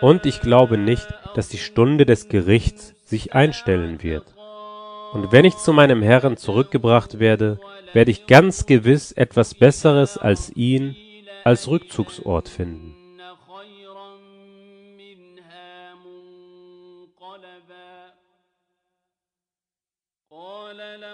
Und 0.00 0.26
ich 0.26 0.40
glaube 0.40 0.78
nicht, 0.78 1.06
dass 1.34 1.48
die 1.48 1.58
Stunde 1.58 2.06
des 2.06 2.28
Gerichts 2.28 2.94
sich 3.04 3.34
einstellen 3.34 4.02
wird. 4.02 4.34
Und 5.12 5.32
wenn 5.32 5.44
ich 5.44 5.56
zu 5.56 5.72
meinem 5.72 6.02
Herrn 6.02 6.36
zurückgebracht 6.36 7.18
werde, 7.18 7.58
werde 7.92 8.10
ich 8.10 8.26
ganz 8.26 8.66
gewiss 8.66 9.12
etwas 9.12 9.54
Besseres 9.54 10.18
als 10.18 10.54
ihn 10.54 10.96
als 11.44 11.68
Rückzugsort 11.68 12.48
finden. 12.48 12.94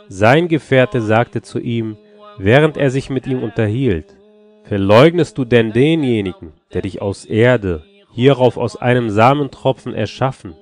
Sein 0.09 0.49
Gefährte 0.49 1.01
sagte 1.01 1.43
zu 1.43 1.59
ihm, 1.59 1.97
während 2.39 2.77
er 2.77 2.91
sich 2.91 3.11
mit 3.11 3.27
ihm 3.27 3.43
unterhielt, 3.43 4.17
Verleugnest 4.65 5.37
du 5.37 5.45
denn 5.45 5.73
denjenigen, 5.73 6.55
der 6.73 6.81
dich 6.81 7.03
aus 7.03 7.27
Erde, 7.27 7.85
hierauf 8.15 8.57
aus 8.57 8.77
einem 8.77 9.11
Samentropfen 9.11 9.93
erschaffen 9.93 10.55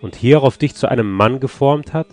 und 0.00 0.16
hierauf 0.16 0.56
dich 0.56 0.74
zu 0.74 0.88
einem 0.88 1.12
Mann 1.12 1.40
geformt 1.40 1.92
hat? 1.92 2.06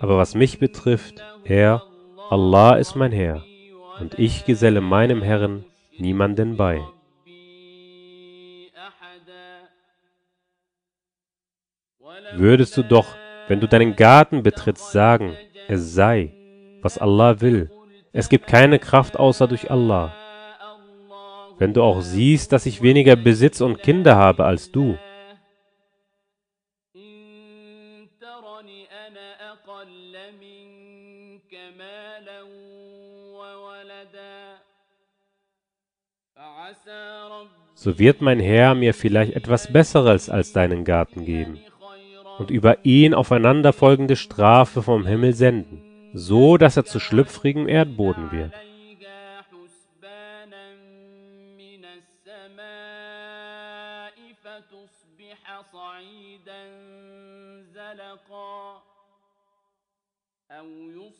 Aber 0.00 0.18
was 0.18 0.34
mich 0.34 0.58
betrifft, 0.58 1.22
Herr, 1.44 1.82
Allah 2.30 2.76
ist 2.76 2.96
mein 2.96 3.12
Herr, 3.12 3.44
und 4.00 4.18
ich 4.18 4.44
geselle 4.44 4.80
meinem 4.80 5.22
Herrn 5.22 5.64
niemanden 5.98 6.56
bei. 6.56 6.82
Würdest 12.34 12.76
du 12.76 12.82
doch, 12.82 13.16
wenn 13.48 13.60
du 13.60 13.68
deinen 13.68 13.96
Garten 13.96 14.42
betrittst, 14.42 14.92
sagen, 14.92 15.36
es 15.68 15.94
sei, 15.94 16.32
was 16.82 16.98
Allah 16.98 17.40
will. 17.40 17.70
Es 18.12 18.28
gibt 18.28 18.46
keine 18.46 18.78
Kraft 18.78 19.18
außer 19.18 19.46
durch 19.46 19.70
Allah. 19.70 20.14
Wenn 21.58 21.72
du 21.72 21.82
auch 21.82 22.02
siehst, 22.02 22.52
dass 22.52 22.66
ich 22.66 22.82
weniger 22.82 23.16
Besitz 23.16 23.60
und 23.60 23.82
Kinder 23.82 24.16
habe 24.16 24.44
als 24.44 24.70
du, 24.70 24.98
so 37.76 37.98
wird 37.98 38.22
mein 38.22 38.40
Herr 38.40 38.74
mir 38.74 38.94
vielleicht 38.94 39.34
etwas 39.34 39.70
Besseres 39.70 40.30
als 40.30 40.52
deinen 40.52 40.84
Garten 40.84 41.26
geben 41.26 41.60
und 42.38 42.50
über 42.50 42.84
ihn 42.86 43.12
aufeinanderfolgende 43.12 44.16
Strafe 44.16 44.82
vom 44.82 45.06
Himmel 45.06 45.34
senden, 45.34 45.82
so 46.14 46.56
dass 46.56 46.78
er 46.78 46.86
zu 46.86 46.98
schlüpfrigem 46.98 47.68
Erdboden 47.68 48.32
wird. 48.32 48.52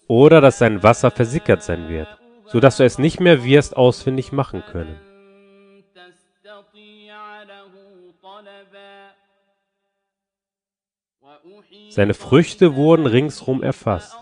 Oder 0.08 0.40
dass 0.40 0.58
sein 0.58 0.82
Wasser 0.82 1.10
versickert 1.10 1.62
sein 1.62 1.90
wird, 1.90 2.08
so 2.46 2.60
dass 2.60 2.78
du 2.78 2.84
es 2.84 2.96
nicht 2.96 3.20
mehr 3.20 3.44
wirst 3.44 3.76
ausfindig 3.76 4.32
machen 4.32 4.62
können. 4.72 5.05
Seine 11.88 12.14
Früchte 12.14 12.76
wurden 12.76 13.06
ringsum 13.06 13.62
erfasst. 13.62 14.16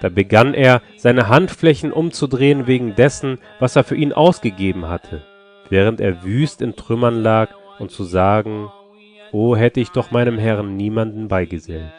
Da 0.00 0.08
begann 0.08 0.54
er, 0.54 0.82
seine 0.96 1.28
Handflächen 1.28 1.92
umzudrehen 1.92 2.66
wegen 2.66 2.94
dessen, 2.94 3.38
was 3.58 3.76
er 3.76 3.84
für 3.84 3.96
ihn 3.96 4.12
ausgegeben 4.12 4.88
hatte, 4.88 5.22
während 5.68 6.00
er 6.00 6.24
wüst 6.24 6.62
in 6.62 6.76
Trümmern 6.76 7.22
lag, 7.22 7.50
und 7.78 7.90
zu 7.90 8.04
sagen, 8.04 8.70
O 9.32 9.56
hätte 9.56 9.80
ich 9.80 9.90
doch 9.90 10.10
meinem 10.10 10.38
Herrn 10.38 10.76
niemanden 10.76 11.28
beigesellt. 11.28 11.92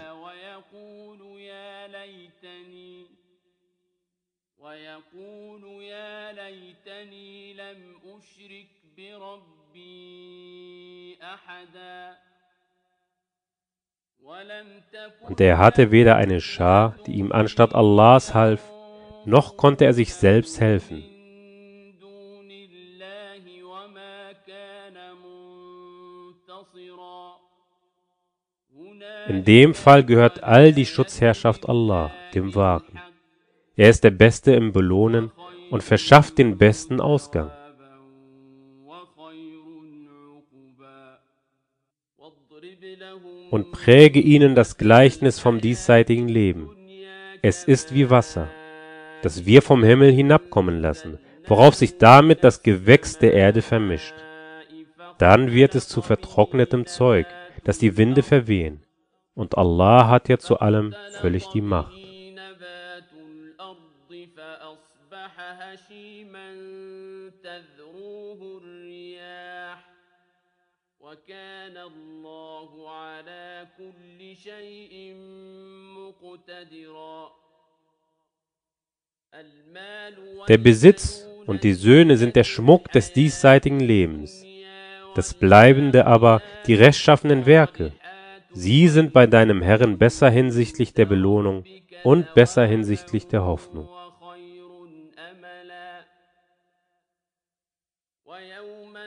Und 15.28 15.42
er 15.42 15.58
hatte 15.58 15.92
weder 15.92 16.16
eine 16.16 16.42
Schar, 16.42 16.96
die 17.06 17.14
ihm 17.14 17.32
anstatt 17.32 17.76
Allahs 17.76 18.34
half, 18.34 18.62
noch 19.26 19.58
konnte 19.58 19.86
er 19.86 19.94
sich 19.94 20.14
selbst 20.14 20.60
helfen. 20.60 21.04
In 29.28 29.46
dem 29.46 29.74
Fall 29.74 30.04
gehört 30.04 30.44
all 30.44 30.74
die 30.74 30.86
Schutzherrschaft 30.86 31.70
Allah, 31.70 32.12
dem 32.34 32.56
Wahren. 32.56 33.00
Er 33.76 33.90
ist 33.90 34.04
der 34.04 34.12
Beste 34.12 34.54
im 34.54 34.72
Belohnen 34.72 35.32
und 35.70 35.84
verschafft 35.84 36.38
den 36.38 36.58
besten 36.58 37.00
Ausgang. 37.00 37.52
Und 43.51 43.71
präge 43.71 44.21
ihnen 44.21 44.55
das 44.55 44.77
Gleichnis 44.77 45.39
vom 45.39 45.61
diesseitigen 45.61 46.29
Leben. 46.29 46.71
Es 47.43 47.65
ist 47.65 47.95
wie 47.95 48.11
Wasser, 48.11 48.49
das 49.23 49.47
wir 49.47 49.63
vom 49.63 49.85
Himmel 49.85 50.11
hinabkommen 50.11 50.81
lassen, 50.81 51.19
worauf 51.47 51.75
sich 51.75 51.99
damit 51.99 52.43
das 52.43 52.63
Gewächs 52.63 53.19
der 53.19 53.35
Erde 53.35 53.63
vermischt. 53.63 54.15
Dann 55.19 55.53
wird 55.53 55.75
es 55.75 55.87
zu 55.89 56.03
vertrocknetem 56.03 56.87
Zeug, 56.87 57.27
das 57.65 57.79
die 57.79 57.97
Winde 57.97 58.23
verwehen. 58.23 58.83
Und 59.35 59.57
Allah 59.57 60.09
hat 60.09 60.29
ja 60.29 60.39
zu 60.39 60.59
allem 60.59 60.95
völlig 61.21 61.47
die 61.49 61.61
Macht. 61.61 61.93
نبات 62.37 63.13
الأرض 63.13 64.11
فأصبح 64.37 65.33
هشيما 65.61 66.49
تذروه 67.43 68.41
الرياح 68.59 68.70
وكان 71.01 71.77
الله 71.77 72.91
على 72.91 73.67
كل 73.79 74.37
شيء 74.37 75.15
مقتدرا 75.97 77.33
المال 79.35 80.47
Der 80.49 80.59
Besitz 80.59 81.27
und 81.47 81.63
die 81.63 81.75
Söhne 81.75 82.17
sind 82.17 82.35
der 82.35 82.45
Schmuck 82.45 82.91
des 82.93 83.13
diesseitigen 83.13 83.81
Lebens, 83.81 84.45
das 85.15 85.35
Bleibende 85.35 86.07
aber 86.07 86.43
die 86.67 86.75
rechtschaffenen 86.75 87.47
Werke. 87.47 87.93
Sie 88.53 88.89
sind 88.89 89.13
bei 89.13 89.27
deinem 89.27 89.63
Herrn 89.63 89.99
besser 89.99 90.31
hinsichtlich 90.31 90.95
der 90.95 91.07
Belohnung 91.07 91.65
und 92.05 92.35
besser 92.35 92.67
hinsichtlich 92.67 93.29
der 93.29 93.45
Hoffnung. 93.45 93.89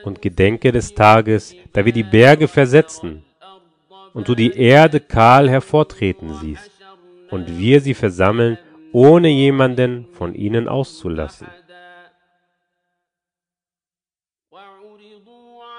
Und 0.05 0.21
gedenke 0.21 0.71
des 0.71 0.93
Tages, 0.93 1.55
da 1.73 1.83
wir 1.83 1.91
die 1.91 2.03
Berge 2.03 2.47
versetzen 2.47 3.25
und 4.13 4.27
du 4.27 4.35
die 4.35 4.55
Erde 4.55 4.99
kahl 4.99 5.49
hervortreten 5.49 6.33
siehst 6.35 6.71
und 7.31 7.57
wir 7.57 7.81
sie 7.81 7.93
versammeln, 7.93 8.57
ohne 8.93 9.27
jemanden 9.27 10.07
von 10.13 10.33
ihnen 10.35 10.69
auszulassen. 10.69 11.47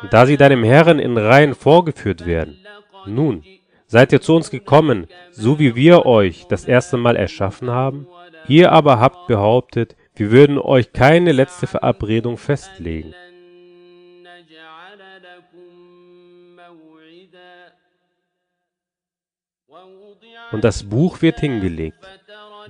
Und 0.02 0.12
da 0.12 0.26
sie 0.26 0.36
deinem 0.36 0.64
Herrn 0.64 0.98
in 0.98 1.16
Reihen 1.16 1.54
vorgeführt 1.54 2.26
werden, 2.26 2.58
nun, 3.06 3.44
seid 3.86 4.12
ihr 4.12 4.20
zu 4.20 4.34
uns 4.34 4.50
gekommen, 4.50 5.06
so 5.30 5.58
wie 5.58 5.74
wir 5.74 6.04
euch 6.04 6.46
das 6.48 6.66
erste 6.66 6.96
Mal 6.96 7.16
erschaffen 7.16 7.70
haben? 7.70 8.06
Ihr 8.48 8.72
aber 8.72 9.00
habt 9.00 9.28
behauptet, 9.28 9.96
wir 10.14 10.30
würden 10.30 10.58
euch 10.58 10.92
keine 10.92 11.32
letzte 11.32 11.66
Verabredung 11.66 12.36
festlegen. 12.36 13.14
Und 20.52 20.64
das 20.64 20.84
Buch 20.84 21.22
wird 21.22 21.40
hingelegt. 21.40 21.98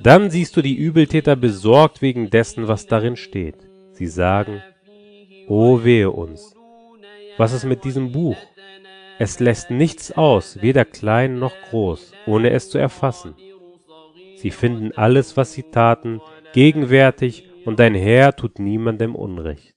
Dann 0.02 0.30
siehst 0.30 0.56
du 0.56 0.62
die 0.62 0.76
Übeltäter 0.76 1.36
besorgt 1.36 2.02
wegen 2.02 2.30
dessen, 2.30 2.68
was 2.68 2.86
darin 2.86 3.16
steht. 3.16 3.56
Sie 3.92 4.06
sagen, 4.06 4.62
O 5.48 5.84
wehe 5.84 6.10
uns. 6.10 6.54
Was 7.36 7.52
ist 7.52 7.64
mit 7.64 7.84
diesem 7.84 8.12
Buch? 8.12 8.36
Es 9.18 9.40
lässt 9.40 9.70
nichts 9.70 10.12
aus, 10.12 10.60
weder 10.60 10.84
klein 10.84 11.38
noch 11.38 11.54
groß, 11.70 12.12
ohne 12.26 12.50
es 12.50 12.68
zu 12.68 12.78
erfassen. 12.78 13.34
Sie 14.36 14.50
finden 14.50 14.92
alles, 14.92 15.36
was 15.36 15.52
sie 15.52 15.62
taten, 15.62 16.20
gegenwärtig, 16.52 17.48
und 17.64 17.80
dein 17.80 17.94
Herr 17.94 18.36
tut 18.36 18.58
niemandem 18.58 19.14
Unrecht. 19.14 19.75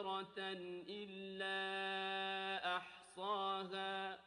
كبيرة 0.00 0.24
إلا 0.88 1.56
أحصاها 2.76 4.18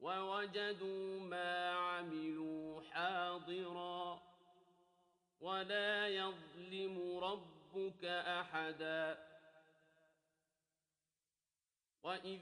ووجدوا 0.00 1.20
ما 1.20 1.70
عملوا 1.70 2.80
حاضرا 2.92 4.20
ولا 5.40 6.08
يظلم 6.08 6.96
ربك 7.22 8.04
أحدا 8.04 9.18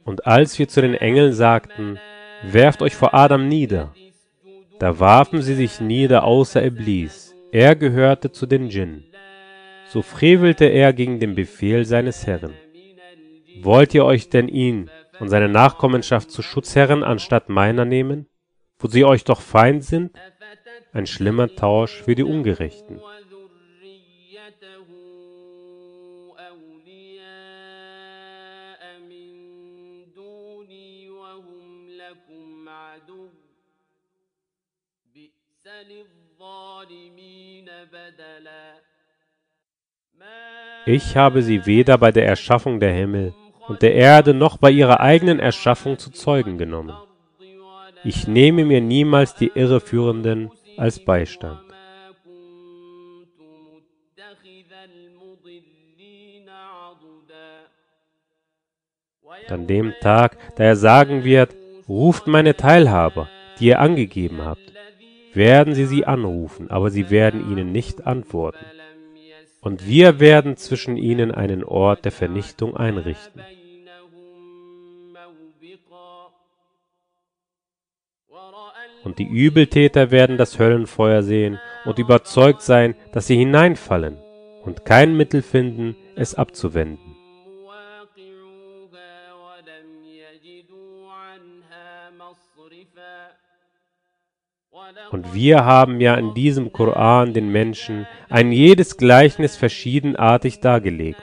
Und 0.04 0.26
als 0.26 0.56
wir 0.60 0.68
zu 0.68 0.80
den 0.80 0.94
Engeln 0.94 1.32
sagten, 1.32 1.98
werft 2.44 2.82
euch 2.82 2.94
vor 2.94 3.14
Adam 3.14 3.48
nieder, 3.48 3.92
da 4.78 5.00
warfen 5.00 5.42
sie 5.42 5.54
sich 5.54 5.80
nieder 5.80 6.22
außer 6.22 6.64
Iblis. 6.64 7.34
Er 7.50 7.74
gehörte 7.74 8.30
zu 8.30 8.46
den 8.46 8.68
Djinn. 8.68 9.02
So 9.90 10.02
frevelte 10.02 10.64
er 10.66 10.92
gegen 10.92 11.20
den 11.20 11.34
Befehl 11.34 11.84
seines 11.84 12.26
Herrn. 12.26 12.54
Wollt 13.60 13.94
ihr 13.94 14.04
euch 14.04 14.28
denn 14.28 14.48
ihn 14.48 14.90
und 15.20 15.28
seine 15.28 15.48
Nachkommenschaft 15.48 16.30
zu 16.30 16.42
Schutzherren 16.42 17.02
anstatt 17.02 17.48
meiner 17.48 17.84
nehmen, 17.84 18.26
wo 18.78 18.88
sie 18.88 19.04
euch 19.04 19.24
doch 19.24 19.40
Feind 19.40 19.84
sind? 19.84 20.16
Ein 20.92 21.06
schlimmer 21.06 21.54
Tausch 21.54 22.02
für 22.02 22.14
die 22.14 22.24
Ungerechten. 22.24 23.00
وذريته 23.00 24.88
أولياء 26.38 27.36
ich 40.85 41.15
habe 41.15 41.43
sie 41.43 41.65
weder 41.65 41.97
bei 41.97 42.11
der 42.11 42.25
Erschaffung 42.25 42.79
der 42.79 42.91
Himmel 42.91 43.33
und 43.67 43.81
der 43.83 43.93
Erde 43.93 44.33
noch 44.33 44.57
bei 44.57 44.71
ihrer 44.71 44.99
eigenen 44.99 45.39
Erschaffung 45.39 45.99
zu 45.99 46.11
Zeugen 46.11 46.57
genommen. 46.57 46.95
Ich 48.03 48.27
nehme 48.27 48.65
mir 48.65 48.81
niemals 48.81 49.35
die 49.35 49.51
Irreführenden 49.53 50.49
als 50.77 50.99
Beistand. 50.99 51.59
Und 59.43 59.51
an 59.51 59.67
dem 59.67 59.93
Tag, 60.01 60.37
da 60.55 60.63
er 60.63 60.75
sagen 60.75 61.23
wird, 61.23 61.55
ruft 61.87 62.25
meine 62.27 62.55
Teilhaber, 62.57 63.29
die 63.59 63.67
ihr 63.67 63.79
angegeben 63.79 64.43
habt, 64.43 64.73
werden 65.33 65.75
sie 65.75 65.85
sie 65.85 66.05
anrufen, 66.05 66.69
aber 66.71 66.89
sie 66.89 67.09
werden 67.09 67.51
ihnen 67.51 67.71
nicht 67.71 68.05
antworten 68.07 68.65
und 69.61 69.87
wir 69.87 70.19
werden 70.19 70.57
zwischen 70.57 70.97
ihnen 70.97 71.31
einen 71.31 71.63
Ort 71.63 72.03
der 72.03 72.11
Vernichtung 72.11 72.75
einrichten. 72.75 73.41
Und 79.03 79.17
die 79.17 79.27
Übeltäter 79.27 80.11
werden 80.11 80.37
das 80.37 80.59
Höllenfeuer 80.59 81.23
sehen 81.23 81.59
und 81.85 81.97
überzeugt 81.97 82.61
sein, 82.61 82.95
dass 83.13 83.27
sie 83.27 83.37
hineinfallen 83.37 84.17
und 84.63 84.85
kein 84.85 85.15
Mittel 85.15 85.41
finden, 85.41 85.95
es 86.15 86.35
abzuwenden. 86.35 87.10
Und 95.11 95.33
wir 95.33 95.65
haben 95.65 95.99
ja 95.99 96.15
in 96.15 96.33
diesem 96.33 96.71
Koran 96.71 97.33
den 97.33 97.51
Menschen 97.51 98.07
ein 98.29 98.53
jedes 98.53 98.95
Gleichnis 98.95 99.57
verschiedenartig 99.57 100.61
dargelegt. 100.61 101.21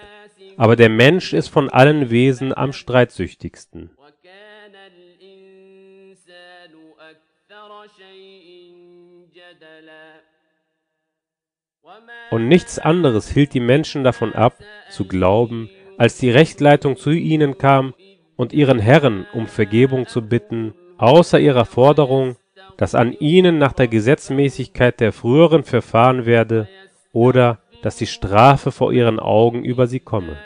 Aber 0.58 0.76
der 0.76 0.90
Mensch 0.90 1.32
ist 1.32 1.48
von 1.48 1.70
allen 1.70 2.10
Wesen 2.10 2.56
am 2.56 2.74
streitsüchtigsten. 2.74 3.90
Und 12.30 12.48
nichts 12.48 12.78
anderes 12.78 13.30
hielt 13.30 13.54
die 13.54 13.60
Menschen 13.60 14.04
davon 14.04 14.34
ab, 14.34 14.58
zu 14.90 15.06
glauben, 15.06 15.70
als 15.96 16.18
die 16.18 16.30
Rechtleitung 16.30 16.98
zu 16.98 17.10
ihnen 17.10 17.56
kam 17.56 17.94
und 18.36 18.52
ihren 18.52 18.78
Herren 18.78 19.26
um 19.32 19.46
Vergebung 19.46 20.06
zu 20.06 20.20
bitten, 20.20 20.74
außer 20.98 21.40
ihrer 21.40 21.64
Forderung, 21.64 22.36
dass 22.78 22.94
an 22.94 23.12
ihnen 23.12 23.58
nach 23.58 23.72
der 23.72 23.88
Gesetzmäßigkeit 23.88 25.00
der 25.00 25.12
früheren 25.12 25.64
verfahren 25.64 26.24
werde 26.24 26.68
oder 27.12 27.58
dass 27.82 27.96
die 27.96 28.06
Strafe 28.06 28.70
vor 28.72 28.92
ihren 28.92 29.20
Augen 29.20 29.64
über 29.64 29.86
sie 29.86 30.00
komme. 30.00 30.38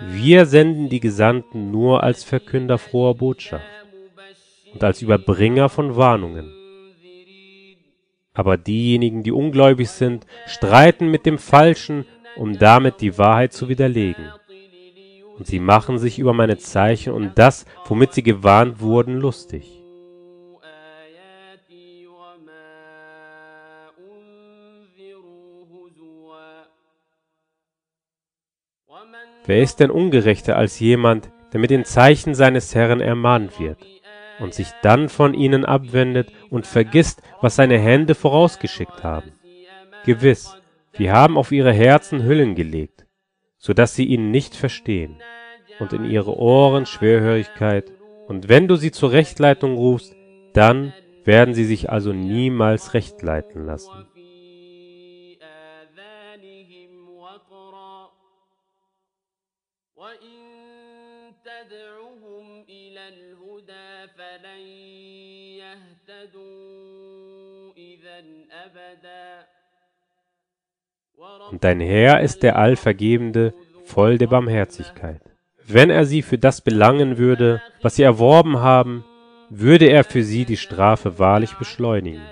Wir 0.00 0.44
senden 0.44 0.88
die 0.90 1.00
Gesandten 1.00 1.70
nur 1.70 2.02
als 2.02 2.22
Verkünder 2.22 2.76
froher 2.76 3.14
Botschaft 3.14 3.64
und 4.74 4.84
als 4.84 5.00
Überbringer 5.00 5.68
von 5.70 5.96
Warnungen. 5.96 6.61
Aber 8.34 8.56
diejenigen, 8.56 9.22
die 9.22 9.32
ungläubig 9.32 9.90
sind, 9.90 10.26
streiten 10.46 11.10
mit 11.10 11.26
dem 11.26 11.38
Falschen, 11.38 12.06
um 12.36 12.58
damit 12.58 13.00
die 13.00 13.18
Wahrheit 13.18 13.52
zu 13.52 13.68
widerlegen. 13.68 14.32
Und 15.36 15.46
sie 15.46 15.58
machen 15.58 15.98
sich 15.98 16.18
über 16.18 16.32
meine 16.32 16.56
Zeichen 16.58 17.12
und 17.12 17.38
das, 17.38 17.66
womit 17.86 18.14
sie 18.14 18.22
gewarnt 18.22 18.80
wurden, 18.80 19.18
lustig. 19.18 19.82
Wer 29.44 29.60
ist 29.60 29.80
denn 29.80 29.90
ungerechter 29.90 30.56
als 30.56 30.78
jemand, 30.78 31.30
der 31.52 31.60
mit 31.60 31.70
den 31.70 31.84
Zeichen 31.84 32.34
seines 32.34 32.74
Herrn 32.74 33.00
ermahnt 33.00 33.58
wird? 33.58 33.78
Und 34.42 34.52
sich 34.52 34.68
dann 34.82 35.08
von 35.08 35.34
ihnen 35.34 35.64
abwendet 35.64 36.32
und 36.50 36.66
vergisst, 36.66 37.22
was 37.40 37.56
seine 37.56 37.78
Hände 37.78 38.14
vorausgeschickt 38.14 39.04
haben? 39.04 39.32
Gewiss, 40.04 40.56
wir 40.92 41.12
haben 41.12 41.38
auf 41.38 41.52
ihre 41.52 41.72
Herzen 41.72 42.24
Hüllen 42.24 42.54
gelegt, 42.54 43.06
so 43.56 43.72
dass 43.72 43.94
sie 43.94 44.04
ihn 44.04 44.30
nicht 44.30 44.56
verstehen, 44.56 45.16
und 45.78 45.92
in 45.92 46.04
ihre 46.04 46.36
Ohren 46.36 46.86
Schwerhörigkeit, 46.86 47.92
und 48.26 48.48
wenn 48.48 48.68
du 48.68 48.76
sie 48.76 48.90
zur 48.90 49.12
Rechtleitung 49.12 49.76
rufst, 49.76 50.14
dann 50.52 50.92
werden 51.24 51.54
sie 51.54 51.64
sich 51.64 51.90
also 51.90 52.12
niemals 52.12 52.94
rechtleiten 52.94 53.64
lassen. 53.64 54.06
Und 71.50 71.64
dein 71.64 71.80
Herr 71.80 72.20
ist 72.20 72.42
der 72.42 72.56
Allvergebende, 72.56 73.54
voll 73.84 74.18
der 74.18 74.28
Barmherzigkeit. 74.28 75.20
Wenn 75.66 75.90
er 75.90 76.04
sie 76.04 76.22
für 76.22 76.38
das 76.38 76.60
belangen 76.60 77.18
würde, 77.18 77.62
was 77.80 77.96
sie 77.96 78.02
erworben 78.02 78.60
haben, 78.60 79.04
würde 79.50 79.86
er 79.86 80.04
für 80.04 80.22
sie 80.22 80.44
die 80.44 80.56
Strafe 80.56 81.18
wahrlich 81.18 81.54
beschleunigen. 81.54 82.22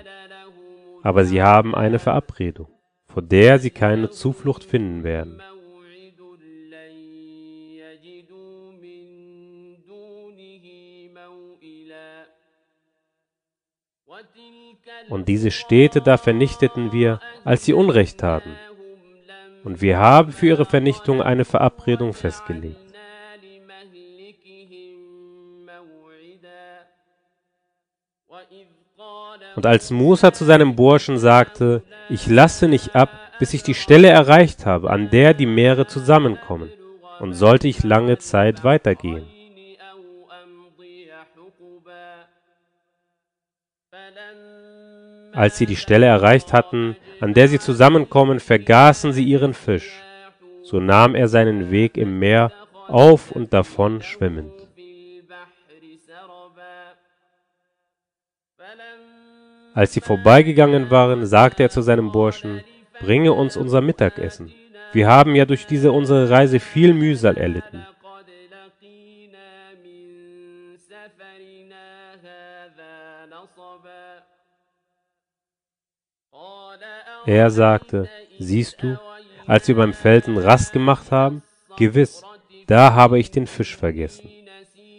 Aber 1.03 1.23
sie 1.23 1.41
haben 1.41 1.75
eine 1.75 1.99
Verabredung, 1.99 2.67
vor 3.05 3.21
der 3.21 3.59
sie 3.59 3.69
keine 3.69 4.09
Zuflucht 4.09 4.63
finden 4.63 5.03
werden. 5.03 5.41
Und 15.09 15.27
diese 15.27 15.51
Städte 15.51 16.01
da 16.01 16.17
vernichteten 16.17 16.91
wir, 16.91 17.19
als 17.43 17.65
sie 17.65 17.73
Unrecht 17.73 18.19
taten. 18.19 18.55
Und 19.63 19.81
wir 19.81 19.97
haben 19.97 20.31
für 20.31 20.47
ihre 20.47 20.65
Vernichtung 20.65 21.21
eine 21.21 21.45
Verabredung 21.45 22.13
festgelegt. 22.13 22.77
Und 29.55 29.65
als 29.65 29.91
Musa 29.91 30.33
zu 30.33 30.45
seinem 30.45 30.75
Burschen 30.75 31.17
sagte, 31.17 31.83
ich 32.09 32.27
lasse 32.27 32.67
nicht 32.67 32.95
ab, 32.95 33.09
bis 33.39 33.53
ich 33.53 33.63
die 33.63 33.73
Stelle 33.73 34.07
erreicht 34.07 34.65
habe, 34.65 34.89
an 34.89 35.09
der 35.09 35.33
die 35.33 35.45
Meere 35.45 35.87
zusammenkommen, 35.87 36.71
und 37.19 37.33
sollte 37.33 37.67
ich 37.67 37.83
lange 37.83 38.17
Zeit 38.17 38.63
weitergehen. 38.63 39.25
Als 45.33 45.57
sie 45.57 45.65
die 45.65 45.75
Stelle 45.75 46.05
erreicht 46.05 46.53
hatten, 46.53 46.95
an 47.19 47.33
der 47.33 47.47
sie 47.47 47.59
zusammenkommen, 47.59 48.39
vergaßen 48.39 49.11
sie 49.11 49.23
ihren 49.23 49.53
Fisch. 49.53 50.01
So 50.63 50.79
nahm 50.79 51.15
er 51.15 51.27
seinen 51.27 51.71
Weg 51.71 51.97
im 51.97 52.19
Meer 52.19 52.51
auf 52.87 53.31
und 53.31 53.53
davon 53.53 54.01
schwimmend. 54.01 54.53
Als 59.73 59.93
sie 59.93 60.01
vorbeigegangen 60.01 60.89
waren, 60.89 61.25
sagte 61.25 61.63
er 61.63 61.69
zu 61.69 61.81
seinem 61.81 62.11
Burschen, 62.11 62.61
bringe 62.99 63.33
uns 63.33 63.55
unser 63.57 63.81
Mittagessen. 63.81 64.53
Wir 64.93 65.07
haben 65.07 65.35
ja 65.35 65.45
durch 65.45 65.65
diese 65.65 65.91
unsere 65.91 66.29
Reise 66.29 66.59
viel 66.59 66.93
Mühsal 66.93 67.37
erlitten. 67.37 67.85
Er 77.25 77.49
sagte, 77.51 78.09
siehst 78.39 78.81
du, 78.81 78.99
als 79.45 79.67
wir 79.67 79.75
beim 79.75 79.93
Felsen 79.93 80.37
Rast 80.37 80.73
gemacht 80.73 81.11
haben? 81.11 81.43
Gewiss, 81.77 82.23
da 82.67 82.93
habe 82.93 83.19
ich 83.19 83.31
den 83.31 83.47
Fisch 83.47 83.75
vergessen. 83.75 84.29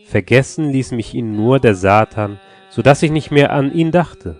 Vergessen 0.06 0.70
ließ 0.70 0.92
mich 0.92 1.14
ihn 1.14 1.36
nur 1.36 1.58
der 1.58 1.74
Satan, 1.74 2.38
so 2.70 2.82
dass 2.82 3.02
ich 3.02 3.10
nicht 3.10 3.30
mehr 3.30 3.52
an 3.52 3.72
ihn 3.72 3.90
dachte. 3.90 4.38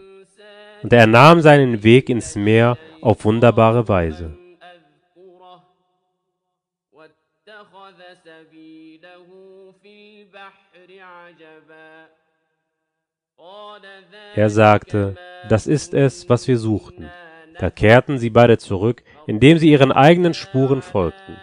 Und 0.83 0.93
er 0.93 1.07
nahm 1.07 1.41
seinen 1.41 1.83
Weg 1.83 2.09
ins 2.09 2.35
Meer 2.37 2.77
auf 3.01 3.25
wunderbare 3.25 3.89
Weise. 3.89 4.37
Er 14.35 14.51
sagte, 14.51 15.17
das 15.49 15.67
ist 15.67 15.95
es, 15.95 16.29
was 16.29 16.49
wir 16.49 16.59
suchten. 16.59 17.11
Da 17.59 17.71
kehrten 17.71 18.19
sie 18.19 18.31
beide 18.31 18.59
zurück, 18.59 19.03
indem 19.27 19.59
sie 19.59 19.71
ihren 19.71 19.93
eigenen 19.93 20.35
Spuren 20.35 20.83
folgten. 20.83 21.37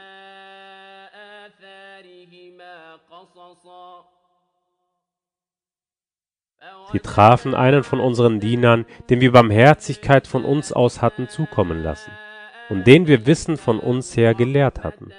Sie 6.91 6.99
trafen 6.99 7.53
einen 7.53 7.83
von 7.83 7.99
unseren 7.99 8.39
Dienern, 8.39 8.85
den 9.09 9.21
wir 9.21 9.31
Barmherzigkeit 9.31 10.25
von 10.25 10.43
uns 10.43 10.73
aus 10.73 11.01
hatten 11.01 11.27
zukommen 11.29 11.83
lassen 11.83 12.11
und 12.69 12.87
den 12.87 13.07
wir 13.07 13.25
Wissen 13.27 13.57
von 13.57 13.79
uns 13.79 14.17
her 14.17 14.33
gelehrt 14.33 14.83
hatten. 14.83 15.11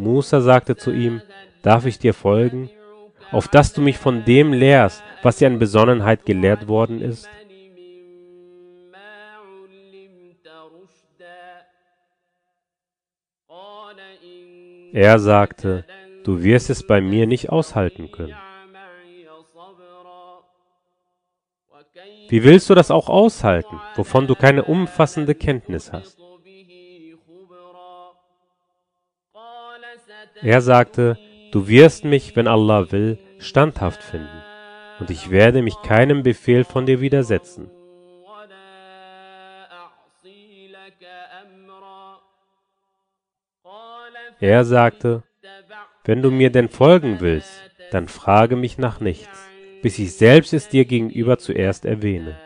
Musa 0.00 0.40
sagte 0.40 0.76
zu 0.76 0.90
ihm, 0.90 1.22
darf 1.62 1.86
ich 1.86 1.98
dir 1.98 2.14
folgen, 2.14 2.70
auf 3.30 3.48
dass 3.48 3.72
du 3.72 3.80
mich 3.80 3.98
von 3.98 4.24
dem 4.24 4.52
lehrst, 4.52 5.02
was 5.22 5.36
dir 5.36 5.46
an 5.46 5.58
Besonnenheit 5.58 6.26
gelehrt 6.26 6.68
worden 6.68 7.00
ist? 7.00 7.28
Er 14.92 15.18
sagte, 15.20 15.84
du 16.24 16.42
wirst 16.42 16.68
es 16.68 16.84
bei 16.84 17.00
mir 17.00 17.26
nicht 17.26 17.50
aushalten 17.50 18.10
können. 18.10 18.34
Wie 22.28 22.44
willst 22.44 22.70
du 22.70 22.74
das 22.74 22.90
auch 22.90 23.08
aushalten, 23.08 23.80
wovon 23.94 24.26
du 24.26 24.34
keine 24.34 24.64
umfassende 24.64 25.34
Kenntnis 25.34 25.92
hast? 25.92 26.18
Er 30.42 30.62
sagte, 30.62 31.18
du 31.52 31.68
wirst 31.68 32.04
mich, 32.04 32.34
wenn 32.34 32.46
Allah 32.46 32.90
will, 32.92 33.18
standhaft 33.38 34.02
finden, 34.02 34.42
und 34.98 35.10
ich 35.10 35.30
werde 35.30 35.60
mich 35.60 35.74
keinem 35.82 36.22
Befehl 36.22 36.64
von 36.64 36.86
dir 36.86 37.00
widersetzen. 37.00 37.70
Er 44.40 44.64
sagte, 44.64 45.22
wenn 46.04 46.22
du 46.22 46.30
mir 46.30 46.50
denn 46.50 46.70
folgen 46.70 47.20
willst, 47.20 47.52
dann 47.90 48.08
frage 48.08 48.56
mich 48.56 48.78
nach 48.78 49.00
nichts, 49.00 49.46
bis 49.82 49.98
ich 49.98 50.14
selbst 50.14 50.54
es 50.54 50.68
dir 50.68 50.86
gegenüber 50.86 51.36
zuerst 51.36 51.84
erwähne. 51.84 52.38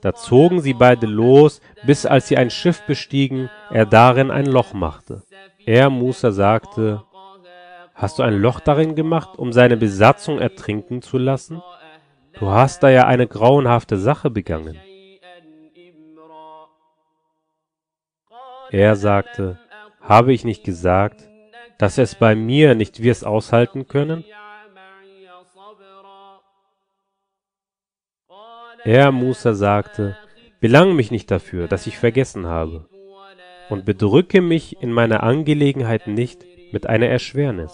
Da 0.00 0.14
zogen 0.14 0.60
sie 0.60 0.74
beide 0.74 1.06
los, 1.06 1.60
bis 1.84 2.06
als 2.06 2.28
sie 2.28 2.36
ein 2.36 2.50
Schiff 2.50 2.82
bestiegen, 2.86 3.50
er 3.70 3.86
darin 3.86 4.30
ein 4.30 4.46
Loch 4.46 4.72
machte. 4.72 5.22
Er, 5.66 5.90
Musa, 5.90 6.30
sagte, 6.30 7.02
Hast 7.98 8.20
du 8.20 8.22
ein 8.22 8.40
Loch 8.40 8.60
darin 8.60 8.94
gemacht, 8.94 9.36
um 9.36 9.52
seine 9.52 9.76
Besatzung 9.76 10.38
ertrinken 10.38 11.02
zu 11.02 11.18
lassen? 11.18 11.60
Du 12.38 12.48
hast 12.48 12.84
da 12.84 12.90
ja 12.90 13.08
eine 13.08 13.26
grauenhafte 13.26 13.96
Sache 13.96 14.30
begangen. 14.30 14.78
Er 18.70 18.94
sagte, 18.94 19.58
habe 20.00 20.32
ich 20.32 20.44
nicht 20.44 20.62
gesagt, 20.62 21.28
dass 21.78 21.98
es 21.98 22.14
bei 22.14 22.36
mir 22.36 22.76
nicht 22.76 23.02
wirst 23.02 23.26
aushalten 23.26 23.88
können? 23.88 24.24
Er, 28.84 29.12
Musa, 29.12 29.54
sagte, 29.54 30.16
belang 30.60 30.94
mich 30.94 31.10
nicht 31.10 31.30
dafür, 31.30 31.68
dass 31.68 31.86
ich 31.86 31.98
vergessen 31.98 32.46
habe, 32.46 32.88
und 33.68 33.84
bedrücke 33.84 34.40
mich 34.40 34.80
in 34.82 34.92
meiner 34.92 35.22
Angelegenheit 35.22 36.06
nicht 36.06 36.44
mit 36.72 36.86
einer 36.86 37.06
Erschwernis. 37.06 37.72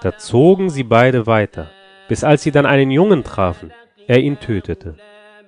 Da 0.00 0.16
zogen 0.16 0.70
sie 0.70 0.84
beide 0.84 1.26
weiter, 1.26 1.70
bis 2.08 2.24
als 2.24 2.42
sie 2.42 2.52
dann 2.52 2.66
einen 2.66 2.90
Jungen 2.90 3.24
trafen, 3.24 3.72
er 4.06 4.20
ihn 4.20 4.38
tötete. 4.38 4.96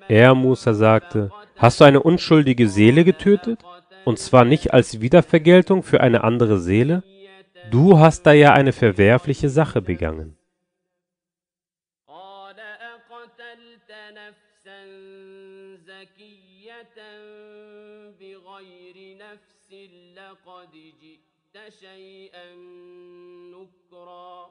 Er, 0.09 0.35
Musa, 0.35 0.75
sagte, 0.75 1.31
hast 1.57 1.81
du 1.81 1.85
eine 1.85 2.03
unschuldige 2.03 2.69
Seele 2.69 3.05
getötet? 3.05 3.61
Und 4.05 4.19
zwar 4.19 4.45
nicht 4.45 4.73
als 4.73 5.01
Wiedervergeltung 5.01 5.83
für 5.83 6.01
eine 6.01 6.25
andere 6.25 6.59
Seele? 6.59 7.05
Du 7.71 7.99
hast 7.99 8.25
da 8.27 8.33
ja 8.33 8.53
eine 8.53 8.73
verwerfliche 8.73 9.49
Sache 9.49 9.83
begangen. 9.83 10.37
شيئا 21.71 22.55
نكرا. 23.55 24.51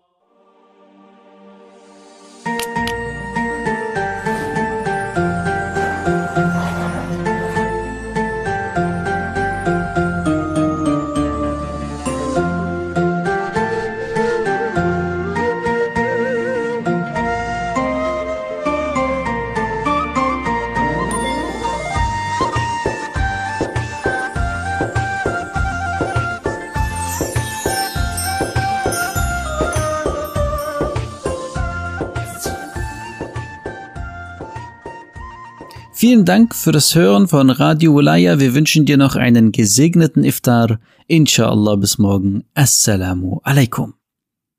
Vielen 35.99 36.23
Dank 36.23 36.55
für 36.55 36.71
das 36.71 36.95
Hören 36.95 37.27
von 37.27 37.49
Radio 37.49 37.91
Ulaya. 37.91 38.39
Wir 38.39 38.53
wünschen 38.53 38.85
dir 38.85 38.95
noch 38.95 39.17
einen 39.17 39.51
gesegneten 39.51 40.23
Iftar. 40.23 40.79
Inshallah 41.07 41.75
bis 41.75 41.97
morgen. 41.97 42.45
Assalamu 42.53 43.41
alaikum. 43.43 43.98